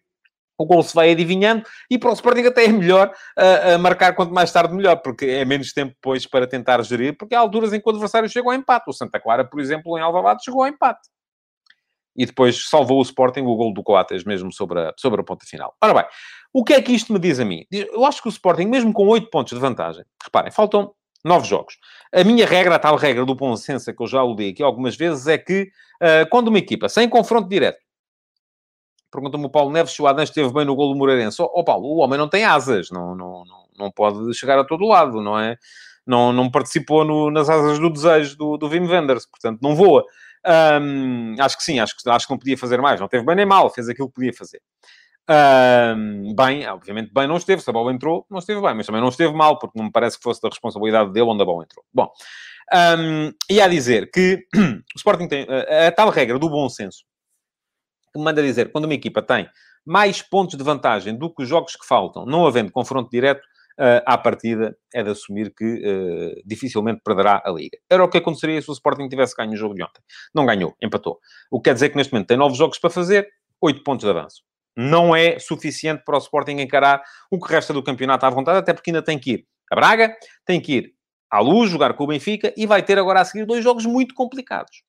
o 0.58 0.64
gol 0.64 0.82
se 0.82 0.94
vai 0.94 1.10
adivinhando 1.10 1.62
e 1.90 1.98
para 1.98 2.10
o 2.10 2.14
Sporting 2.14 2.46
até 2.46 2.64
é 2.64 2.68
melhor 2.68 3.12
uh, 3.38 3.78
marcar 3.78 4.14
quanto 4.14 4.32
mais 4.32 4.50
tarde 4.50 4.74
melhor, 4.74 4.96
porque 4.96 5.26
é 5.26 5.44
menos 5.44 5.72
tempo 5.72 5.92
depois 5.94 6.26
para 6.26 6.46
tentar 6.46 6.82
gerir, 6.82 7.16
porque 7.16 7.34
há 7.34 7.40
alturas 7.40 7.72
em 7.72 7.80
que 7.80 7.88
o 7.88 7.90
adversário 7.90 8.28
chega 8.28 8.48
ao 8.48 8.54
empate. 8.54 8.88
O 8.88 8.92
Santa 8.92 9.20
Clara, 9.20 9.44
por 9.44 9.60
exemplo, 9.60 9.96
em 9.98 10.00
Alvalade, 10.00 10.44
chegou 10.44 10.62
ao 10.62 10.68
empate. 10.68 11.08
E 12.16 12.24
depois 12.24 12.68
salvou 12.68 12.98
o 12.98 13.02
Sporting 13.02 13.42
o 13.42 13.54
gol 13.54 13.74
do 13.74 13.82
Coates 13.82 14.24
mesmo 14.24 14.50
sobre 14.50 14.80
a, 14.80 14.94
sobre 14.96 15.20
a 15.20 15.24
ponta 15.24 15.44
final. 15.44 15.76
Ora 15.82 15.92
bem, 15.92 16.04
o 16.52 16.64
que 16.64 16.72
é 16.72 16.80
que 16.80 16.92
isto 16.92 17.12
me 17.12 17.18
diz 17.18 17.38
a 17.38 17.44
mim? 17.44 17.66
Eu 17.70 18.06
acho 18.06 18.22
que 18.22 18.28
o 18.28 18.30
Sporting, 18.30 18.64
mesmo 18.64 18.92
com 18.92 19.06
8 19.06 19.28
pontos 19.28 19.52
de 19.52 19.60
vantagem, 19.60 20.02
reparem, 20.24 20.50
faltam 20.50 20.94
9 21.26 21.46
jogos. 21.46 21.76
A 22.12 22.24
minha 22.24 22.46
regra, 22.46 22.76
a 22.76 22.78
tal 22.78 22.96
regra 22.96 23.24
do 23.24 23.34
bom 23.34 23.56
senso 23.56 23.92
que 23.94 24.02
eu 24.02 24.06
já 24.06 24.20
aludi 24.20 24.50
aqui 24.50 24.62
algumas 24.62 24.96
vezes, 24.96 25.26
é 25.26 25.36
que 25.36 25.70
uh, 26.00 26.28
quando 26.30 26.48
uma 26.48 26.58
equipa 26.58 26.88
sem 26.88 27.08
confronto 27.08 27.48
direto 27.48 27.86
Pergunta-me 29.10 29.46
o 29.46 29.50
Paulo 29.50 29.70
Neves 29.70 29.92
se 29.92 30.02
o 30.02 30.06
Adão 30.06 30.24
esteve 30.24 30.52
bem 30.52 30.64
no 30.64 30.74
gol 30.74 30.92
do 30.92 30.98
Moreirense. 30.98 31.40
Ó 31.40 31.48
oh, 31.50 31.64
Paulo, 31.64 31.86
o 31.86 31.98
homem 31.98 32.18
não 32.18 32.28
tem 32.28 32.44
asas, 32.44 32.90
não, 32.90 33.14
não, 33.14 33.44
não, 33.44 33.66
não 33.78 33.90
pode 33.90 34.34
chegar 34.34 34.58
a 34.58 34.64
todo 34.64 34.86
lado, 34.86 35.22
não 35.22 35.38
é? 35.38 35.56
Não, 36.06 36.32
não 36.32 36.50
participou 36.50 37.04
no, 37.04 37.30
nas 37.30 37.48
asas 37.48 37.78
do 37.78 37.90
desejo 37.90 38.36
do, 38.36 38.56
do 38.56 38.68
Wim 38.68 38.86
Wenders, 38.86 39.24
portanto 39.24 39.60
não 39.62 39.74
voa. 39.74 40.04
Um, 40.80 41.34
acho 41.40 41.56
que 41.56 41.64
sim, 41.64 41.80
acho 41.80 41.96
que, 41.96 42.08
acho 42.08 42.26
que 42.26 42.32
não 42.32 42.38
podia 42.38 42.58
fazer 42.58 42.80
mais. 42.80 43.00
Não 43.00 43.08
teve 43.08 43.24
bem 43.24 43.36
nem 43.36 43.46
mal, 43.46 43.70
fez 43.70 43.88
aquilo 43.88 44.08
que 44.08 44.14
podia 44.14 44.32
fazer. 44.34 44.60
Um, 45.28 46.34
bem, 46.36 46.64
obviamente 46.68 47.12
bem 47.12 47.26
não 47.26 47.36
esteve, 47.36 47.60
se 47.60 47.68
a 47.68 47.72
bola 47.72 47.92
entrou, 47.92 48.24
não 48.30 48.38
esteve 48.38 48.60
bem, 48.60 48.74
mas 48.74 48.86
também 48.86 49.00
não 49.00 49.08
esteve 49.08 49.34
mal, 49.34 49.58
porque 49.58 49.76
não 49.76 49.86
me 49.86 49.92
parece 49.92 50.16
que 50.16 50.22
fosse 50.22 50.40
da 50.40 50.48
responsabilidade 50.48 51.12
dele 51.12 51.26
onde 51.26 51.42
a 51.42 51.46
bola 51.46 51.64
entrou. 51.64 51.84
Bom, 51.92 52.08
um, 52.72 53.32
e 53.50 53.60
a 53.60 53.66
dizer 53.66 54.10
que 54.10 54.44
o 54.54 54.96
Sporting 54.96 55.26
tem 55.26 55.46
a, 55.48 55.88
a 55.88 55.92
tal 55.92 56.10
regra 56.10 56.38
do 56.38 56.48
bom 56.48 56.68
senso 56.68 57.04
que 58.12 58.20
manda 58.20 58.42
dizer, 58.42 58.72
quando 58.72 58.86
uma 58.86 58.94
equipa 58.94 59.20
tem 59.20 59.48
mais 59.84 60.22
pontos 60.22 60.56
de 60.56 60.64
vantagem 60.64 61.16
do 61.16 61.32
que 61.32 61.42
os 61.42 61.48
jogos 61.48 61.76
que 61.76 61.86
faltam, 61.86 62.24
não 62.24 62.46
havendo 62.46 62.72
confronto 62.72 63.10
direto, 63.10 63.42
uh, 63.78 64.02
à 64.04 64.18
partida 64.18 64.76
é 64.92 65.02
de 65.02 65.10
assumir 65.10 65.54
que 65.54 65.64
uh, 65.64 66.42
dificilmente 66.44 67.00
perderá 67.04 67.42
a 67.44 67.50
Liga. 67.50 67.78
Era 67.88 68.02
o 68.02 68.08
que 68.08 68.18
aconteceria 68.18 68.60
se 68.60 68.70
o 68.70 68.72
Sporting 68.72 69.08
tivesse 69.08 69.36
ganho 69.36 69.52
o 69.52 69.56
jogo 69.56 69.74
de 69.74 69.82
ontem. 69.82 70.02
Não 70.34 70.46
ganhou, 70.46 70.74
empatou. 70.82 71.20
O 71.50 71.60
que 71.60 71.70
quer 71.70 71.74
dizer 71.74 71.90
que 71.90 71.96
neste 71.96 72.12
momento 72.12 72.28
tem 72.28 72.36
nove 72.36 72.56
jogos 72.56 72.78
para 72.78 72.90
fazer, 72.90 73.28
oito 73.60 73.82
pontos 73.82 74.04
de 74.04 74.10
avanço. 74.10 74.42
Não 74.76 75.16
é 75.16 75.38
suficiente 75.38 76.02
para 76.04 76.16
o 76.16 76.18
Sporting 76.18 76.58
encarar 76.60 77.02
o 77.30 77.40
que 77.40 77.50
resta 77.50 77.72
do 77.72 77.82
campeonato 77.82 78.26
à 78.26 78.30
vontade, 78.30 78.58
até 78.58 78.74
porque 78.74 78.90
ainda 78.90 79.02
tem 79.02 79.18
que 79.18 79.32
ir 79.32 79.46
a 79.72 79.76
Braga, 79.76 80.14
tem 80.44 80.60
que 80.60 80.72
ir 80.74 80.92
à 81.30 81.40
Luz, 81.40 81.70
jogar 81.70 81.94
com 81.94 82.04
o 82.04 82.06
Benfica 82.06 82.52
e 82.56 82.66
vai 82.66 82.82
ter 82.82 82.98
agora 82.98 83.20
a 83.20 83.24
seguir 83.24 83.46
dois 83.46 83.64
jogos 83.64 83.86
muito 83.86 84.14
complicados. 84.14 84.82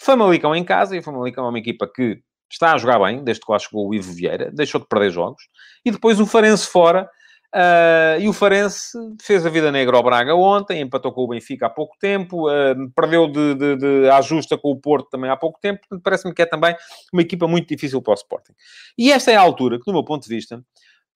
Famalicão 0.00 0.54
em 0.54 0.64
casa, 0.64 0.94
e 0.94 0.98
o 0.98 1.02
Famalicão 1.02 1.46
é 1.46 1.48
uma 1.48 1.58
equipa 1.58 1.90
que 1.92 2.22
está 2.50 2.74
a 2.74 2.78
jogar 2.78 2.98
bem, 2.98 3.22
desde 3.22 3.44
que 3.44 3.50
lá 3.50 3.58
chegou 3.58 3.88
o 3.88 3.94
Ivo 3.94 4.12
Vieira, 4.12 4.50
deixou 4.50 4.80
de 4.80 4.86
perder 4.88 5.10
jogos, 5.10 5.42
e 5.84 5.90
depois 5.90 6.18
o 6.20 6.26
Farense 6.26 6.66
fora, 6.66 7.08
uh, 7.54 8.20
e 8.20 8.28
o 8.28 8.32
Farense 8.32 8.96
fez 9.20 9.44
a 9.44 9.50
vida 9.50 9.70
negra 9.70 9.96
ao 9.96 10.02
Braga 10.02 10.34
ontem, 10.34 10.80
empatou 10.80 11.12
com 11.12 11.22
o 11.22 11.28
Benfica 11.28 11.66
há 11.66 11.70
pouco 11.70 11.96
tempo, 11.98 12.48
uh, 12.48 12.90
perdeu 12.94 13.26
de, 13.26 13.54
de, 13.54 13.76
de 13.76 14.10
ajusta 14.10 14.56
com 14.58 14.70
o 14.70 14.80
Porto 14.80 15.08
também 15.10 15.30
há 15.30 15.36
pouco 15.36 15.58
tempo, 15.60 15.80
portanto 15.80 16.02
parece-me 16.02 16.34
que 16.34 16.42
é 16.42 16.46
também 16.46 16.74
uma 17.12 17.22
equipa 17.22 17.46
muito 17.46 17.68
difícil 17.68 18.00
para 18.02 18.12
o 18.12 18.14
Sporting. 18.14 18.52
E 18.96 19.12
esta 19.12 19.30
é 19.30 19.36
a 19.36 19.40
altura 19.40 19.78
que, 19.78 19.84
do 19.84 19.92
meu 19.92 20.04
ponto 20.04 20.22
de 20.22 20.34
vista, 20.34 20.64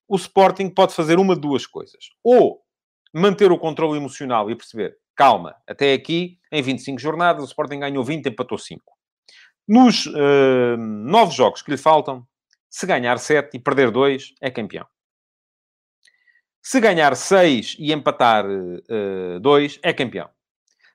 o 0.08 0.16
Sporting 0.16 0.68
pode 0.68 0.94
fazer 0.94 1.18
uma 1.18 1.34
de 1.34 1.40
duas 1.40 1.66
coisas. 1.66 2.10
Ou 2.22 2.60
manter 3.12 3.50
o 3.52 3.58
controle 3.58 3.96
emocional 3.96 4.50
e 4.50 4.56
perceber, 4.56 4.96
calma, 5.14 5.54
até 5.66 5.92
aqui, 5.92 6.38
em 6.50 6.60
25 6.60 7.00
jornadas, 7.00 7.42
o 7.42 7.46
Sporting 7.46 7.78
ganhou 7.78 8.04
20, 8.04 8.26
empatou 8.26 8.58
5 8.58 8.94
nos 9.66 10.06
uh, 10.06 10.76
nove 10.76 11.34
jogos 11.34 11.62
que 11.62 11.70
lhe 11.70 11.76
faltam, 11.76 12.26
se 12.68 12.86
ganhar 12.86 13.18
sete 13.18 13.56
e 13.56 13.60
perder 13.60 13.90
dois, 13.90 14.34
é 14.40 14.50
campeão. 14.50 14.86
Se 16.66 16.80
ganhar 16.80 17.14
seis 17.14 17.76
e 17.78 17.92
empatar 17.92 18.46
uh, 18.46 19.38
dois, 19.38 19.78
é 19.82 19.92
campeão. 19.92 20.30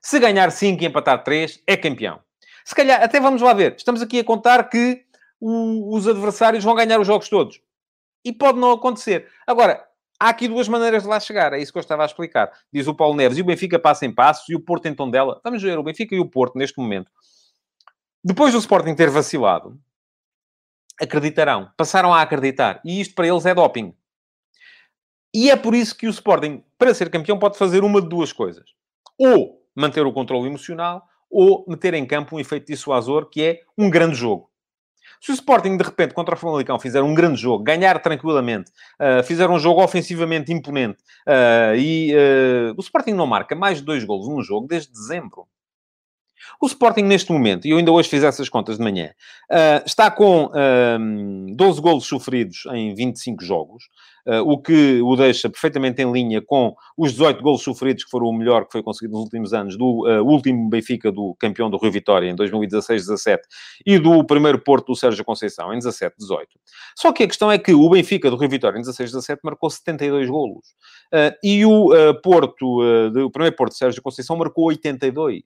Se 0.02 0.18
ganhar 0.18 0.50
cinco 0.50 0.82
e 0.82 0.86
empatar 0.86 1.22
três, 1.22 1.62
é 1.64 1.76
campeão. 1.76 2.18
Se 2.64 2.74
calhar, 2.74 3.00
até 3.00 3.20
vamos 3.20 3.40
lá 3.40 3.52
ver, 3.52 3.76
estamos 3.76 4.02
aqui 4.02 4.18
a 4.18 4.24
contar 4.24 4.68
que 4.68 5.04
o, 5.38 5.94
os 5.94 6.08
adversários 6.08 6.64
vão 6.64 6.74
ganhar 6.74 6.98
os 6.98 7.06
jogos 7.06 7.28
todos. 7.28 7.60
E 8.24 8.32
pode 8.32 8.58
não 8.58 8.72
acontecer. 8.72 9.28
Agora, 9.46 9.86
há 10.18 10.30
aqui 10.30 10.48
duas 10.48 10.66
maneiras 10.66 11.04
de 11.04 11.08
lá 11.08 11.20
chegar. 11.20 11.52
É 11.52 11.60
isso 11.60 11.70
que 11.70 11.78
eu 11.78 11.82
estava 11.82 12.02
a 12.02 12.06
explicar. 12.06 12.50
Diz 12.72 12.88
o 12.88 12.94
Paulo 12.94 13.14
Neves. 13.14 13.38
E 13.38 13.40
o 13.40 13.44
Benfica 13.44 13.78
passa 13.78 14.04
em 14.04 14.12
passos 14.12 14.48
e 14.48 14.56
o 14.56 14.60
Porto 14.60 14.86
em 14.86 14.94
tom 14.94 15.08
dela. 15.08 15.40
Vamos 15.44 15.62
ver, 15.62 15.78
o 15.78 15.84
Benfica 15.84 16.16
e 16.16 16.18
o 16.18 16.28
Porto, 16.28 16.58
neste 16.58 16.78
momento, 16.80 17.12
depois 18.24 18.52
do 18.52 18.58
Sporting 18.58 18.96
ter 18.96 19.08
vacilado, 19.08 19.80
acreditarão. 21.00 21.70
Passaram 21.76 22.12
a 22.12 22.22
acreditar. 22.22 22.80
E 22.84 23.00
isto 23.00 23.14
para 23.14 23.28
eles 23.28 23.46
é 23.46 23.54
doping. 23.54 23.94
E 25.32 25.50
é 25.50 25.56
por 25.56 25.74
isso 25.74 25.96
que 25.96 26.06
o 26.06 26.10
Sporting, 26.10 26.62
para 26.78 26.94
ser 26.94 27.10
campeão, 27.10 27.38
pode 27.38 27.56
fazer 27.56 27.84
uma 27.84 28.00
de 28.00 28.08
duas 28.08 28.32
coisas. 28.32 28.70
Ou 29.18 29.60
manter 29.74 30.04
o 30.04 30.12
controle 30.12 30.48
emocional, 30.48 31.02
ou 31.30 31.64
meter 31.68 31.94
em 31.94 32.04
campo 32.04 32.36
um 32.36 32.40
efeito 32.40 32.66
dissuasor, 32.66 33.26
que 33.30 33.42
é 33.42 33.60
um 33.78 33.88
grande 33.88 34.16
jogo. 34.16 34.50
Se 35.20 35.30
o 35.30 35.34
Sporting, 35.34 35.76
de 35.76 35.84
repente, 35.84 36.14
contra 36.14 36.34
o 36.34 36.38
Famalicão, 36.38 36.78
fizer 36.78 37.02
um 37.02 37.14
grande 37.14 37.40
jogo, 37.40 37.62
ganhar 37.62 38.00
tranquilamente, 38.00 38.70
uh, 38.98 39.22
fizer 39.22 39.50
um 39.50 39.58
jogo 39.58 39.82
ofensivamente 39.82 40.52
imponente, 40.52 40.98
uh, 41.26 41.76
e 41.76 42.14
uh, 42.14 42.74
o 42.76 42.80
Sporting 42.80 43.12
não 43.12 43.26
marca 43.26 43.54
mais 43.54 43.78
de 43.78 43.84
dois 43.84 44.02
golos 44.02 44.28
num 44.28 44.42
jogo 44.42 44.66
desde 44.66 44.90
dezembro. 44.90 45.46
O 46.58 46.66
Sporting, 46.66 47.02
neste 47.02 47.30
momento, 47.30 47.66
e 47.66 47.70
eu 47.70 47.76
ainda 47.76 47.92
hoje 47.92 48.08
fiz 48.08 48.24
essas 48.24 48.48
contas 48.48 48.78
de 48.78 48.82
manhã, 48.82 49.12
está 49.84 50.10
com 50.10 50.46
uh, 50.46 50.52
ah, 50.54 50.98
12 51.54 51.80
golos 51.80 52.06
sofridos 52.06 52.64
em 52.72 52.94
25 52.94 53.44
jogos, 53.44 53.84
o 54.44 54.58
que 54.58 55.00
o 55.02 55.16
deixa 55.16 55.48
perfeitamente 55.48 56.02
em 56.02 56.10
linha 56.10 56.42
com 56.42 56.74
os 56.96 57.12
18 57.12 57.42
golos 57.42 57.62
sofridos, 57.62 58.04
que 58.04 58.10
foram 58.10 58.26
o 58.26 58.32
melhor 58.32 58.66
que 58.66 58.72
foi 58.72 58.82
conseguido 58.82 59.14
nos 59.14 59.24
últimos 59.24 59.52
anos, 59.52 59.76
do 59.76 60.06
uh, 60.06 60.24
último 60.24 60.68
Benfica 60.68 61.10
do 61.10 61.34
campeão 61.38 61.70
do 61.70 61.78
Rio 61.78 61.90
Vitória 61.90 62.28
em 62.28 62.36
2016-17 62.36 63.38
e 63.86 63.98
do 63.98 64.24
primeiro 64.24 64.58
Porto 64.60 64.88
do 64.88 64.96
Sérgio 64.96 65.24
Conceição 65.24 65.72
em 65.72 65.78
17-18. 65.78 66.10
Só 66.96 67.12
que 67.12 67.22
a 67.22 67.26
questão 67.26 67.50
é 67.50 67.58
que 67.58 67.72
o 67.72 67.88
Benfica 67.88 68.30
do 68.30 68.36
Rio 68.36 68.48
Vitória 68.48 68.78
em 68.78 68.82
16-17 68.82 69.38
marcou 69.42 69.70
72 69.70 70.28
golos 70.28 70.66
e 71.42 71.64
o 71.64 71.90
Porto, 72.22 72.80
o 73.24 73.30
primeiro 73.30 73.56
Porto 73.56 73.72
do 73.72 73.76
Sérgio 73.76 74.02
Conceição 74.02 74.36
marcou 74.36 74.66
82. 74.66 75.42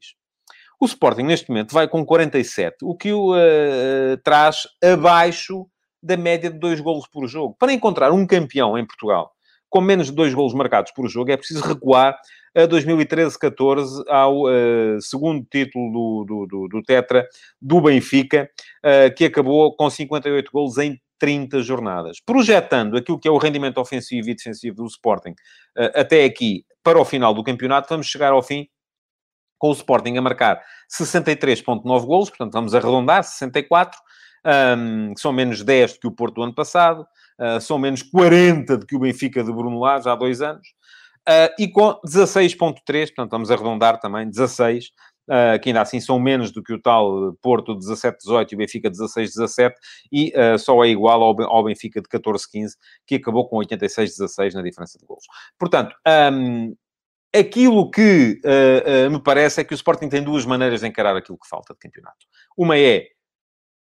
O 0.80 0.86
Sporting, 0.86 1.22
neste 1.22 1.48
momento, 1.48 1.72
vai 1.72 1.88
com 1.88 2.04
47, 2.04 2.78
o 2.82 2.96
que 2.96 3.12
o 3.12 3.32
uh, 3.32 4.16
traz 4.22 4.66
abaixo 4.82 5.66
da 6.04 6.16
média 6.16 6.50
de 6.50 6.58
dois 6.58 6.80
golos 6.80 7.06
por 7.08 7.26
jogo. 7.26 7.56
Para 7.58 7.72
encontrar 7.72 8.12
um 8.12 8.26
campeão 8.26 8.76
em 8.76 8.86
Portugal 8.86 9.32
com 9.74 9.80
menos 9.80 10.06
de 10.06 10.12
dois 10.12 10.32
golos 10.32 10.54
marcados 10.54 10.92
por 10.92 11.08
jogo, 11.08 11.32
é 11.32 11.36
preciso 11.36 11.60
recuar 11.66 12.16
a 12.54 12.60
2013-14 12.60 14.04
ao 14.08 14.42
uh, 14.42 15.00
segundo 15.00 15.44
título 15.50 15.90
do, 15.90 16.24
do, 16.24 16.46
do, 16.46 16.68
do, 16.68 16.82
Tetra 16.84 17.26
do 17.60 17.80
Benfica, 17.80 18.48
uh, 18.84 19.12
que 19.16 19.24
acabou 19.24 19.74
com 19.74 19.90
58 19.90 20.48
golos 20.52 20.78
em 20.78 21.00
30 21.18 21.60
jornadas. 21.62 22.18
Projetando 22.24 22.96
aquilo 22.96 23.18
que 23.18 23.26
é 23.26 23.30
o 23.32 23.36
rendimento 23.36 23.78
ofensivo 23.78 24.30
e 24.30 24.34
defensivo 24.36 24.76
do 24.76 24.86
Sporting 24.86 25.30
uh, 25.30 25.90
até 25.96 26.24
aqui 26.24 26.64
para 26.80 27.00
o 27.00 27.04
final 27.04 27.34
do 27.34 27.42
campeonato, 27.42 27.88
vamos 27.88 28.06
chegar 28.06 28.30
ao 28.30 28.44
fim 28.44 28.68
com 29.58 29.70
o 29.70 29.72
Sporting 29.72 30.16
a 30.16 30.22
marcar 30.22 30.62
63,9 30.88 32.06
golos, 32.06 32.28
portanto 32.28 32.52
vamos 32.52 32.76
arredondar, 32.76 33.24
64, 33.24 33.98
um, 34.46 35.14
são 35.16 35.32
menos 35.32 35.62
10 35.62 35.94
do 35.94 36.00
que 36.00 36.06
o 36.06 36.12
Porto 36.12 36.34
do 36.34 36.42
ano 36.42 36.54
passado, 36.54 37.06
uh, 37.40 37.60
são 37.60 37.78
menos 37.78 38.02
40 38.02 38.76
do 38.78 38.86
que 38.86 38.96
o 38.96 39.00
Benfica 39.00 39.42
de 39.42 39.52
Bruno 39.52 39.78
Lage 39.78 40.04
já 40.04 40.12
há 40.12 40.16
dois 40.16 40.42
anos, 40.42 40.66
uh, 41.28 41.54
e 41.58 41.68
com 41.68 42.00
16,3, 42.06 43.06
portanto 43.06 43.30
vamos 43.30 43.50
arredondar 43.50 43.98
também, 44.00 44.28
16 44.28 44.86
uh, 45.28 45.58
que 45.60 45.68
ainda 45.70 45.82
assim 45.82 46.00
são 46.00 46.18
menos 46.18 46.50
do 46.50 46.62
que 46.62 46.72
o 46.72 46.80
tal 46.80 47.34
Porto 47.40 47.76
17-18 47.76 48.52
e 48.52 48.54
o 48.54 48.58
Benfica 48.58 48.90
16-17, 48.90 49.72
e 50.12 50.32
uh, 50.36 50.58
só 50.58 50.84
é 50.84 50.88
igual 50.88 51.22
ao, 51.22 51.42
ao 51.42 51.64
Benfica 51.64 52.00
de 52.00 52.08
14-15, 52.08 52.72
que 53.06 53.16
acabou 53.16 53.48
com 53.48 53.56
86-16 53.58 54.54
na 54.54 54.62
diferença 54.62 54.98
de 54.98 55.06
gols. 55.06 55.24
Portanto, 55.58 55.94
um, 56.32 56.74
aquilo 57.34 57.90
que 57.90 58.40
uh, 58.44 59.10
me 59.10 59.20
parece 59.20 59.60
é 59.60 59.64
que 59.64 59.74
o 59.74 59.76
Sporting 59.76 60.08
tem 60.08 60.22
duas 60.22 60.44
maneiras 60.44 60.80
de 60.80 60.86
encarar 60.86 61.16
aquilo 61.16 61.38
que 61.38 61.48
falta 61.48 61.74
de 61.74 61.80
campeonato. 61.80 62.26
Uma 62.56 62.78
é 62.78 63.06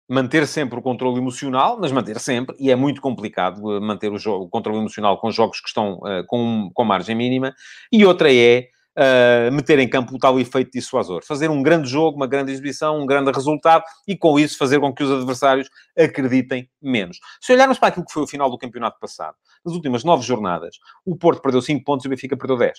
manter 0.08 0.46
sempre 0.46 0.78
o 0.78 0.82
controle 0.82 1.18
emocional, 1.18 1.78
mas 1.78 1.92
manter 1.92 2.18
sempre, 2.18 2.56
e 2.58 2.70
é 2.70 2.76
muito 2.76 3.00
complicado 3.00 3.60
manter 3.80 4.10
o, 4.10 4.18
jogo, 4.18 4.46
o 4.46 4.48
controle 4.48 4.78
emocional 4.78 5.18
com 5.20 5.30
jogos 5.30 5.60
que 5.60 5.68
estão 5.68 5.94
uh, 5.96 6.24
com, 6.26 6.70
com 6.72 6.84
margem 6.84 7.14
mínima, 7.14 7.54
e 7.92 8.06
outra 8.06 8.32
é 8.32 8.68
uh, 8.98 9.52
meter 9.52 9.78
em 9.78 9.88
campo 9.88 10.14
o 10.14 10.18
tal 10.18 10.40
efeito 10.40 10.72
dissuasor. 10.72 11.22
Fazer 11.24 11.50
um 11.50 11.62
grande 11.62 11.88
jogo, 11.88 12.16
uma 12.16 12.26
grande 12.26 12.50
exibição, 12.52 13.00
um 13.00 13.06
grande 13.06 13.30
resultado 13.30 13.84
e, 14.06 14.16
com 14.16 14.38
isso, 14.38 14.58
fazer 14.58 14.80
com 14.80 14.92
que 14.92 15.04
os 15.04 15.10
adversários 15.10 15.68
acreditem 15.96 16.68
menos. 16.82 17.18
Se 17.40 17.52
olharmos 17.52 17.78
para 17.78 17.88
aquilo 17.88 18.06
que 18.06 18.12
foi 18.12 18.22
o 18.22 18.26
final 18.26 18.50
do 18.50 18.58
campeonato 18.58 18.98
passado, 18.98 19.36
nas 19.64 19.74
últimas 19.74 20.04
nove 20.04 20.24
jornadas, 20.24 20.76
o 21.04 21.16
Porto 21.16 21.42
perdeu 21.42 21.60
5 21.62 21.84
pontos 21.84 22.04
e 22.04 22.08
o 22.08 22.10
Benfica 22.10 22.36
perdeu 22.36 22.56
10. 22.56 22.78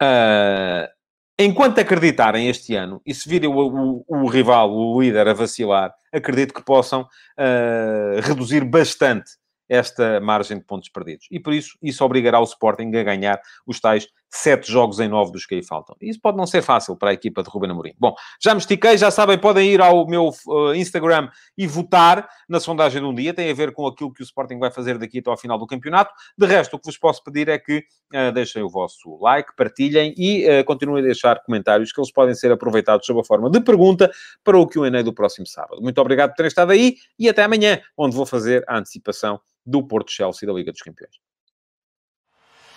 Uh, 0.00 0.97
enquanto 1.38 1.78
acreditarem 1.78 2.48
este 2.48 2.74
ano, 2.74 3.00
e 3.06 3.14
se 3.14 3.28
virem 3.28 3.48
o, 3.48 3.54
o, 3.54 4.04
o, 4.06 4.26
rival, 4.26 4.72
o 4.72 5.00
líder, 5.00 5.28
a 5.28 5.32
vacilar, 5.32 5.94
acredito 6.12 6.52
que 6.52 6.64
possam 6.64 7.02
uh, 7.02 8.20
reduzir 8.22 8.64
bastante 8.64 9.30
esta 9.68 10.18
margem 10.20 10.58
de 10.58 10.64
pontos 10.64 10.88
perdidos. 10.88 11.26
E 11.30 11.38
por 11.38 11.52
isso, 11.52 11.76
isso 11.82 12.04
obrigará 12.04 12.40
o 12.40 12.44
Sporting 12.44 12.90
a 12.96 13.02
ganhar 13.02 13.40
os 13.66 13.78
tais 13.78 14.08
sete 14.30 14.70
jogos 14.70 15.00
em 15.00 15.08
nove 15.08 15.32
dos 15.32 15.46
que 15.46 15.54
aí 15.54 15.62
faltam. 15.62 15.96
Isso 16.00 16.20
pode 16.20 16.36
não 16.36 16.46
ser 16.46 16.62
fácil 16.62 16.96
para 16.96 17.10
a 17.10 17.12
equipa 17.12 17.42
de 17.42 17.48
Ruben 17.48 17.70
Amorim. 17.70 17.94
Bom, 17.98 18.14
já 18.40 18.54
me 18.54 18.60
estiquei, 18.60 18.96
já 18.98 19.10
sabem, 19.10 19.38
podem 19.38 19.68
ir 19.70 19.80
ao 19.80 20.06
meu 20.06 20.30
uh, 20.46 20.74
Instagram 20.74 21.30
e 21.56 21.66
votar 21.66 22.28
na 22.48 22.60
sondagem 22.60 23.00
de 23.00 23.06
um 23.06 23.14
dia. 23.14 23.32
Tem 23.32 23.50
a 23.50 23.54
ver 23.54 23.72
com 23.72 23.86
aquilo 23.86 24.12
que 24.12 24.22
o 24.22 24.24
Sporting 24.24 24.58
vai 24.58 24.70
fazer 24.70 24.98
daqui 24.98 25.18
até 25.18 25.30
ao 25.30 25.36
final 25.36 25.58
do 25.58 25.66
campeonato. 25.66 26.12
De 26.36 26.46
resto, 26.46 26.76
o 26.76 26.78
que 26.78 26.86
vos 26.86 26.98
posso 26.98 27.22
pedir 27.24 27.48
é 27.48 27.58
que 27.58 27.78
uh, 27.78 28.32
deixem 28.32 28.62
o 28.62 28.68
vosso 28.68 29.18
like, 29.20 29.54
partilhem 29.56 30.14
e 30.16 30.46
uh, 30.46 30.64
continuem 30.64 31.02
a 31.02 31.06
deixar 31.06 31.42
comentários 31.42 31.92
que 31.92 32.00
eles 32.00 32.12
podem 32.12 32.34
ser 32.34 32.52
aproveitados 32.52 33.06
sob 33.06 33.20
a 33.20 33.24
forma 33.24 33.50
de 33.50 33.60
pergunta 33.60 34.10
para 34.44 34.58
o 34.58 34.66
Q&A 34.66 35.02
do 35.02 35.12
próximo 35.12 35.46
sábado. 35.46 35.80
Muito 35.80 35.98
obrigado 36.00 36.30
por 36.30 36.36
terem 36.36 36.48
estado 36.48 36.72
aí 36.72 36.96
e 37.18 37.28
até 37.28 37.42
amanhã, 37.42 37.80
onde 37.96 38.14
vou 38.14 38.26
fazer 38.26 38.64
a 38.68 38.78
antecipação 38.78 39.40
do 39.64 39.86
Porto 39.86 40.10
Chelsea 40.10 40.46
da 40.46 40.52
Liga 40.52 40.72
dos 40.72 40.82
Campeões. 40.82 41.27